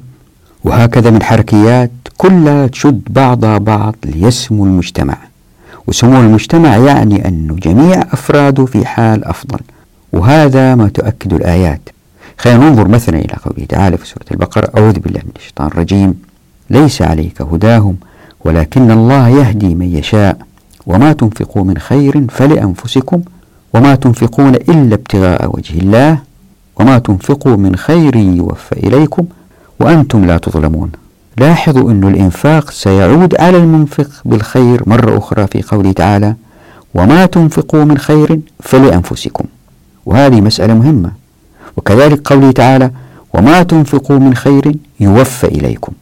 وهكذا 0.64 1.10
من 1.10 1.24
حركيات 1.24 1.92
كلها 2.18 2.68
تشد 2.68 3.02
بعضها 3.10 3.58
بعض 3.58 3.96
ليسمو 4.06 4.66
المجتمع. 4.66 5.18
وسمو 5.88 6.20
المجتمع 6.20 6.78
يعني 6.78 7.28
أن 7.28 7.56
جميع 7.62 8.02
أفراده 8.02 8.66
في 8.66 8.86
حال 8.86 9.26
أفضل. 9.26 9.60
وهذا 10.14 10.76
ما 10.76 10.88
تؤكد 10.88 11.34
الآيات. 11.34 11.90
خلينا 12.38 12.70
ننظر 12.70 12.88
مثلا 12.88 13.18
إلى 13.18 13.36
قوله 13.46 13.66
تعالى 13.70 13.98
في 13.98 14.08
سورة 14.08 14.26
البقرة 14.32 14.72
أعوذ 14.78 15.00
بالله 15.00 15.20
من 15.24 15.32
الشيطان 15.36 15.68
الرجيم. 15.68 16.14
ليس 16.70 17.02
عليك 17.02 17.42
هداهم 17.42 17.96
ولكن 18.46 18.92
الله 18.92 19.30
يهدي 19.30 19.76
من 19.76 19.98
يشاء. 19.98 20.38
وما 20.86 21.14
تنفقوا 21.14 21.64
من 21.64 21.78
خير 21.78 22.26
فلأنفسكم 22.30 23.22
وما 23.76 23.96
تنفقون 23.96 24.56
إلا 24.56 24.96
ابتغاء 24.96 25.56
وجه 25.56 25.80
الله 25.80 26.20
وما 26.76 26.98
تنفقوا 27.00 27.56
من 27.56 27.76
خير 27.76 28.16
يوفى 28.16 28.74
إليكم 28.88 29.26
وأنتم 29.80 30.26
لا 30.26 30.38
تظلمون. 30.38 30.92
لاحظوا 31.38 31.92
أن 31.92 32.04
الإنفاق 32.04 32.72
سيعود 32.72 33.36
على 33.40 33.58
المنفق 33.58 34.10
بالخير 34.26 34.84
مرة 34.90 35.18
أخرى 35.18 35.48
في 35.48 35.62
قوله 35.62 35.92
تعالى 35.92 36.36
وما 36.94 37.26
تنفقوا 37.26 37.84
من 37.84 37.98
خير 37.98 38.40
فلأنفسكم 38.60 39.46
وهذه 40.06 40.42
مسألة 40.42 40.74
مهمة. 40.74 41.12
وكذلك 41.78 42.28
قوله 42.28 42.52
تعالى 42.52 42.92
وما 43.34 43.64
تنفقوا 43.64 44.20
من 44.20 44.36
خير 44.36 44.76
يوفى 45.00 45.48
إليكم 45.48 45.94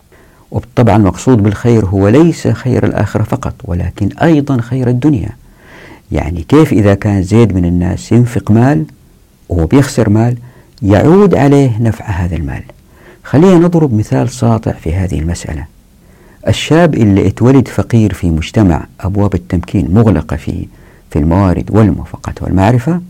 وطبعا 0.52 0.96
المقصود 0.96 1.44
بالخير 1.44 1.86
هو 1.86 2.08
ليس 2.08 2.48
خير 2.48 2.86
الآخرة 2.86 3.24
فقط 3.24 3.54
ولكن 3.64 4.10
أيضا 4.22 4.62
خير 4.62 4.88
الدنيا. 4.88 5.30
يعني 6.14 6.42
كيف 6.42 6.74
إذا 6.74 6.94
كان 6.94 7.24
زيد 7.24 7.54
من 7.56 7.66
الناس 7.66 8.12
ينفق 8.12 8.52
مال 8.52 8.86
وهو 9.50 9.66
بيخسر 9.66 10.10
مال 10.10 10.38
يعود 10.82 11.36
عليه 11.36 11.82
نفع 11.82 12.06
هذا 12.06 12.36
المال. 12.36 12.64
خلينا 13.24 13.56
نضرب 13.58 13.94
مثال 13.94 14.30
ساطع 14.30 14.72
في 14.72 14.94
هذه 14.94 15.20
المسألة. 15.20 15.66
الشاب 16.48 16.96
اللي 16.96 17.28
اتولد 17.28 17.68
فقير 17.68 18.14
في 18.14 18.30
مجتمع 18.30 18.86
أبواب 19.00 19.34
التمكين 19.34 19.94
مغلقة 19.94 20.36
في 20.36 20.68
في 21.12 21.20
الموارد 21.20 21.72
والموافقات 21.72 22.44
والمعرفة 22.44 23.02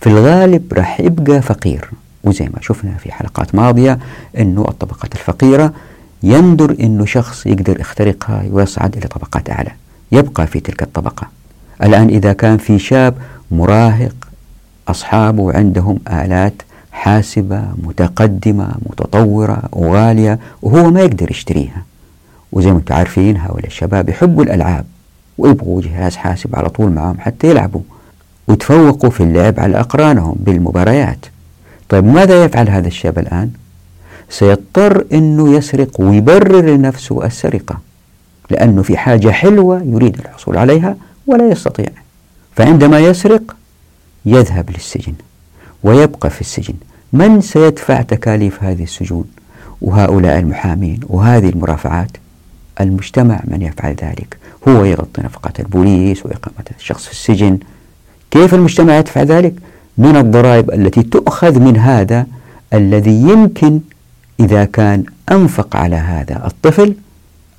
في 0.00 0.06
الغالب 0.06 0.72
راح 0.72 1.00
يبقى 1.00 1.42
فقير. 1.42 1.90
وزي 2.24 2.44
ما 2.44 2.60
شفنا 2.60 2.94
في 2.96 3.12
حلقات 3.12 3.54
ماضية 3.54 3.98
أنه 4.38 4.64
الطبقات 4.68 5.14
الفقيرة 5.14 5.72
يندر 6.22 6.76
أنه 6.80 7.04
شخص 7.04 7.46
يقدر 7.46 7.80
يخترقها 7.80 8.44
ويصعد 8.50 8.96
إلى 8.96 9.08
طبقات 9.08 9.50
أعلى. 9.50 9.70
يبقى 10.12 10.46
في 10.46 10.60
تلك 10.60 10.82
الطبقة. 10.82 11.41
الآن 11.82 12.08
إذا 12.08 12.32
كان 12.32 12.56
في 12.58 12.78
شاب 12.78 13.14
مراهق 13.50 14.14
أصحابه 14.88 15.52
عندهم 15.52 15.98
آلات 16.08 16.54
حاسبة 16.92 17.62
متقدمة 17.82 18.68
متطورة 18.90 19.62
وغالية 19.72 20.38
وهو 20.62 20.90
ما 20.90 21.00
يقدر 21.00 21.30
يشتريها 21.30 21.82
وزي 22.52 22.70
ما 22.70 22.78
أنتم 22.78 22.94
عارفين 22.94 23.36
هؤلاء 23.36 23.66
الشباب 23.66 24.08
يحبوا 24.08 24.44
الألعاب 24.44 24.84
ويبغوا 25.38 25.82
جهاز 25.82 26.16
حاسب 26.16 26.56
على 26.56 26.68
طول 26.68 26.90
معهم 26.90 27.16
حتى 27.20 27.50
يلعبوا 27.50 27.80
وتفوقوا 28.48 29.10
في 29.10 29.22
اللعب 29.22 29.60
على 29.60 29.80
أقرانهم 29.80 30.36
بالمباريات 30.40 31.26
طيب 31.88 32.04
ماذا 32.04 32.44
يفعل 32.44 32.68
هذا 32.68 32.86
الشاب 32.88 33.18
الآن؟ 33.18 33.50
سيضطر 34.30 35.04
أنه 35.12 35.54
يسرق 35.54 36.00
ويبرر 36.00 36.60
لنفسه 36.60 37.26
السرقة 37.26 37.78
لأنه 38.50 38.82
في 38.82 38.96
حاجة 38.96 39.30
حلوة 39.30 39.82
يريد 39.82 40.18
الحصول 40.18 40.56
عليها 40.56 40.96
ولا 41.26 41.48
يستطيع. 41.48 41.88
فعندما 42.56 43.00
يسرق 43.00 43.56
يذهب 44.26 44.70
للسجن 44.70 45.14
ويبقى 45.82 46.30
في 46.30 46.40
السجن. 46.40 46.74
من 47.12 47.40
سيدفع 47.40 48.02
تكاليف 48.02 48.62
هذه 48.62 48.82
السجون؟ 48.82 49.24
وهؤلاء 49.80 50.38
المحامين 50.38 51.00
وهذه 51.08 51.48
المرافعات. 51.48 52.10
المجتمع 52.80 53.40
من 53.44 53.62
يفعل 53.62 53.96
ذلك؟ 54.02 54.36
هو 54.68 54.84
يغطي 54.84 55.22
نفقة 55.22 55.52
البوليس 55.58 56.26
وإقامة 56.26 56.64
الشخص 56.78 57.04
في 57.04 57.12
السجن. 57.12 57.58
كيف 58.30 58.54
المجتمع 58.54 58.96
يدفع 58.98 59.22
ذلك؟ 59.22 59.54
من 59.98 60.16
الضرائب 60.16 60.70
التي 60.70 61.02
تؤخذ 61.02 61.58
من 61.58 61.76
هذا 61.76 62.26
الذي 62.72 63.22
يمكن 63.22 63.80
إذا 64.40 64.64
كان 64.64 65.04
أنفق 65.32 65.76
على 65.76 65.96
هذا 65.96 66.46
الطفل؟ 66.46 66.94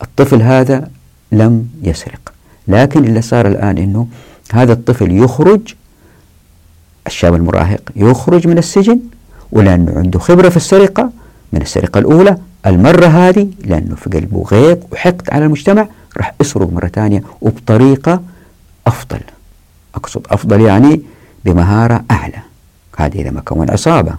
الطفل 0.01 0.41
هذا 0.41 0.89
لم 1.31 1.69
يسرق. 1.83 2.32
لكن 2.67 3.05
اللي 3.05 3.21
صار 3.21 3.47
الآن 3.47 3.77
أنه 3.77 4.07
هذا 4.53 4.73
الطفل 4.73 5.11
يخرج 5.11 5.73
الشاب 7.07 7.35
المراهق 7.35 7.81
يخرج 7.95 8.47
من 8.47 8.57
السجن 8.57 8.99
ولأنه 9.51 9.93
عنده 9.97 10.19
خبرة 10.19 10.49
في 10.49 10.57
السرقة 10.57 11.11
من 11.53 11.61
السرقة 11.61 11.99
الأولى 11.99 12.37
المرة 12.65 13.05
هذه 13.05 13.47
لأنه 13.65 13.95
في 13.95 14.09
قلبه 14.09 14.43
غيظ 14.51 14.77
وحقد 14.91 15.29
على 15.31 15.45
المجتمع 15.45 15.87
راح 16.17 16.33
يسرق 16.41 16.73
مرة 16.73 16.87
ثانية 16.87 17.23
وبطريقة 17.41 18.21
أفضل. 18.87 19.19
أقصد 19.95 20.21
أفضل 20.29 20.61
يعني 20.61 21.01
بمهارة 21.45 22.03
أعلى. 22.11 22.39
هذه 22.97 23.21
إذا 23.21 23.31
ما 23.31 23.41
كون 23.41 23.69
عصابة. 23.69 24.15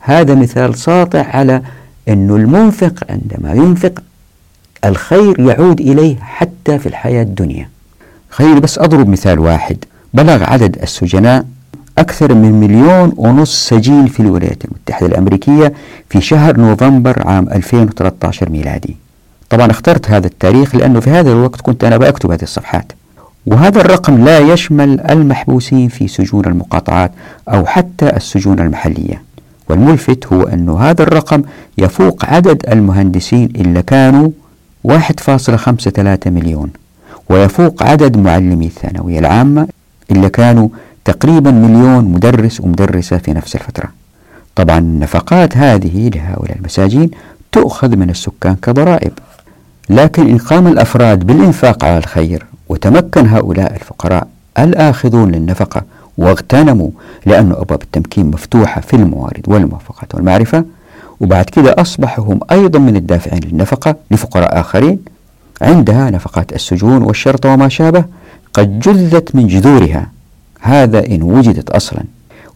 هذا 0.00 0.34
مثال 0.34 0.78
ساطع 0.78 1.22
على 1.22 1.62
أنه 2.08 2.36
المنفق 2.36 3.04
عندما 3.10 3.52
ينفق 3.52 4.02
الخير 4.84 5.40
يعود 5.40 5.80
إليه 5.80 6.16
حتى 6.16 6.78
في 6.78 6.86
الحياة 6.86 7.22
الدنيا. 7.22 7.68
خليني 8.30 8.60
بس 8.60 8.78
أضرب 8.78 9.08
مثال 9.08 9.38
واحد. 9.38 9.76
بلغ 10.14 10.44
عدد 10.44 10.78
السجناء 10.82 11.44
أكثر 11.98 12.34
من 12.34 12.52
مليون 12.52 13.12
ونص 13.16 13.68
سجين 13.68 14.06
في 14.06 14.20
الولايات 14.20 14.64
المتحدة 14.64 15.06
الأمريكية 15.06 15.72
في 16.10 16.20
شهر 16.20 16.56
نوفمبر 16.60 17.28
عام 17.28 17.48
2013 17.48 18.50
ميلادي. 18.50 18.96
طبعا 19.50 19.70
اخترت 19.70 20.10
هذا 20.10 20.26
التاريخ 20.26 20.74
لأنه 20.74 21.00
في 21.00 21.10
هذا 21.10 21.32
الوقت 21.32 21.60
كنت 21.60 21.84
أنا 21.84 21.96
بكتب 21.96 22.30
هذه 22.30 22.42
الصفحات. 22.42 22.92
وهذا 23.46 23.80
الرقم 23.80 24.24
لا 24.24 24.38
يشمل 24.38 25.00
المحبوسين 25.00 25.88
في 25.88 26.08
سجون 26.08 26.44
المقاطعات 26.46 27.12
أو 27.48 27.66
حتى 27.66 28.16
السجون 28.16 28.60
المحلية. 28.60 29.22
والملفت 29.68 30.26
هو 30.32 30.42
أن 30.42 30.68
هذا 30.68 31.02
الرقم 31.02 31.42
يفوق 31.78 32.24
عدد 32.24 32.62
المهندسين 32.68 33.48
اللي 33.56 33.82
كانوا 33.82 34.30
1.53 34.88 34.92
مليون. 36.26 36.70
ويفوق 37.28 37.82
عدد 37.82 38.16
معلمي 38.16 38.66
الثانوية 38.66 39.18
العامة 39.18 39.68
اللي 40.10 40.30
كانوا 40.30 40.68
تقريبا 41.04 41.50
مليون 41.50 42.04
مدرس 42.04 42.60
ومدرسة 42.60 43.18
في 43.18 43.32
نفس 43.32 43.54
الفترة. 43.54 43.88
طبعا 44.56 44.78
النفقات 44.78 45.56
هذه 45.56 46.08
لهؤلاء 46.14 46.56
المساجين 46.56 47.10
تؤخذ 47.52 47.96
من 47.96 48.10
السكان 48.10 48.56
كضرائب 48.62 49.12
لكن 49.90 50.28
إن 50.28 50.38
قام 50.38 50.66
الأفراد 50.66 51.26
بالإنفاق 51.26 51.84
على 51.84 51.98
الخير 51.98 52.46
وتمكن 52.68 53.26
هؤلاء 53.26 53.74
الفقراء 53.74 54.28
الآخذون 54.58 55.32
للنفقة 55.32 55.82
واغتنموا 56.18 56.90
لأن 57.26 57.52
أبواب 57.52 57.82
التمكين 57.82 58.26
مفتوحة 58.26 58.80
في 58.80 58.94
الموارد 58.96 59.42
والموافقات 59.46 60.14
والمعرفة. 60.14 60.64
وبعد 61.20 61.44
كده 61.44 61.74
أصبحوا 61.78 62.24
هم 62.24 62.40
أيضا 62.50 62.78
من 62.78 62.96
الدافعين 62.96 63.40
للنفقة 63.44 63.94
لفقراء 64.10 64.60
آخرين 64.60 64.98
عندها 65.62 66.10
نفقات 66.10 66.52
السجون 66.52 67.02
والشرطة 67.02 67.48
وما 67.52 67.68
شابه 67.68 68.04
قد 68.54 68.80
جذت 68.80 69.34
من 69.34 69.46
جذورها. 69.46 70.10
هذا 70.60 71.06
إن 71.06 71.22
وجدت 71.22 71.70
أصلا. 71.70 72.02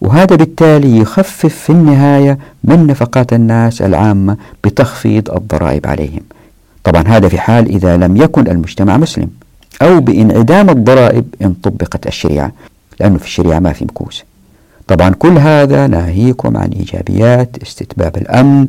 وهذا 0.01 0.37
بالتالي 0.37 0.99
يخفف 0.99 1.55
في 1.55 1.71
النهاية 1.71 2.39
من 2.65 2.87
نفقات 2.87 3.33
الناس 3.33 3.83
العامة 3.83 4.37
بتخفيض 4.65 5.31
الضرائب 5.31 5.87
عليهم. 5.87 6.21
طبعا 6.85 7.03
هذا 7.07 7.29
في 7.29 7.39
حال 7.39 7.69
إذا 7.69 7.97
لم 7.97 8.17
يكن 8.17 8.47
المجتمع 8.49 8.97
مسلم 8.97 9.29
أو 9.83 10.01
بإنعدام 10.01 10.71
الضرائب 10.71 11.25
إن 11.43 11.55
طبقت 11.63 12.07
الشريعة 12.07 12.53
لأنه 13.01 13.19
في 13.19 13.25
الشريعة 13.25 13.59
ما 13.59 13.73
في 13.73 13.85
مكوس. 13.85 14.25
طبعا 14.89 15.11
كل 15.11 15.39
هذا 15.39 15.87
ناهيكم 15.87 16.57
عن 16.57 16.71
إيجابيات 16.71 17.57
استتباب 17.63 18.17
الأمن 18.17 18.67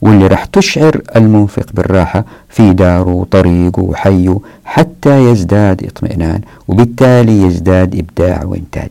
واللي 0.00 0.26
راح 0.26 0.44
تشعر 0.44 1.00
المنفق 1.16 1.66
بالراحة 1.74 2.24
في 2.48 2.72
داره 2.72 3.10
وطريقه 3.12 3.82
وحيه 3.82 4.38
حتى 4.64 5.30
يزداد 5.30 5.84
اطمئنان 5.84 6.40
وبالتالي 6.68 7.42
يزداد 7.42 7.96
إبداع 7.96 8.44
وإنتاج. 8.44 8.90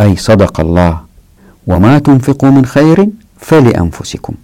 أي 0.00 0.16
صدق 0.16 0.60
الله 0.60 1.00
وما 1.66 1.98
تنفقوا 1.98 2.50
من 2.50 2.66
خير 2.66 3.08
فلأنفسكم. 3.38 4.34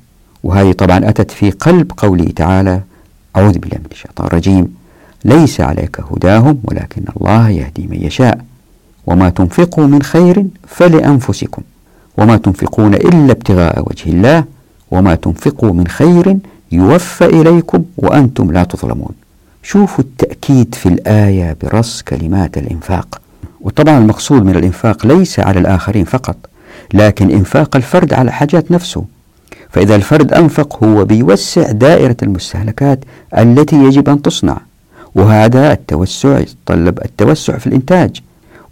وهذه 0.45 0.73
طبعا 0.73 1.09
أتت 1.09 1.31
في 1.31 1.51
قلب 1.51 1.93
قوله 1.97 2.25
تعالى 2.37 2.81
أعوذ 3.37 3.59
بالله 3.59 3.79
من 3.79 3.89
الشيطان 3.93 4.27
الرجيم. 4.27 4.75
ليس 5.25 5.61
عليك 5.61 6.01
هداهم 6.01 6.59
ولكن 6.65 7.03
الله 7.17 7.49
يهدي 7.51 7.87
من 7.91 8.03
يشاء. 8.03 8.39
وما 9.07 9.31
تنفقوا 9.31 9.87
من 9.87 10.03
خير 10.03 10.47
فلأنفسكم. 10.69 11.63
وما 12.19 12.37
تنفقون 12.37 12.95
إلا 12.95 13.33
ابتغاء 13.33 13.89
وجه 13.91 14.11
الله. 14.11 14.45
وما 14.91 15.15
تنفقوا 15.15 15.73
من 15.73 15.87
خير 15.87 16.37
يوفى 16.73 17.25
إليكم 17.25 17.85
وأنتم 17.97 18.53
لا 18.53 18.65
تظلمون. 18.65 19.13
شوفوا 19.63 20.05
التأكيد 20.05 20.75
في 20.75 20.87
الآية 20.89 21.57
برص 21.63 22.03
كلمات 22.03 22.59
الإنفاق. 22.59 23.21
وطبعا 23.61 23.99
المقصود 23.99 24.45
من 24.45 24.57
الإنفاق 24.57 25.07
ليس 25.07 25.41
على 25.41 25.61
الآخرين 25.61 26.05
فقط 26.05 26.37
لكن 26.95 27.31
إنفاق 27.31 27.77
الفرد 27.77 28.13
على 28.15 28.33
حاجات 28.33 28.71
نفسه. 28.71 29.05
فإذا 29.71 29.97
الفرد 29.97 30.33
أنفق 30.33 30.85
هو 30.85 31.05
بيوسع 31.05 31.71
دائرة 31.71 32.17
المستهلكات 32.23 33.05
التي 33.39 33.77
يجب 33.77 34.09
أن 34.09 34.23
تصنع. 34.23 34.61
وهذا 35.15 35.73
التوسع 35.73 36.39
يتطلب 36.39 36.99
التوسع 37.05 37.59
في 37.59 37.67
الإنتاج. 37.67 38.21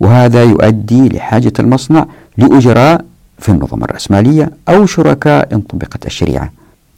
وهذا 0.00 0.42
يؤدي 0.42 1.08
لحاجة 1.08 1.52
المصنع 1.58 2.06
لأجراء 2.38 3.04
في 3.42 3.48
النظم 3.48 3.84
الرأسمالية 3.84 4.50
أو 4.68 4.86
شركاء 4.86 5.54
إن 5.54 5.60
طبقت 5.60 6.06
الشريعة. 6.06 6.52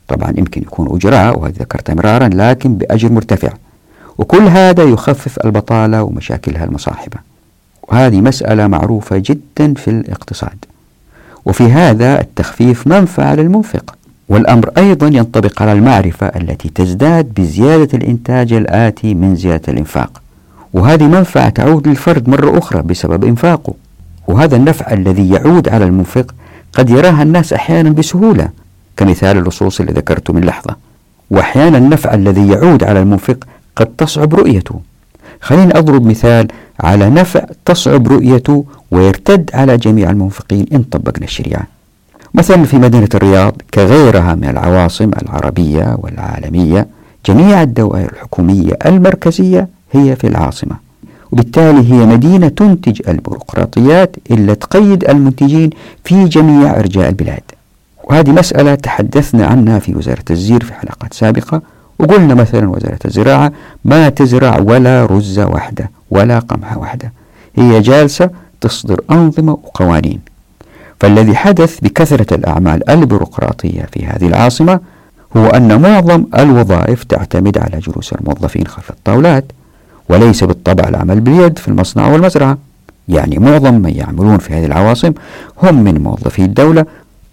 طبعا 0.09 0.35
يمكن 0.37 0.63
يكون 0.63 0.97
أجراء 0.97 1.39
وهذا 1.39 1.55
ذكرت 1.59 1.91
مرارا 1.91 2.31
لكن 2.33 2.75
بأجر 2.75 3.13
مرتفع. 3.13 3.53
وكل 4.19 4.43
هذا 4.43 4.83
يخفف 4.83 5.39
البطالة 5.45 6.03
ومشاكلها 6.03 6.65
المصاحبة. 6.65 7.17
وهذه 7.89 8.21
مسألة 8.21 8.67
معروفة 8.67 9.23
جدا 9.25 9.75
في 9.75 9.89
الاقتصاد. 9.91 10.65
وفي 11.45 11.65
هذا 11.65 12.21
التخفيف 12.21 12.87
منفعة 12.87 13.35
للمنفق. 13.35 13.95
والأمر 14.29 14.71
أيضا 14.77 15.07
ينطبق 15.07 15.63
على 15.63 15.73
المعرفة 15.73 16.27
التي 16.27 16.69
تزداد 16.69 17.35
بزيادة 17.35 17.99
الإنتاج 17.99 18.53
الآتي 18.53 19.15
من 19.15 19.37
زيادة 19.37 19.73
الإنفاق. 19.73 20.23
وهذه 20.73 21.05
منفعة 21.07 21.49
تعود 21.49 21.89
للفرد 21.89 22.29
مرة 22.29 22.59
أخرى 22.59 22.83
بسبب 22.83 23.25
إنفاقه. 23.25 23.75
وهذا 24.29 24.57
النفع 24.57 24.93
الذي 24.93 25.31
يعود 25.31 25.69
على 25.69 25.85
المنفق 25.85 26.35
قد 26.73 26.91
يراها 26.91 27.23
الناس 27.23 27.53
أحيانا 27.53 27.91
بسهولة 27.91 28.49
كمثال 28.97 29.39
اللصوص 29.39 29.81
اللي 29.81 29.93
ذكرته 29.93 30.33
من 30.33 30.45
لحظة. 30.45 30.77
وأحيانا 31.31 31.79
النفع 31.79 32.15
الذي 32.15 32.49
يعود 32.49 32.85
على 32.85 33.03
المنفق 33.03 33.37
قد 33.77 33.87
تصعب 33.87 34.35
رؤيته. 34.35 34.81
خليني 35.41 35.79
أضرب 35.79 36.07
مثال 36.07 36.49
على 36.81 37.11
نفع 37.11 37.45
تصعب 37.65 38.09
رؤيته 38.09 38.65
ويرتد 38.91 39.51
على 39.55 39.77
جميع 39.77 40.11
المنفقين 40.11 40.67
إن 40.73 40.83
طبقنا 40.83 41.25
الشريعة. 41.25 41.67
مثلا 42.35 42.65
في 42.65 42.77
مدينة 42.77 43.09
الرياض 43.15 43.53
كغيرها 43.75 44.35
من 44.35 44.49
العواصم 44.49 45.11
العربية 45.23 45.97
والعالمية 45.99 46.87
جميع 47.27 47.63
الدوائر 47.63 48.13
الحكومية 48.13 48.79
المركزية 48.87 49.69
هي 49.93 50.17
في 50.17 50.27
العاصمة. 50.27 50.84
وبالتالي 51.35 51.93
هي 51.93 52.07
مدينة 52.07 52.49
تنتج 52.49 53.01
البيروقراطيات 53.09 54.17
اللي 54.31 54.55
تقيد 54.55 55.05
المنتجين 55.05 55.71
في 56.05 56.25
جميع 56.25 56.79
أرجاء 56.79 57.09
البلاد. 57.09 57.43
وهذه 58.05 58.31
مسألة 58.31 58.75
تحدثنا 58.75 59.47
عنها 59.47 59.79
في 59.79 59.95
وزارة 59.95 60.25
الزير 60.31 60.65
في 60.65 60.75
حلقات 60.75 61.15
سابقة 61.15 61.63
وقلنا 61.99 62.35
مثلا 62.35 62.71
وزارة 62.71 62.99
الزراعة 63.05 63.53
ما 63.85 64.09
تزرع 64.09 64.59
ولا 64.59 65.07
رزة 65.07 65.47
واحدة 65.47 65.91
ولا 66.11 66.39
قمحة 66.39 66.79
واحدة 66.79 67.13
هي 67.57 67.81
جالسة 67.81 68.31
تصدر 68.61 69.01
أنظمة 69.11 69.53
وقوانين. 69.53 70.21
فالذي 71.01 71.37
حدث 71.37 71.81
بكثرة 71.81 72.35
الأعمال 72.35 72.91
البيروقراطية 72.91 73.89
في 73.93 74.07
هذه 74.07 74.27
العاصمة 74.27 74.81
هو 75.37 75.47
أن 75.47 75.83
معظم 75.83 76.25
الوظائف 76.39 77.05
تعتمد 77.05 77.59
على 77.59 77.79
جلوس 77.79 78.13
الموظفين 78.13 78.67
خلف 78.67 78.91
الطاولات 78.91 79.45
وليس 80.09 80.45
بالطبع 80.45 80.89
العمل 80.89 81.21
باليد 81.21 81.59
في 81.59 81.69
المصنع 81.69 82.13
والمزرعة. 82.13 82.59
يعني 83.09 83.39
معظم 83.39 83.75
من 83.75 83.97
يعملون 83.97 84.39
في 84.39 84.55
هذه 84.55 84.67
العواصم 84.67 85.13
هم 85.63 85.85
من 85.85 86.03
موظفي 86.03 86.43
الدولة 86.43 86.87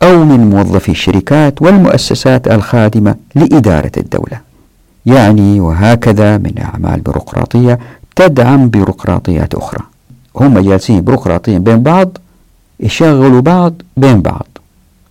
أو 0.03 0.23
من 0.23 0.49
موظفي 0.49 0.91
الشركات 0.91 1.61
والمؤسسات 1.61 2.47
الخادمة 2.47 3.15
لإدارة 3.35 3.91
الدولة. 3.97 4.39
يعني 5.05 5.59
وهكذا 5.59 6.37
من 6.37 6.53
أعمال 6.59 7.01
بيروقراطية 7.01 7.79
تدعم 8.15 8.69
بيروقراطيات 8.69 9.55
أخرى. 9.55 9.83
هم 10.35 10.59
جالسين 10.59 11.01
بيروقراطيا 11.01 11.57
بين 11.57 11.83
بعض 11.83 12.17
يشغلوا 12.79 13.41
بعض 13.41 13.73
بين 13.97 14.21
بعض. 14.21 14.47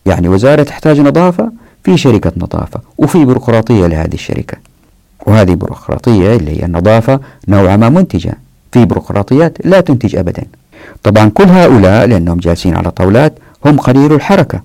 يعني 0.06 0.28
وزارة 0.28 0.62
تحتاج 0.62 1.00
نظافة 1.00 1.52
في 1.84 1.96
شركة 1.96 2.32
نظافة 2.36 2.80
وفي 2.98 3.24
بيروقراطية 3.24 3.86
لهذه 3.86 4.14
الشركة. 4.14 4.56
وهذه 5.26 5.54
بيروقراطية 5.54 6.36
اللي 6.36 6.60
هي 6.60 6.64
النظافة 6.64 7.20
نوعا 7.48 7.76
ما 7.76 7.88
منتجة. 7.88 8.38
في 8.72 8.84
بيروقراطيات 8.84 9.58
لا 9.64 9.80
تنتج 9.80 10.16
أبدا. 10.16 10.44
طبعا 11.02 11.28
كل 11.28 11.44
هؤلاء 11.44 12.06
لأنهم 12.06 12.38
جالسين 12.38 12.76
على 12.76 12.90
طاولات 12.90 13.34
هم 13.66 13.80
قليل 13.80 14.12
الحركة. 14.12 14.60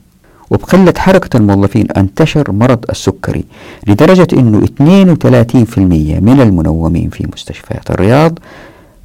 وبقلة 0.49 0.93
حركة 0.97 1.37
الموظفين 1.37 1.91
أنتشر 1.91 2.51
مرض 2.51 2.85
السكري 2.89 3.43
لدرجة 3.87 4.27
أنه 4.33 4.65
32% 4.65 5.77
من 6.21 6.41
المنومين 6.41 7.09
في 7.09 7.27
مستشفيات 7.33 7.91
الرياض 7.91 8.39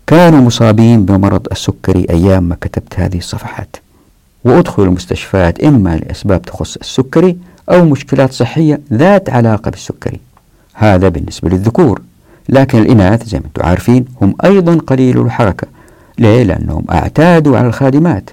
كانوا 0.06 0.40
مصابين 0.40 1.04
بمرض 1.04 1.46
السكري 1.52 2.06
أيام 2.10 2.42
ما 2.42 2.56
كتبت 2.60 2.94
هذه 3.00 3.18
الصفحات. 3.18 3.76
وأدخلوا 4.44 4.86
المستشفيات 4.88 5.64
إما 5.64 5.96
لأسباب 5.96 6.42
تخص 6.42 6.76
السكري 6.76 7.36
أو 7.70 7.84
مشكلات 7.84 8.32
صحية 8.32 8.80
ذات 8.92 9.30
علاقة 9.30 9.70
بالسكري. 9.70 10.20
هذا 10.80 11.08
بالنسبة 11.08 11.48
للذكور. 11.48 12.00
لكن 12.48 12.78
الإناث 12.78 13.24
زي 13.24 13.38
ما 13.38 13.44
أنتم 13.46 13.62
عارفين 13.62 14.04
هم 14.22 14.34
أيضا 14.44 14.78
قليل 14.86 15.20
الحركة. 15.20 15.66
ليه؟ 16.18 16.42
لأنهم 16.42 16.84
أعتادوا 16.90 17.58
على 17.58 17.66
الخادمات. 17.66 18.30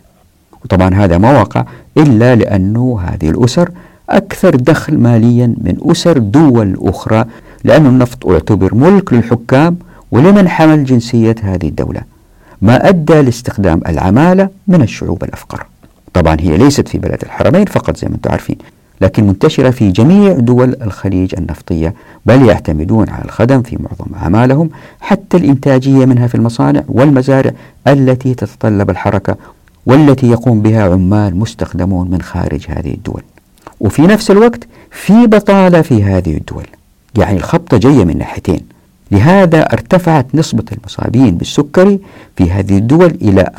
وطبعا 0.65 0.93
هذا 0.93 1.17
ما 1.17 1.41
وقع 1.41 1.65
إلا 1.97 2.35
لأنه 2.35 2.99
هذه 3.03 3.29
الأسر 3.29 3.69
أكثر 4.09 4.55
دخل 4.55 4.97
ماليا 4.97 5.47
من 5.47 5.77
أسر 5.81 6.17
دول 6.17 6.77
أخرى 6.81 7.25
لأن 7.63 7.85
النفط 7.85 8.25
يعتبر 8.25 8.75
ملك 8.75 9.13
للحكام 9.13 9.77
ولمن 10.11 10.49
حمل 10.49 10.85
جنسية 10.85 11.35
هذه 11.41 11.67
الدولة. 11.67 12.01
ما 12.61 12.89
أدى 12.89 13.21
لاستخدام 13.21 13.81
العمالة 13.87 14.49
من 14.67 14.81
الشعوب 14.81 15.23
الأفقر. 15.23 15.65
طبعا 16.13 16.37
هي 16.39 16.57
ليست 16.57 16.87
في 16.87 16.97
بلد 16.97 17.21
الحرمين 17.23 17.65
فقط 17.65 17.97
زي 17.97 18.07
ما 18.07 18.15
أنتم 18.15 18.31
عارفين. 18.31 18.57
لكن 19.01 19.27
منتشرة 19.27 19.69
في 19.69 19.91
جميع 19.91 20.33
دول 20.33 20.75
الخليج 20.81 21.35
النفطية 21.37 21.93
بل 22.25 22.45
يعتمدون 22.45 23.09
على 23.09 23.25
الخدم 23.25 23.61
في 23.61 23.77
معظم 23.79 24.15
أعمالهم 24.15 24.69
حتى 25.01 25.37
الإنتاجية 25.37 26.05
منها 26.05 26.27
في 26.27 26.35
المصانع 26.35 26.83
والمزارع 26.89 27.51
التي 27.87 28.33
تتطلب 28.33 28.89
الحركة 28.89 29.35
والتي 29.85 30.27
يقوم 30.31 30.61
بها 30.61 30.83
عمال 30.83 31.35
مستخدمون 31.35 32.09
من 32.09 32.21
خارج 32.21 32.65
هذه 32.69 32.93
الدول. 32.93 33.21
وفي 33.79 34.01
نفس 34.01 34.31
الوقت 34.31 34.67
في 34.91 35.27
بطالة 35.27 35.81
في 35.81 36.03
هذه 36.03 36.37
الدول. 36.37 36.65
يعني 37.17 37.37
الخبطة 37.37 37.77
جاية 37.77 38.05
من 38.05 38.17
ناحيتين. 38.17 38.61
لهذا 39.11 39.61
ارتفعت 39.61 40.25
نسبة 40.33 40.63
المصابين 40.71 41.37
بالسكري 41.37 41.99
في 42.35 42.51
هذه 42.51 42.77
الدول 42.77 43.17
إلى 43.21 43.51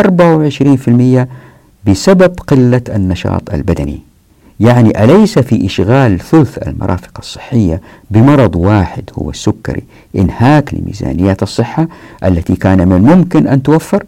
24% 1.87 1.91
بسبب 1.91 2.41
قلة 2.47 2.83
النشاط 2.89 3.55
البدني. 3.55 4.08
يعني 4.61 5.05
أليس 5.05 5.39
في 5.39 5.67
إشغال 5.67 6.19
ثلث 6.19 6.59
المرافق 6.69 7.19
الصحية 7.19 7.81
بمرض 8.11 8.57
واحد 8.57 9.11
هو 9.19 9.31
السكري 9.31 9.83
إنهاك 10.17 10.75
لميزانيات 10.75 11.43
الصحة 11.43 11.89
التي 12.25 12.57
كان 12.57 12.89
من 12.89 12.97
الممكن 12.97 13.47
أن 13.47 13.63
توفر؟ 13.63 14.05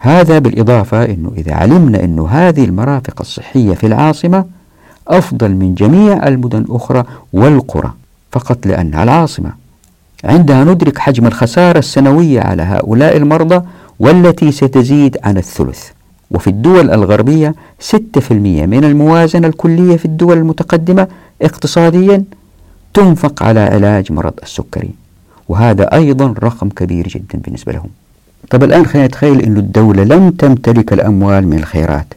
هذا 0.00 0.38
بالإضافة 0.38 1.04
أنه 1.04 1.32
إذا 1.36 1.54
علمنا 1.54 2.04
أن 2.04 2.20
هذه 2.20 2.64
المرافق 2.64 3.20
الصحية 3.20 3.74
في 3.74 3.86
العاصمة 3.86 4.44
أفضل 5.08 5.50
من 5.50 5.74
جميع 5.74 6.28
المدن 6.28 6.58
الأخرى 6.58 7.04
والقرى 7.32 7.92
فقط 8.32 8.66
لأنها 8.66 9.02
العاصمة 9.02 9.52
عندها 10.24 10.64
ندرك 10.64 10.98
حجم 10.98 11.26
الخسارة 11.26 11.78
السنوية 11.78 12.40
على 12.40 12.62
هؤلاء 12.62 13.16
المرضى 13.16 13.66
والتي 13.98 14.52
ستزيد 14.52 15.16
عن 15.24 15.36
الثلث 15.38 15.90
وفي 16.30 16.50
الدول 16.50 16.90
الغربية 16.90 17.54
6% 17.80 18.32
من 18.32 18.84
الموازنة 18.84 19.48
الكلية 19.48 19.96
في 19.96 20.04
الدول 20.04 20.36
المتقدمة 20.38 21.08
اقتصاديا 21.42 22.24
تنفق 22.94 23.42
على 23.42 23.60
علاج 23.60 24.12
مرض 24.12 24.32
السكري. 24.42 24.90
وهذا 25.48 25.94
أيضا 25.94 26.34
رقم 26.42 26.68
كبير 26.68 27.08
جدا 27.08 27.38
بالنسبة 27.44 27.72
لهم. 27.72 27.88
طب 28.50 28.62
الآن 28.64 28.86
خلينا 28.86 29.06
نتخيل 29.06 29.40
أن 29.40 29.56
الدولة 29.56 30.04
لم 30.04 30.30
تمتلك 30.30 30.92
الأموال 30.92 31.46
من 31.46 31.58
الخيرات 31.58 32.14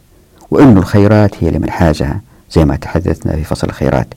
وأن 0.51 0.77
الخيرات 0.77 1.43
هي 1.43 1.51
لمن 1.51 1.69
حازها 1.69 2.21
زي 2.51 2.65
ما 2.65 2.75
تحدثنا 2.75 3.35
في 3.35 3.43
فصل 3.43 3.67
الخيرات. 3.67 4.07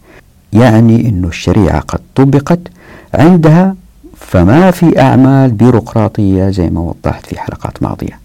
يعني 0.53 1.09
أن 1.09 1.25
الشريعة 1.25 1.81
قد 1.81 2.01
طبقت 2.15 2.61
عندها 3.15 3.75
فما 4.17 4.71
في 4.71 5.01
أعمال 5.01 5.51
بيروقراطية 5.51 6.51
زي 6.51 6.71
ما 6.71 6.81
وضحت 6.81 7.27
في 7.27 7.41
حلقات 7.41 7.83
ماضية. 7.83 8.24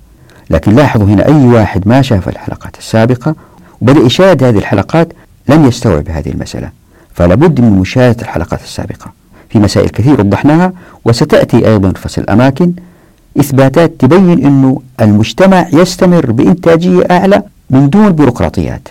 لكن 0.49 0.75
لاحظوا 0.75 1.07
هنا 1.07 1.25
أي 1.27 1.45
واحد 1.45 1.87
ما 1.87 2.01
شاف 2.01 2.29
الحلقات 2.29 2.77
السابقة 2.77 3.35
وبدأ 3.81 3.99
يشاهد 3.99 4.43
هذه 4.43 4.57
الحلقات 4.57 5.13
لن 5.49 5.65
يستوعب 5.65 6.09
هذه 6.09 6.29
المسألة. 6.29 6.69
فلا 7.13 7.35
بد 7.35 7.61
من 7.61 7.71
مشاهدة 7.71 8.21
الحلقات 8.21 8.61
السابقة. 8.63 9.11
في 9.49 9.59
مسائل 9.59 9.89
كثير 9.89 10.19
وضحناها 10.19 10.73
وستأتي 11.05 11.67
أيضا 11.67 11.89
في 11.91 12.01
فصل 12.01 12.21
الأماكن 12.21 12.73
إثباتات 13.39 13.91
تبين 13.99 14.45
أنه 14.45 14.81
المجتمع 15.01 15.67
يستمر 15.73 16.31
بإنتاجية 16.31 17.03
أعلى 17.11 17.43
من 17.69 17.89
دون 17.89 18.09
بيروقراطيات. 18.09 18.87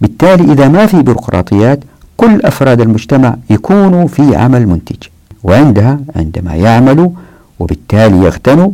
بالتالي 0.00 0.52
إذا 0.52 0.68
ما 0.68 0.86
في 0.86 1.02
بيروقراطيات 1.02 1.80
كل 2.16 2.40
أفراد 2.44 2.80
المجتمع 2.80 3.36
يكونوا 3.50 4.08
في 4.08 4.36
عمل 4.36 4.66
منتج. 4.66 4.96
وعندها 5.42 5.98
عندما 6.16 6.54
يعملوا 6.54 7.10
وبالتالي 7.58 8.16
يغتنوا 8.16 8.70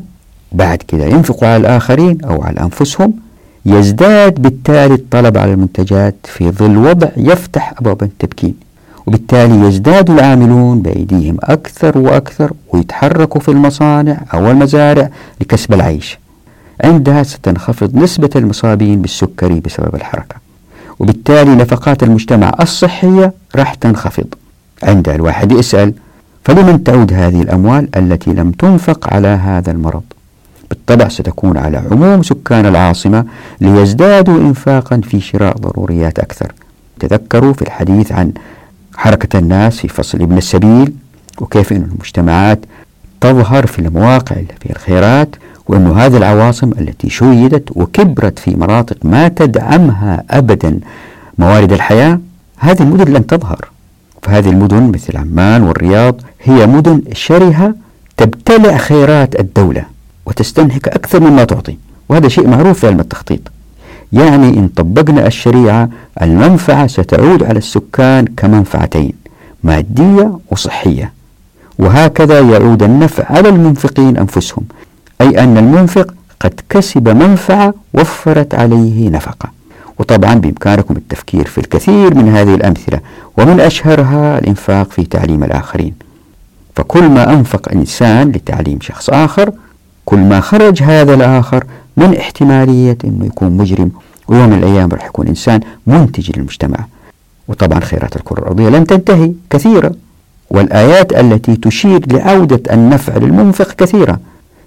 بعد 0.52 0.78
كده 0.78 1.04
ينفقوا 1.04 1.48
على 1.48 1.56
الآخرين 1.56 2.24
أو 2.24 2.42
على 2.42 2.60
أنفسهم 2.60 3.12
يزداد 3.66 4.42
بالتالي 4.42 4.94
الطلب 4.94 5.38
على 5.38 5.52
المنتجات 5.52 6.14
في 6.24 6.50
ظل 6.50 6.76
وضع 6.76 7.08
يفتح 7.16 7.74
أبواب 7.78 8.02
التبكين 8.02 8.54
وبالتالي 9.06 9.66
يزداد 9.68 10.10
العاملون 10.10 10.82
بأيديهم 10.82 11.36
أكثر 11.42 11.98
وأكثر 11.98 12.52
ويتحركوا 12.72 13.40
في 13.40 13.48
المصانع 13.50 14.20
أو 14.34 14.50
المزارع 14.50 15.10
لكسب 15.40 15.74
العيش. 15.74 16.18
عندها 16.84 17.22
ستنخفض 17.22 17.96
نسبة 17.96 18.30
المصابين 18.36 19.02
بالسكري 19.02 19.60
بسبب 19.60 19.94
الحركة 19.94 20.36
وبالتالي 20.98 21.54
نفقات 21.54 22.02
المجتمع 22.02 22.52
الصحية 22.60 23.32
راح 23.56 23.74
تنخفض. 23.74 24.26
عند 24.82 25.08
الواحد 25.08 25.52
يسأل 25.52 25.92
فلمن 26.44 26.84
تعود 26.84 27.12
هذه 27.12 27.42
الأموال 27.42 27.88
التي 27.96 28.30
لم 28.30 28.50
تنفق 28.50 29.14
على 29.14 29.28
هذا 29.28 29.70
المرض؟ 29.70 30.02
بالطبع 30.70 31.08
ستكون 31.08 31.56
على 31.56 31.82
عموم 31.90 32.22
سكان 32.22 32.66
العاصمة 32.66 33.24
ليزدادوا 33.60 34.40
إنفاقا 34.40 35.00
في 35.04 35.20
شراء 35.20 35.56
ضروريات 35.58 36.18
أكثر. 36.18 36.52
تذكروا 37.00 37.52
في 37.52 37.62
الحديث 37.62 38.12
عن 38.12 38.32
حركة 38.96 39.38
الناس 39.38 39.76
في 39.76 39.88
فصل 39.88 40.22
ابن 40.22 40.38
السبيل 40.38 40.92
وكيف 41.40 41.72
أن 41.72 41.88
المجتمعات 41.92 42.58
تظهر 43.20 43.66
في 43.66 43.78
المواقع 43.78 44.36
اللي 44.36 44.54
فيها 44.60 44.72
الخيرات 44.72 45.36
وأن 45.66 45.86
هذه 45.86 46.16
العواصم 46.16 46.72
التي 46.72 47.10
شيدت 47.10 47.68
وكبرت 47.76 48.38
في 48.38 48.56
مناطق 48.56 48.96
ما 49.02 49.28
تدعمها 49.28 50.24
أبدا 50.30 50.80
موارد 51.38 51.72
الحياة 51.72 52.20
هذه 52.58 52.82
المدن 52.82 53.12
لن 53.12 53.26
تظهر. 53.26 53.68
فهذه 54.22 54.48
المدن 54.48 54.82
مثل 54.82 55.16
عمان 55.16 55.62
والرياض 55.62 56.20
هي 56.42 56.66
مدن 56.66 57.02
شرهة 57.12 57.74
تبتلع 58.16 58.76
خيرات 58.76 59.40
الدولة. 59.40 59.84
وتستنهك 60.28 60.88
أكثر 60.88 61.20
مما 61.20 61.44
تعطي. 61.44 61.76
وهذا 62.08 62.28
شيء 62.28 62.48
معروف 62.48 62.78
في 62.80 62.86
علم 62.86 63.00
التخطيط. 63.00 63.40
يعني 64.12 64.48
إن 64.48 64.68
طبقنا 64.68 65.26
الشريعة 65.26 65.88
المنفعة 66.22 66.86
ستعود 66.86 67.42
على 67.42 67.58
السكان 67.58 68.24
كمنفعتين 68.36 69.12
مادية 69.64 70.38
وصحية. 70.50 71.12
وهكذا 71.78 72.40
يعود 72.40 72.82
النفع 72.82 73.24
على 73.32 73.48
المنفقين 73.48 74.16
أنفسهم. 74.16 74.64
أي 75.20 75.44
أن 75.44 75.58
المنفق 75.58 76.14
قد 76.40 76.60
كسب 76.68 77.08
منفعة 77.08 77.74
وفرت 77.94 78.54
عليه 78.54 79.10
نفقة. 79.10 79.50
وطبعا 79.98 80.34
بإمكانكم 80.34 80.96
التفكير 80.96 81.44
في 81.46 81.58
الكثير 81.58 82.14
من 82.14 82.28
هذه 82.28 82.54
الأمثلة 82.54 83.00
ومن 83.36 83.60
أشهرها 83.60 84.38
الإنفاق 84.38 84.90
في 84.90 85.04
تعليم 85.04 85.44
الآخرين. 85.44 85.94
فكل 86.76 87.08
ما 87.08 87.32
أنفق 87.32 87.72
إنسان 87.72 88.28
لتعليم 88.28 88.78
شخص 88.80 89.10
آخر 89.10 89.52
كل 90.08 90.18
ما 90.18 90.40
خرج 90.40 90.82
هذا 90.82 91.14
الآخر 91.14 91.64
من 91.96 92.16
احتمالية 92.16 92.98
أنه 93.04 93.26
يكون 93.26 93.50
مجرم 93.50 93.90
ويوم 94.28 94.48
من 94.48 94.58
الأيام 94.58 94.88
راح 94.88 95.06
يكون 95.06 95.26
إنسان 95.28 95.60
منتج 95.86 96.30
للمجتمع. 96.36 96.78
وطبعا 97.48 97.80
خيرات 97.80 98.16
الكرة 98.16 98.38
الأرضية 98.38 98.68
لن 98.68 98.86
تنتهي 98.86 99.32
كثيرة 99.50 99.92
والآيات 100.50 101.12
التي 101.12 101.56
تشير 101.56 102.12
لعودة 102.12 102.62
النفع 102.74 103.16
للمنفق 103.16 103.72
كثيرة. 103.72 104.20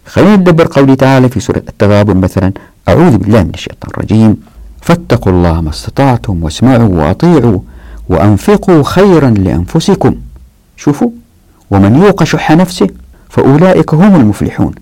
خلينا 0.05 0.35
ندبر 0.35 0.67
قوله 0.71 0.93
تعالى 0.93 1.29
في 1.29 1.39
سورة 1.39 1.63
التغابن 1.69 2.17
مثلا. 2.17 2.51
أعوذ 2.89 3.17
بالله 3.17 3.43
من 3.43 3.51
الشيطان 3.53 3.91
الرجيم. 3.97 4.37
فاتقوا 4.81 5.31
الله 5.31 5.61
ما 5.61 5.69
استطعتم 5.69 6.43
واسمعوا 6.43 6.89
وأطيعوا 6.89 7.59
وأنفقوا 8.09 8.83
خيرا 8.83 9.29
لأنفسكم. 9.29 10.15
شوفوا 10.77 11.09
ومن 11.71 11.95
يوق 11.95 12.23
شح 12.23 12.51
نفسه 12.51 12.89
فأولئك 13.29 13.93
هم 13.93 14.15
المفلحون. 14.15 14.73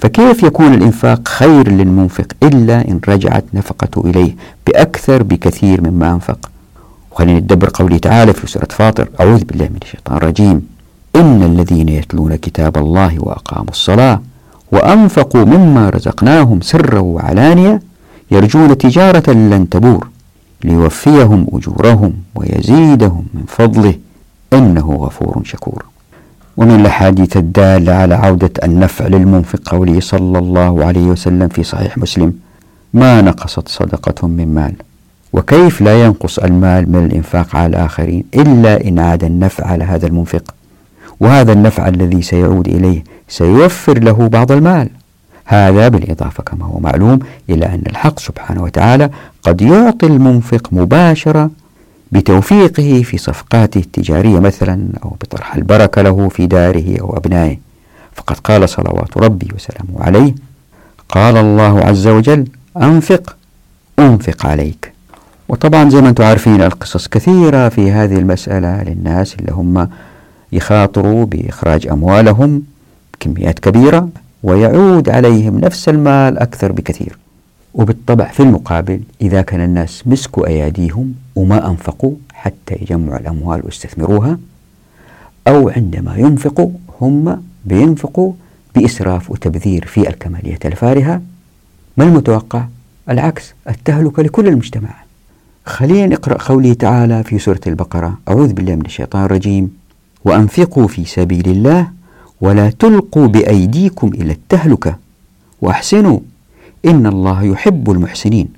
فكيف 0.00 0.42
يكون 0.42 0.74
الإنفاق 0.74 1.28
خير 1.28 1.68
للمنفق 1.72 2.26
إلا 2.42 2.88
إن 2.88 3.00
رجعت 3.08 3.44
نفقته 3.54 4.02
إليه 4.06 4.36
بأكثر 4.66 5.22
بكثير 5.22 5.90
مما 5.90 6.10
أنفق؟ 6.10 6.50
وخلينا 7.12 7.38
ندبر 7.38 7.70
قوله 7.74 7.98
تعالى 7.98 8.32
في 8.32 8.46
سورة 8.46 8.68
فاطر. 8.70 9.08
أعوذ 9.20 9.44
بالله 9.44 9.64
من 9.64 9.78
الشيطان 9.82 10.16
الرجيم. 10.16 10.66
إن 11.16 11.42
الذين 11.42 11.88
يتلون 11.88 12.36
كتاب 12.36 12.78
الله 12.78 13.18
وأقاموا 13.18 13.70
الصلاة 13.70 14.20
وأنفقوا 14.72 15.44
مما 15.44 15.90
رزقناهم 15.90 16.60
سرا 16.60 16.98
وعلانية 16.98 17.82
يرجون 18.30 18.78
تجارة 18.78 19.30
لن 19.30 19.68
تبور 19.68 20.08
ليوفيهم 20.64 21.46
أجورهم 21.52 22.12
ويزيدهم 22.34 23.24
من 23.34 23.42
فضله 23.48 23.94
إنه 24.52 24.92
غفور 24.94 25.42
شكور. 25.44 25.84
ومن 26.56 26.80
الأحاديث 26.80 27.36
الدالة 27.36 27.92
على 27.92 28.14
عودة 28.14 28.50
النفع 28.64 29.06
للمنفق 29.06 29.60
قوله 29.68 30.00
صلى 30.00 30.38
الله 30.38 30.84
عليه 30.84 31.06
وسلم 31.06 31.48
في 31.48 31.62
صحيح 31.62 31.98
مسلم 31.98 32.32
ما 32.94 33.20
نقصت 33.20 33.68
صدقة 33.68 34.28
من 34.28 34.54
مال؟ 34.54 34.74
وكيف 35.32 35.80
لا 35.80 36.04
ينقص 36.04 36.38
المال 36.38 36.92
من 36.92 37.04
الإنفاق 37.04 37.56
على 37.56 37.66
الآخرين 37.66 38.24
إلا 38.34 38.88
إن 38.88 38.98
عاد 38.98 39.24
النفع 39.24 39.66
على 39.66 39.84
هذا 39.84 40.06
المنفق؟ 40.06 40.54
وهذا 41.20 41.52
النفع 41.52 41.88
الذي 41.88 42.22
سيعود 42.22 42.68
إليه 42.68 43.04
سيوفر 43.28 43.98
له 43.98 44.28
بعض 44.28 44.52
المال. 44.52 44.88
هذا 45.44 45.88
بالإضافة 45.88 46.42
كما 46.42 46.64
هو 46.66 46.78
معلوم 46.80 47.18
إلى 47.50 47.66
أن 47.66 47.82
الحق 47.86 48.18
سبحانه 48.18 48.62
وتعالى 48.62 49.10
قد 49.42 49.62
يعطي 49.62 50.06
المنفق 50.06 50.68
مباشرة 50.72 51.50
بتوفيقه 52.12 53.02
في 53.02 53.18
صفقاته 53.18 53.78
التجارية 53.78 54.38
مثلا 54.38 54.88
أو 55.04 55.10
بطرح 55.10 55.54
البركة 55.56 56.02
له 56.02 56.28
في 56.28 56.46
داره 56.46 57.00
أو 57.00 57.16
أبنائه. 57.16 57.58
فقد 58.14 58.36
قال 58.38 58.68
صلوات 58.68 59.16
ربي 59.16 59.48
وسلامه 59.54 60.02
عليه 60.04 60.34
قال 61.08 61.36
الله 61.36 61.80
عز 61.80 62.06
وجل 62.06 62.46
أنفق 62.76 63.36
أنفق 63.98 64.46
عليك. 64.46 64.92
وطبعا 65.48 65.90
زي 65.90 66.00
ما 66.00 66.08
أنتم 66.08 66.24
عارفين 66.24 66.62
القصص 66.62 67.08
كثيرة 67.08 67.68
في 67.68 67.90
هذه 67.90 68.16
المسألة 68.16 68.82
للناس 68.82 69.34
اللي 69.34 69.52
هم 69.52 69.88
يخاطروا 70.52 71.24
بإخراج 71.24 71.86
أموالهم 71.86 72.62
كميات 73.20 73.58
كبيرة 73.58 74.08
ويعود 74.42 75.08
عليهم 75.08 75.58
نفس 75.58 75.88
المال 75.88 76.38
أكثر 76.38 76.72
بكثير. 76.72 77.18
وبالطبع 77.74 78.28
في 78.28 78.40
المقابل 78.40 79.00
إذا 79.20 79.42
كان 79.42 79.60
الناس 79.60 80.02
مسكوا 80.06 80.46
أياديهم 80.46 81.14
وما 81.36 81.70
أنفقوا 81.70 82.14
حتى 82.32 82.74
يجمعوا 82.82 83.18
الأموال 83.18 83.60
ويستثمروها 83.64 84.38
أو 85.48 85.68
عندما 85.68 86.16
ينفقوا 86.16 86.70
هم 87.00 87.42
بينفقوا 87.64 88.32
بإسراف 88.74 89.30
وتبذير 89.30 89.86
في 89.86 90.08
الكمالية 90.08 90.58
الفارهة 90.64 91.22
ما 91.96 92.04
المتوقع؟ 92.04 92.64
العكس 93.10 93.54
التهلكة 93.68 94.22
لكل 94.22 94.48
المجتمع 94.48 94.94
خلينا 95.66 96.06
نقرأ 96.06 96.42
قوله 96.42 96.72
تعالى 96.72 97.24
في 97.24 97.38
سورة 97.38 97.60
البقرة 97.66 98.18
أعوذ 98.28 98.52
بالله 98.52 98.74
من 98.74 98.86
الشيطان 98.86 99.24
الرجيم 99.24 99.76
وأنفقوا 100.24 100.88
في 100.88 101.04
سبيل 101.04 101.48
الله 101.48 101.88
ولا 102.40 102.70
تلقوا 102.70 103.26
بأيديكم 103.26 104.08
إلى 104.08 104.32
التهلكة 104.32 104.96
وأحسنوا 105.60 106.18
إن 106.84 107.06
الله 107.06 107.42
يحب 107.42 107.90
المحسنين. 107.90 108.48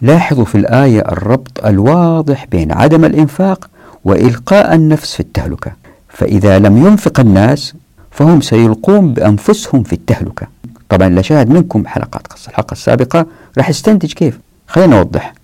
لاحظوا 0.00 0.44
في 0.44 0.54
الآية 0.54 1.00
الربط 1.00 1.64
الواضح 1.64 2.46
بين 2.50 2.72
عدم 2.72 3.04
الإنفاق 3.04 3.70
وإلقاء 4.04 4.74
النفس 4.74 5.14
في 5.14 5.20
التهلكة. 5.20 5.72
فإذا 6.08 6.58
لم 6.58 6.86
ينفق 6.86 7.20
الناس 7.20 7.74
فهم 8.10 8.40
سيلقون 8.40 9.14
بأنفسهم 9.14 9.82
في 9.82 9.92
التهلكة. 9.92 10.46
طبعا 10.88 11.08
لا 11.08 11.22
شاهد 11.22 11.50
منكم 11.50 11.86
حلقات 11.86 12.26
قصة. 12.26 12.50
الحلقة 12.50 12.72
السابقة 12.72 13.26
راح 13.58 13.68
يستنتج 13.70 14.12
كيف؟ 14.12 14.38
خلينا 14.66 14.96
نوضح. 14.96 15.34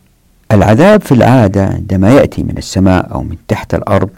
العذاب 0.53 1.01
في 1.01 1.12
العادة 1.12 1.66
عندما 1.66 2.11
يأتي 2.11 2.43
من 2.43 2.59
السماء 2.59 3.12
أو 3.12 3.22
من 3.22 3.36
تحت 3.49 3.74
الأرض 3.74 4.11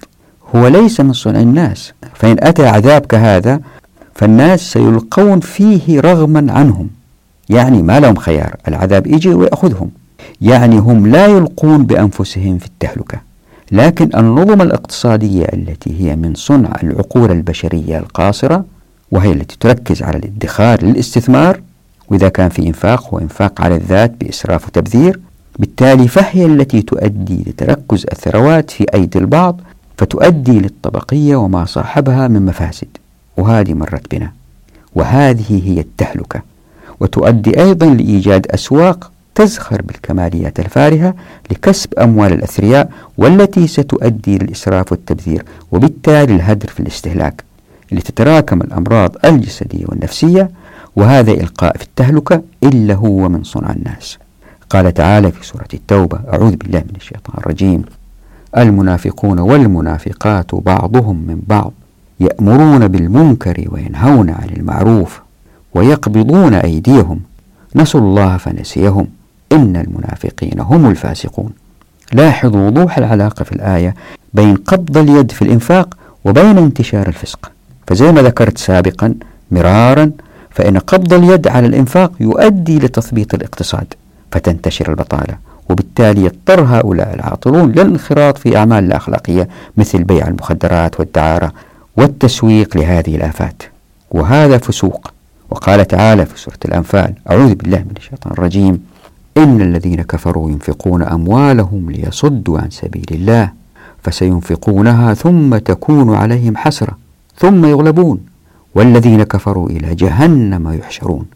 هو 0.57 0.69
ليس 0.69 1.01
من 1.01 1.13
صنع 1.13 1.41
الناس. 1.41 1.93
فإن 2.15 2.37
أتى 2.41 2.67
عذاب 2.67 3.07
كهذا 3.07 3.61
فالناس 4.15 4.61
سيلقون 4.73 5.41
فيه 5.41 6.01
رغما 6.01 6.53
عنهم. 6.53 6.91
يعني 7.51 7.83
ما 7.83 8.01
لهم 8.01 8.17
خيار 8.17 8.57
العذاب 8.69 9.07
يجي 9.07 9.29
ويأخذهم. 9.29 9.91
يعني 10.41 10.79
هم 10.79 11.07
لا 11.07 11.27
يلقون 11.27 11.85
بأنفسهم 11.85 12.59
في 12.59 12.67
التهلكة. 12.67 13.21
لكن 13.73 14.11
النظم 14.17 14.63
الاقتصادية 14.63 15.45
التي 15.53 16.01
هي 16.01 16.17
من 16.17 16.35
صنع 16.35 16.77
العقول 16.83 17.31
البشرية 17.31 17.99
القاصرة 17.99 18.65
وهي 19.11 19.33
التي 19.33 19.57
تركز 19.61 20.03
على 20.03 20.17
الادخار 20.19 20.85
للاستثمار 20.85 21.61
وإذا 22.09 22.29
كان 22.29 22.49
في 22.49 22.67
إنفاق 22.67 23.15
هو 23.15 23.19
إنفاق 23.19 23.61
على 23.61 23.77
الذات 23.77 24.13
بإسراف 24.21 24.67
وتبذير. 24.67 25.21
بالتالي 25.59 26.09
فهي 26.09 26.47
التي 26.47 26.83
تؤدي 26.83 27.45
لتركز 27.47 28.07
الثروات 28.13 28.71
في 28.71 28.87
أيدي 28.95 29.19
البعض 29.19 29.61
فتؤدي 29.97 30.61
للطبقية 30.61 31.37
وما 31.37 31.65
صاحبها 31.65 32.29
من 32.29 32.47
مفاسد. 32.47 32.89
وهذه 33.37 33.75
مرت 33.75 34.15
بنا. 34.15 34.33
وهذه 34.95 35.63
هي 35.69 35.81
التهلكة. 35.81 36.43
وتؤدي 37.01 37.63
أيضا 37.63 37.87
لإيجاد 37.87 38.47
أسواق 38.47 39.11
تزخر 39.35 39.83
بالكماليات 39.83 40.61
الفارهة 40.61 41.15
لكسب 41.51 41.95
أموال 41.99 42.33
الأثرياء 42.33 42.91
والتي 43.19 43.67
ستؤدي 43.67 44.39
للإسراف 44.39 44.93
والتبذير 44.93 45.45
وبالتالي 45.73 46.35
الهدر 46.35 46.69
في 46.69 46.81
الاستهلاك 46.81 47.45
لتتراكم 47.93 48.61
الأمراض 48.61 49.17
الجسدية 49.25 49.85
والنفسية 49.89 50.51
وهذا 50.97 51.31
إلقاء 51.33 51.77
في 51.77 51.83
التهلكة 51.83 52.43
إلا 52.63 52.95
هو 52.95 53.29
من 53.29 53.45
صنع 53.45 53.71
الناس. 53.71 54.19
قال 54.71 54.95
تعالى 54.95 55.33
في 55.33 55.47
سورة 55.47 55.69
التوبة 55.75 56.19
أعوذ 56.33 56.57
بالله 56.57 56.79
من 56.79 56.97
الشيطان 56.97 57.35
الرجيم. 57.39 57.83
المنافقون 58.59 59.39
والمنافقات 59.39 60.55
بعضهم 60.55 61.17
من 61.27 61.43
بعض 61.47 61.73
يأمرون 62.21 62.89
بالمنكر 62.89 63.65
وينهون 63.71 64.31
عن 64.31 64.49
المعروف. 64.57 65.21
ويقبضون 65.75 66.55
أيديهم. 66.55 67.21
نسوا 67.77 68.01
الله 68.01 68.37
فنسيهم. 68.37 69.07
إن 69.53 69.77
المنافقين 69.77 70.61
هم 70.61 70.91
الفاسقون. 70.91 71.51
لاحظوا 72.13 72.67
وضوح 72.67 72.99
العلاقة 72.99 73.45
في 73.45 73.53
الآية 73.53 73.95
بين 74.35 74.55
قبض 74.57 74.99
اليد 74.99 75.33
في 75.33 75.43
الإنفاق 75.43 75.97
وبين 76.25 76.59
انتشار 76.59 77.09
الفسق. 77.09 77.51
فزي 77.87 78.13
ما 78.13 78.23
ذكرت 78.23 78.59
سابقا 78.59 79.15
مرارا 79.51 80.11
فإن 80.51 80.79
قبض 80.79 81.13
اليد 81.13 81.49
على 81.49 81.67
الإنفاق 81.67 82.13
يؤدي 82.21 82.79
لتثبيط 82.79 83.35
الاقتصاد 83.35 83.95
فتنتشر 84.33 84.91
البطالة. 84.91 85.37
وبالتالي 85.71 86.25
يضطر 86.25 86.61
هؤلاء 86.61 87.15
العاطلون 87.15 87.73
للانخراط 87.73 88.39
في 88.39 88.57
أعمال 88.57 88.89
لا 88.89 88.97
أخلاقية 88.97 89.49
مثل 89.77 90.05
بيع 90.05 90.29
المخدرات 90.29 91.01
والدعارة 91.01 91.53
والتسويق 91.97 92.77
لهذه 92.77 93.17
الآفات. 93.17 93.63
وهذا 94.11 94.59
فسوق 94.59 95.13
وقال 95.51 95.87
تعالى 95.87 96.27
في 96.27 96.41
سورة 96.41 96.59
الأنفال 96.65 97.15
أعوذ 97.31 97.55
بالله 97.55 97.79
من 97.79 97.95
الشيطان 97.97 98.33
الرجيم. 98.33 98.85
إن 99.37 99.61
الذين 99.61 100.03
كفروا 100.03 100.51
ينفقون 100.51 101.03
أموالهم 101.03 101.91
ليصدوا 101.91 102.59
عن 102.59 102.71
سبيل 102.71 103.07
الله 103.11 103.53
فسينفقونها 104.03 105.15
ثم 105.15 105.57
تكون 105.57 106.15
عليهم 106.15 106.57
حسرة 106.57 106.99
ثم 107.39 107.65
يغلبون. 107.67 108.21
والذين 108.75 109.23
كفروا 109.23 109.69
إلى 109.69 109.95
جهنم 109.95 110.73
يحشرون. 110.73 111.27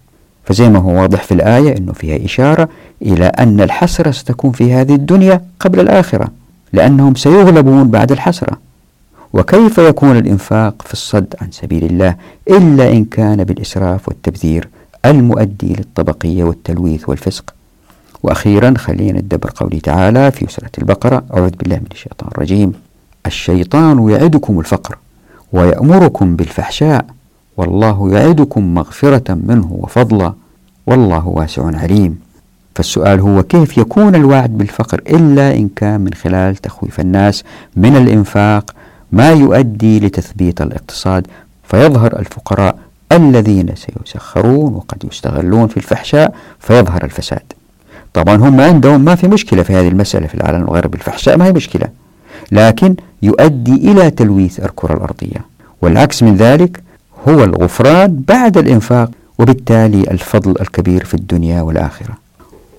فزي 0.45 0.69
ما 0.71 0.79
هو 0.79 1.01
واضح 1.01 1.23
في 1.23 1.35
الآية 1.35 1.77
أنه 1.77 1.93
فيها 1.93 2.25
إشارة 2.25 2.69
إلى 3.03 3.27
أن 3.27 3.61
الحسرة 3.61 4.11
ستكون 4.11 4.53
في 4.53 4.73
هذه 4.73 4.95
الدنيا 4.95 5.41
قبل 5.61 5.81
الآخرة 5.81 6.29
لأنهم 6.73 7.15
سيغلبون 7.15 7.91
بعد 7.91 8.13
الحسرة. 8.13 8.64
وكيف 9.35 9.79
يكون 9.79 10.17
الإنفاق 10.17 10.83
في 10.83 10.93
الصد 10.93 11.35
عن 11.41 11.51
سبيل 11.51 11.85
الله 11.85 12.17
إلا 12.51 12.91
إن 12.91 13.05
كان 13.05 13.45
بالإسراف 13.45 14.09
والتبذير 14.09 14.69
المؤدي 15.05 15.75
للطبقية 15.75 16.45
والتلويث 16.45 17.09
والفسق؟ 17.09 17.55
وأخيرا 18.23 18.75
خلينا 18.79 19.21
ندبر 19.21 19.51
قوله 19.57 19.79
تعالى 19.79 20.31
في 20.31 20.47
سورة 20.49 20.71
البقرة 20.79 21.25
أعوذ 21.37 21.51
بالله 21.51 21.77
من 21.77 21.87
الشيطان 21.93 22.29
الرجيم. 22.33 22.73
الشيطان 23.27 24.09
يعدكم 24.09 24.59
الفقر 24.61 24.99
ويأمركم 25.53 26.37
بالفحشاء 26.37 27.07
والله 27.57 28.11
يعدكم 28.13 28.75
مغفرة 28.75 29.35
منه 29.35 29.73
وفضلا 29.73 30.33
والله 30.87 31.29
واسع 31.29 31.67
عليم. 31.67 32.19
فالسؤال 32.75 33.21
هو 33.21 33.43
كيف 33.43 33.79
يكون 33.79 34.15
الوعد 34.15 34.59
بالفقر 34.59 34.99
إلا 34.99 35.55
إن 35.55 35.69
كان 35.77 36.01
من 36.01 36.13
خلال 36.15 36.57
تخويف 36.57 37.01
الناس 37.01 37.45
من 37.77 37.97
الإنفاق 37.97 38.75
ما 39.15 39.31
يؤدي 39.31 40.01
لتثبيت 40.01 40.61
الاقتصاد 40.61 41.27
فيظهر 41.65 42.19
الفقراء 42.19 42.79
الذين 43.13 43.75
سيسخرون 43.77 44.75
وقد 44.75 45.05
يستغلون 45.13 45.69
في 45.69 45.77
الفحشاء 45.77 46.35
فيظهر 46.61 47.05
الفساد. 47.05 47.43
طبعا 48.15 48.37
هم 48.37 48.61
عندهم 48.61 49.01
ما 49.01 49.15
في 49.15 49.29
مشكلة 49.29 49.63
في 49.63 49.73
هذه 49.73 49.89
المسألة 49.89 50.27
في 50.27 50.35
العالم 50.35 50.63
الغربي. 50.63 50.99
الفحشاء 50.99 51.37
ما 51.37 51.47
هي 51.47 51.53
مشكلة 51.53 51.89
لكن 52.53 52.95
يؤدي 53.23 53.75
إلى 53.75 54.11
تلويث 54.11 54.61
الكرة 54.61 54.95
الأرضية. 54.95 55.41
والعكس 55.83 56.23
من 56.23 56.37
ذلك 56.37 56.83
هو 57.29 57.45
الغفران 57.45 58.23
بعد 58.29 58.59
الإنفاق 58.59 59.11
وبالتالي 59.39 60.01
الفضل 60.11 60.51
الكبير 60.61 61.05
في 61.05 61.15
الدنيا 61.15 61.63
والآخرة. 61.63 62.15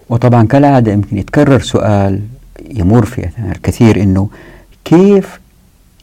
وطبعا 0.09 0.47
كالعادة 0.47 0.91
يمكن 0.91 1.17
يتكرر 1.17 1.59
سؤال 1.59 2.21
يمر 2.69 3.05
في 3.05 3.29
الكثير 3.51 4.03
أنه 4.03 4.29
كيف 4.85 5.39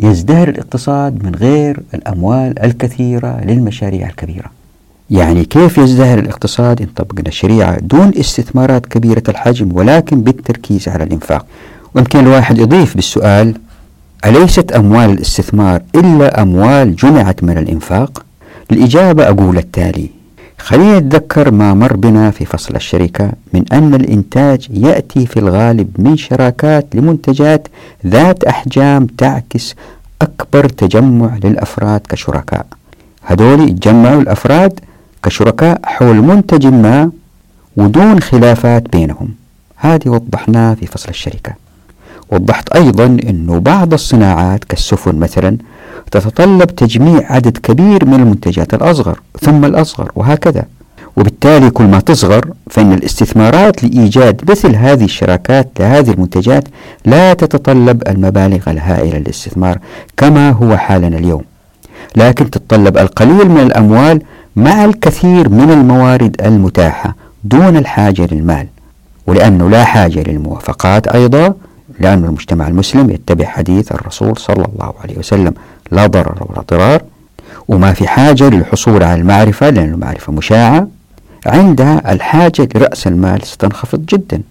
يزدهر 0.01 0.49
الاقتصاد 0.49 1.24
من 1.24 1.34
غير 1.34 1.80
الأموال 1.95 2.62
الكثيرة 2.62 3.40
للمشاريع 3.45 4.09
الكبيرة 4.09 4.51
يعني 5.11 5.45
كيف 5.45 5.78
يزدهر 5.78 6.18
الاقتصاد 6.18 6.80
إن 6.82 6.86
طبقنا 6.97 7.28
الشريعة 7.28 7.80
دون 7.80 8.12
استثمارات 8.20 8.86
كبيرة 8.86 9.22
الحجم 9.28 9.68
ولكن 9.76 10.20
بالتركيز 10.20 10.88
على 10.88 11.05
الإنفاق 11.05 11.47
ويمكن 11.95 12.18
الواحد 12.18 12.59
يضيف 12.59 12.95
بالسؤال 12.95 13.55
أليست 14.24 14.72
أموال 14.72 15.11
الاستثمار 15.11 15.82
إلا 15.95 16.43
أموال 16.43 16.97
جمعت 16.97 17.45
من 17.45 17.59
الإنفاق؟ 17.59 18.24
الإجابة 18.72 19.28
أقول 19.28 19.59
التالي 19.59 20.11
خلينا 20.63 20.99
نتذكر 20.99 21.51
ما 21.51 21.75
مر 21.75 21.97
بنا 21.97 22.31
في 22.31 22.45
فصل 22.45 22.77
الشركة 22.77 23.33
من 23.53 23.65
أن 23.73 23.95
الإنتاج 23.95 24.69
يأتي 24.71 25.27
في 25.27 25.39
الغالب 25.39 25.89
من 25.99 26.17
شراكات 26.17 26.87
لمنتجات 26.95 27.69
ذات 28.07 28.45
أحجام 28.45 29.07
تعكس 29.07 29.75
أكبر 30.23 30.69
تجمع 30.69 31.37
للأفراد 31.45 32.01
كشركاء. 32.09 32.67
هذول 33.23 33.69
يتجمعوا 33.69 34.23
الأفراد 34.23 34.81
كشركاء 35.23 35.81
حول 35.85 36.17
منتج 36.17 36.67
ما 36.67 37.11
ودون 37.77 38.21
خلافات 38.21 38.93
بينهم. 38.93 39.29
هذه 39.77 40.09
وضحناه 40.09 40.75
في 40.75 40.87
فصل 40.87 41.09
الشركة. 41.09 41.53
وضحت 42.31 42.69
أيضا 42.69 43.07
أنه 43.07 43.59
بعض 43.59 43.93
الصناعات 43.93 44.65
كالسفن 44.65 45.19
مثلا 45.19 45.57
تتطلب 46.13 46.67
تجميع 46.67 47.33
عدد 47.33 47.57
كبير 47.59 48.05
من 48.07 48.15
المنتجات 48.15 48.75
الأصغر 48.75 49.21
ثم 49.41 49.65
الأصغر 49.65 50.13
وهكذا. 50.17 50.65
وبالتالي 51.17 51.71
كل 51.71 51.85
ما 51.85 52.01
تصغر 52.01 52.45
فإن 52.71 52.93
الاستثمارات 52.93 53.85
لإيجاد 53.85 54.51
مثل 54.51 54.77
هذه 54.77 55.05
الشراكات 55.05 55.69
لهذه 55.81 56.11
المنتجات 56.11 56.65
لا 57.05 57.35
تتطلب 57.35 58.03
المبالغ 58.09 58.71
الهائلة 58.71 59.19
للاستثمار 59.19 59.79
كما 60.17 60.51
هو 60.51 60.77
حالنا 60.77 61.19
اليوم. 61.19 61.43
لكن 62.17 62.51
تتطلب 62.51 62.99
القليل 62.99 63.49
من 63.51 63.61
الأموال 63.61 64.23
مع 64.57 64.85
الكثير 64.85 65.49
من 65.49 65.71
الموارد 65.71 66.37
المتاحة 66.45 67.17
دون 67.45 67.77
الحاجة 67.77 68.29
للمال 68.33 68.67
ولأنه 69.27 69.71
لا 69.71 69.85
حاجة 69.85 70.23
للموافقات 70.23 71.09
أيضا 71.09 71.55
لأن 72.01 72.24
المجتمع 72.24 72.68
المسلم 72.68 73.11
يتبع 73.11 73.45
حديث 73.45 73.93
الرسول 73.93 74.36
صلى 74.38 74.64
الله 74.74 74.95
عليه 75.03 75.18
وسلم 75.18 75.55
لا 75.90 76.07
ضرر 76.07 76.47
ولا 76.51 76.62
ضرار 76.70 77.03
وما 77.68 77.93
في 77.93 78.09
حاجة 78.09 78.49
للحصول 78.49 79.03
على 79.03 79.20
المعرفة 79.20 79.70
لأن 79.70 79.93
المعرفة 79.93 80.32
مشاعة 80.32 80.88
عندها 81.47 82.12
الحاجة 82.12 82.68
لرأس 82.74 83.07
المال 83.07 83.47
ستنخفض 83.47 84.07
جدا 84.07 84.43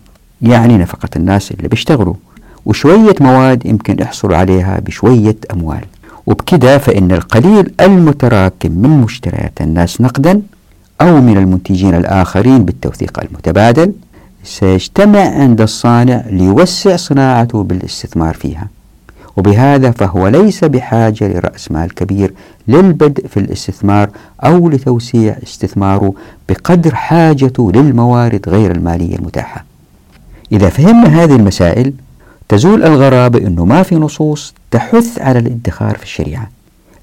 يعني 0.42 0.78
نفقة 0.78 1.10
الناس 1.16 1.52
اللي 1.52 1.68
بيشتغلوا 1.68 2.14
وشوية 2.66 3.16
مواد 3.20 3.66
يمكن 3.66 4.00
يحصلوا 4.00 4.38
عليها 4.38 4.80
بشوية 4.80 5.36
أموال. 5.54 5.82
وبكده 6.28 6.78
فإن 6.78 7.12
القليل 7.12 7.74
المتراكم 7.82 8.72
من 8.72 8.90
مشتريات 8.90 9.62
الناس 9.62 10.02
نقدا 10.02 10.42
أو 11.02 11.22
من 11.22 11.38
المنتجين 11.38 11.96
الآخرين 11.96 12.66
بالتوثيق 12.66 13.20
المتبادل 13.20 13.94
سيجتمع 14.44 15.20
عند 15.20 15.62
الصانع 15.62 16.24
ليوسع 16.30 16.96
صناعته 16.96 17.64
بالاستثمار 17.64 18.34
فيها. 18.34 18.68
وبهذا 19.38 19.92
فهو 19.92 20.28
ليس 20.28 20.64
بحاجة 20.64 21.28
لرأس 21.28 21.72
مال 21.72 21.96
كبير 21.96 22.34
للبدء 22.68 23.28
في 23.28 23.38
الاستثمار 23.38 24.10
أو 24.44 24.70
لتوسيع 24.70 25.38
استثماره 25.44 26.14
بقدر 26.50 26.96
حاجته 26.96 27.72
للموارد 27.72 28.50
غير 28.50 28.72
المالية 28.72 29.16
المتاحة. 29.16 29.66
إذا 30.52 30.70
فهمنا 30.70 31.24
هذه 31.24 31.36
المسائل 31.36 31.94
تزول 32.50 32.84
الغرابة 32.84 33.40
أنه 33.40 33.66
ما 33.66 33.84
في 33.84 33.96
نصوص 33.96 34.54
تحث 34.72 35.20
على 35.20 35.40
الادخار 35.40 35.98
في 35.98 36.04
الشريعة 36.04 36.50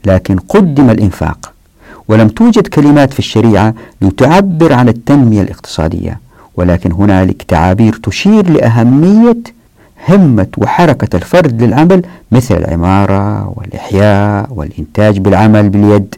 لكن 0.05 0.39
قدم 0.39 0.91
الإنفاق 0.91 1.53
ولم 2.09 2.29
توجد 2.29 2.67
كلمات 2.67 3.13
في 3.13 3.19
الشريعة 3.19 3.75
لتعبر 4.03 4.73
عن 4.73 4.89
التنمية 4.89 5.43
الاقتصادية. 5.43 6.21
ولكن 6.59 6.93
هنالك 6.93 7.43
تعابير 7.43 7.93
تشير 8.03 8.51
لأهمية 8.51 9.37
همة 10.09 10.47
وحركة 10.59 11.17
الفرد 11.17 11.63
للعمل 11.63 12.03
مثل 12.33 12.57
العمارة 12.57 13.53
والإحياء 13.57 14.47
والإنتاج 14.51 15.19
بالعمل 15.19 15.69
باليد. 15.69 16.15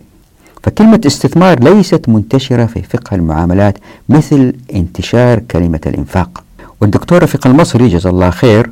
فكلمة 0.62 1.00
استثمار 1.06 1.60
ليست 1.60 2.08
منتشرة 2.08 2.66
في 2.66 2.82
فقه 2.82 3.14
المعاملات 3.14 3.78
مثل 4.08 4.52
انتشار 4.74 5.38
كلمة 5.38 5.80
الإنفاق. 5.86 6.44
والدكتور 6.80 7.22
رفيق 7.22 7.46
المصري 7.46 7.88
جزا 7.88 8.10
الله 8.10 8.30
خير 8.30 8.70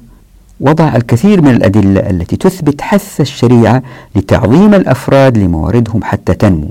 وضع 0.60 0.96
الكثير 0.96 1.42
من 1.42 1.50
الأدلة 1.50 2.00
التي 2.10 2.36
تثبت 2.36 2.80
حث 2.80 3.20
الشريعة 3.20 3.82
لتعظيم 4.16 4.74
الأفراد 4.74 5.38
لمواردهم 5.38 6.04
حتى 6.04 6.34
تنمو. 6.34 6.70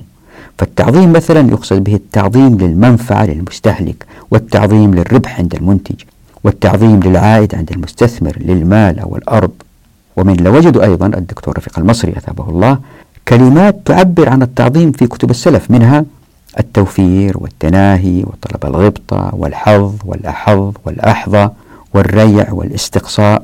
فالتعظيم 0.58 1.14
مثلا 1.14 1.50
يقصد 1.50 1.84
به 1.84 1.96
التعظيم 1.96 2.58
للمنفعة 2.58 3.26
للمستهلك 3.26 4.06
والتعظيم 4.32 4.96
للربح 4.96 5.40
عند 5.40 5.56
المنتج 5.56 5.96
والتعظيم 6.44 7.00
للعائد 7.00 7.56
عند 7.56 7.72
المستثمر 7.72 8.38
للمال 8.40 9.00
أو 9.00 9.16
الأرض. 9.16 9.52
ومن 10.18 10.36
لوجدوا 10.36 10.84
أيضا 10.84 11.06
الدكتور 11.08 11.58
رفيق 11.58 11.80
المصري 11.80 12.14
أثابه 12.18 12.50
الله 12.50 12.80
كلمات 13.28 13.80
تعبر 13.86 14.30
عن 14.30 14.42
التعظيم 14.42 14.92
في 14.92 15.08
كتب 15.08 15.30
السلف 15.30 15.72
منها 15.72 16.06
التوفير 16.60 17.38
والتناهي 17.38 18.24
وطلب 18.24 18.66
الغبطة 18.66 19.30
والحظ 19.34 19.94
والأحظ 20.06 20.74
والأحظى 20.86 21.50
والريع 21.94 22.52
والاستقصاء. 22.52 23.44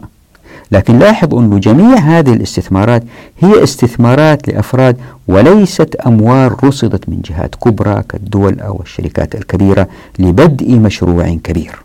لكن 0.73 0.99
لاحظ 0.99 1.35
أن 1.35 1.59
جميع 1.59 1.97
هذه 1.97 2.33
الاستثمارات 2.33 3.03
هي 3.39 3.63
استثمارات 3.63 4.47
لأفراد 4.47 4.97
وليست 5.27 5.95
أموال 5.95 6.63
رصدت 6.63 7.09
من 7.09 7.21
جهات 7.21 7.55
كبرى 7.55 8.03
كالدول 8.09 8.59
أو 8.59 8.81
الشركات 8.81 9.35
الكبيرة 9.35 9.87
لبدء 10.19 10.75
مشروع 10.75 11.37
كبير. 11.43 11.75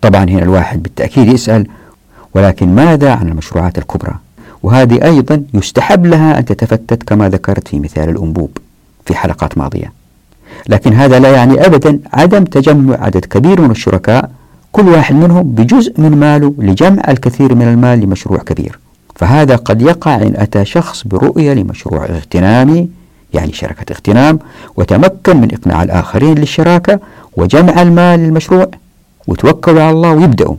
طبعا 0.00 0.24
هنا 0.24 0.42
الواحد 0.42 0.82
بالتأكيد 0.82 1.28
يسأل 1.28 1.66
ولكن 2.34 2.74
ماذا 2.74 3.12
عن 3.12 3.28
المشروعات 3.28 3.78
الكبرى؟ 3.78 4.14
وهذه 4.62 5.04
أيضا 5.04 5.42
يستحب 5.54 6.06
لها 6.06 6.38
أن 6.38 6.44
تتفتت 6.44 7.02
كما 7.02 7.28
ذكرت 7.28 7.68
في 7.68 7.80
مثال 7.80 8.08
الأنبوب 8.08 8.50
في 9.04 9.14
حلقات 9.14 9.58
ماضية. 9.58 9.92
لكن 10.68 10.92
هذا 10.92 11.18
لا 11.18 11.30
يعني 11.30 11.66
أبدا 11.66 11.98
عدم 12.12 12.44
تجمع 12.44 12.96
عدد 13.04 13.24
كبير 13.24 13.60
من 13.60 13.70
الشركاء 13.70 14.30
كل 14.72 14.88
واحد 14.88 15.14
منهم 15.14 15.42
بجزء 15.42 16.00
من 16.00 16.10
ماله 16.16 16.54
لجمع 16.58 17.02
الكثير 17.08 17.54
من 17.54 17.62
المال 17.68 18.00
لمشروع 18.00 18.38
كبير. 18.38 18.78
فهذا 19.16 19.56
قد 19.56 19.82
يقع 19.82 20.14
إن 20.16 20.34
أتى 20.36 20.64
شخص 20.64 21.06
برؤية 21.06 21.52
لمشروع 21.54 22.04
اغتنامي 22.04 22.88
يعني 23.34 23.52
شركة 23.52 23.92
اغتنام 23.92 24.38
وتمكن 24.76 25.36
من 25.36 25.54
إقناع 25.54 25.82
الآخرين 25.82 26.34
للشراكة 26.38 27.00
وجمع 27.36 27.82
المال 27.82 28.20
للمشروع 28.20 28.66
وتوكلوا 29.26 29.82
على 29.82 29.90
الله 29.90 30.12
ويبدأوا 30.12 30.56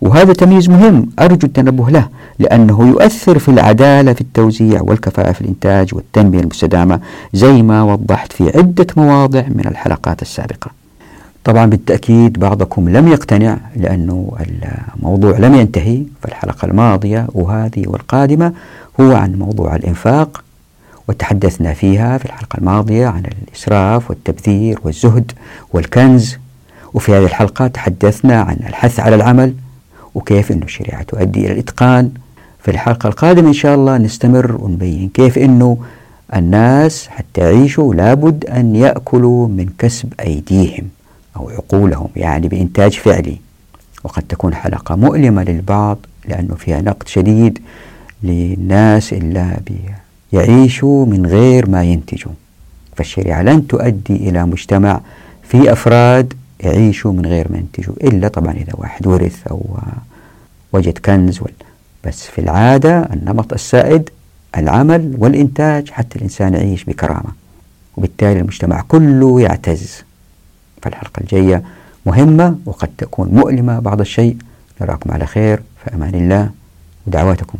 وهذا 0.00 0.32
تمييز 0.32 0.68
مهم 0.68 1.06
أرجو 1.18 1.46
التنبه 1.46 1.90
له 1.90 2.08
لأنه 2.38 2.88
يؤثر 2.88 3.38
في 3.38 3.48
العدالة 3.48 4.12
في 4.12 4.20
التوزيع 4.20 4.82
والكفاءة 4.82 5.32
في 5.32 5.40
الإنتاج 5.40 5.94
والتنمية 5.94 6.40
المستدامة 6.40 7.00
زي 7.32 7.62
ما 7.62 7.82
وضحت 7.82 8.32
في 8.32 8.52
عدة 8.58 8.86
مواضع 8.96 9.42
من 9.48 9.66
الحلقات 9.66 10.22
السابقة. 10.22 10.70
طبعا 11.48 11.66
بالتأكيد 11.66 12.38
بعضكم 12.38 12.88
لم 12.88 13.08
يقتنع 13.08 13.58
لأنه 13.76 14.32
الموضوع 14.96 15.38
لم 15.38 15.54
ينتهي 15.54 16.02
فالحلقة 16.22 16.66
الماضية 16.66 17.26
وهذه 17.34 17.82
والقادمة 17.86 18.52
هو 19.00 19.12
عن 19.14 19.34
موضوع 19.34 19.76
الإنفاق 19.76 20.44
وتحدثنا 21.08 21.74
فيها 21.74 22.18
في 22.18 22.24
الحلقة 22.24 22.58
الماضية 22.58 23.06
عن 23.06 23.22
الإسراف 23.48 24.10
والتبذير 24.10 24.78
والزهد 24.84 25.32
والكنز 25.72 26.36
وفي 26.94 27.12
هذه 27.12 27.24
الحلقة 27.24 27.66
تحدثنا 27.66 28.40
عن 28.40 28.56
الحث 28.66 29.00
على 29.00 29.16
العمل 29.16 29.54
وكيف 30.14 30.52
أن 30.52 30.62
الشريعة 30.62 31.02
تؤدي 31.02 31.40
إلى 31.40 31.52
الإتقان. 31.52 32.10
في 32.62 32.70
الحلقة 32.70 33.06
القادمة 33.06 33.48
إن 33.48 33.52
شاء 33.52 33.74
الله 33.74 33.96
نستمر 33.98 34.56
ونبين 34.60 35.10
كيف 35.14 35.38
أنه 35.38 35.78
الناس 36.36 37.08
حتى 37.08 37.40
يعيشوا 37.40 37.94
لابد 37.94 38.44
أن 38.46 38.76
يأكلوا 38.76 39.48
من 39.48 39.68
كسب 39.78 40.12
أيديهم. 40.20 40.97
أو 41.38 41.50
عقولهم 41.50 42.08
يعني 42.16 42.48
بإنتاج 42.48 42.92
فعلي. 42.92 43.36
وقد 44.04 44.22
تكون 44.22 44.54
حلقة 44.54 44.96
مؤلمة 44.96 45.42
للبعض 45.42 45.98
لأنه 46.28 46.54
فيها 46.54 46.80
نقد 46.80 47.08
شديد 47.08 47.58
للناس 48.22 49.12
اللي 49.12 49.56
يعيشوا 50.32 51.06
من 51.06 51.26
غير 51.26 51.70
ما 51.70 51.84
ينتجوا. 51.84 52.32
فالشريعة 52.96 53.42
لن 53.42 53.66
تؤدي 53.66 54.16
إلى 54.16 54.46
مجتمع 54.46 55.00
في 55.42 55.72
أفراد 55.72 56.34
يعيشوا 56.60 57.12
من 57.12 57.26
غير 57.26 57.46
ما 57.50 57.58
ينتجوا 57.58 57.94
إلا 58.02 58.28
طبعا 58.28 58.52
إذا 58.52 58.72
واحد 58.74 59.06
ورث 59.06 59.46
أو 59.46 59.76
وجد 60.72 60.98
كنز. 60.98 61.40
بس 62.04 62.26
في 62.26 62.40
العادة 62.40 63.00
النمط 63.00 63.52
السائد 63.52 64.10
العمل 64.56 65.14
والإنتاج 65.18 65.90
حتى 65.90 66.16
الإنسان 66.16 66.54
يعيش 66.54 66.84
بكرامة. 66.84 67.32
وبالتالي 67.96 68.40
المجتمع 68.40 68.80
كله 68.80 69.40
يعتز. 69.40 70.07
فالحلقة 70.82 71.20
الجاية 71.20 71.62
مهمة 72.06 72.58
وقد 72.66 72.88
تكون 72.98 73.28
مؤلمة 73.28 73.78
بعض 73.78 74.00
الشيء. 74.00 74.36
نراكم 74.80 75.10
على 75.10 75.26
خير 75.26 75.62
في 75.84 75.94
أمان 75.94 76.14
الله 76.14 76.50
ودعواتكم. 77.06 77.58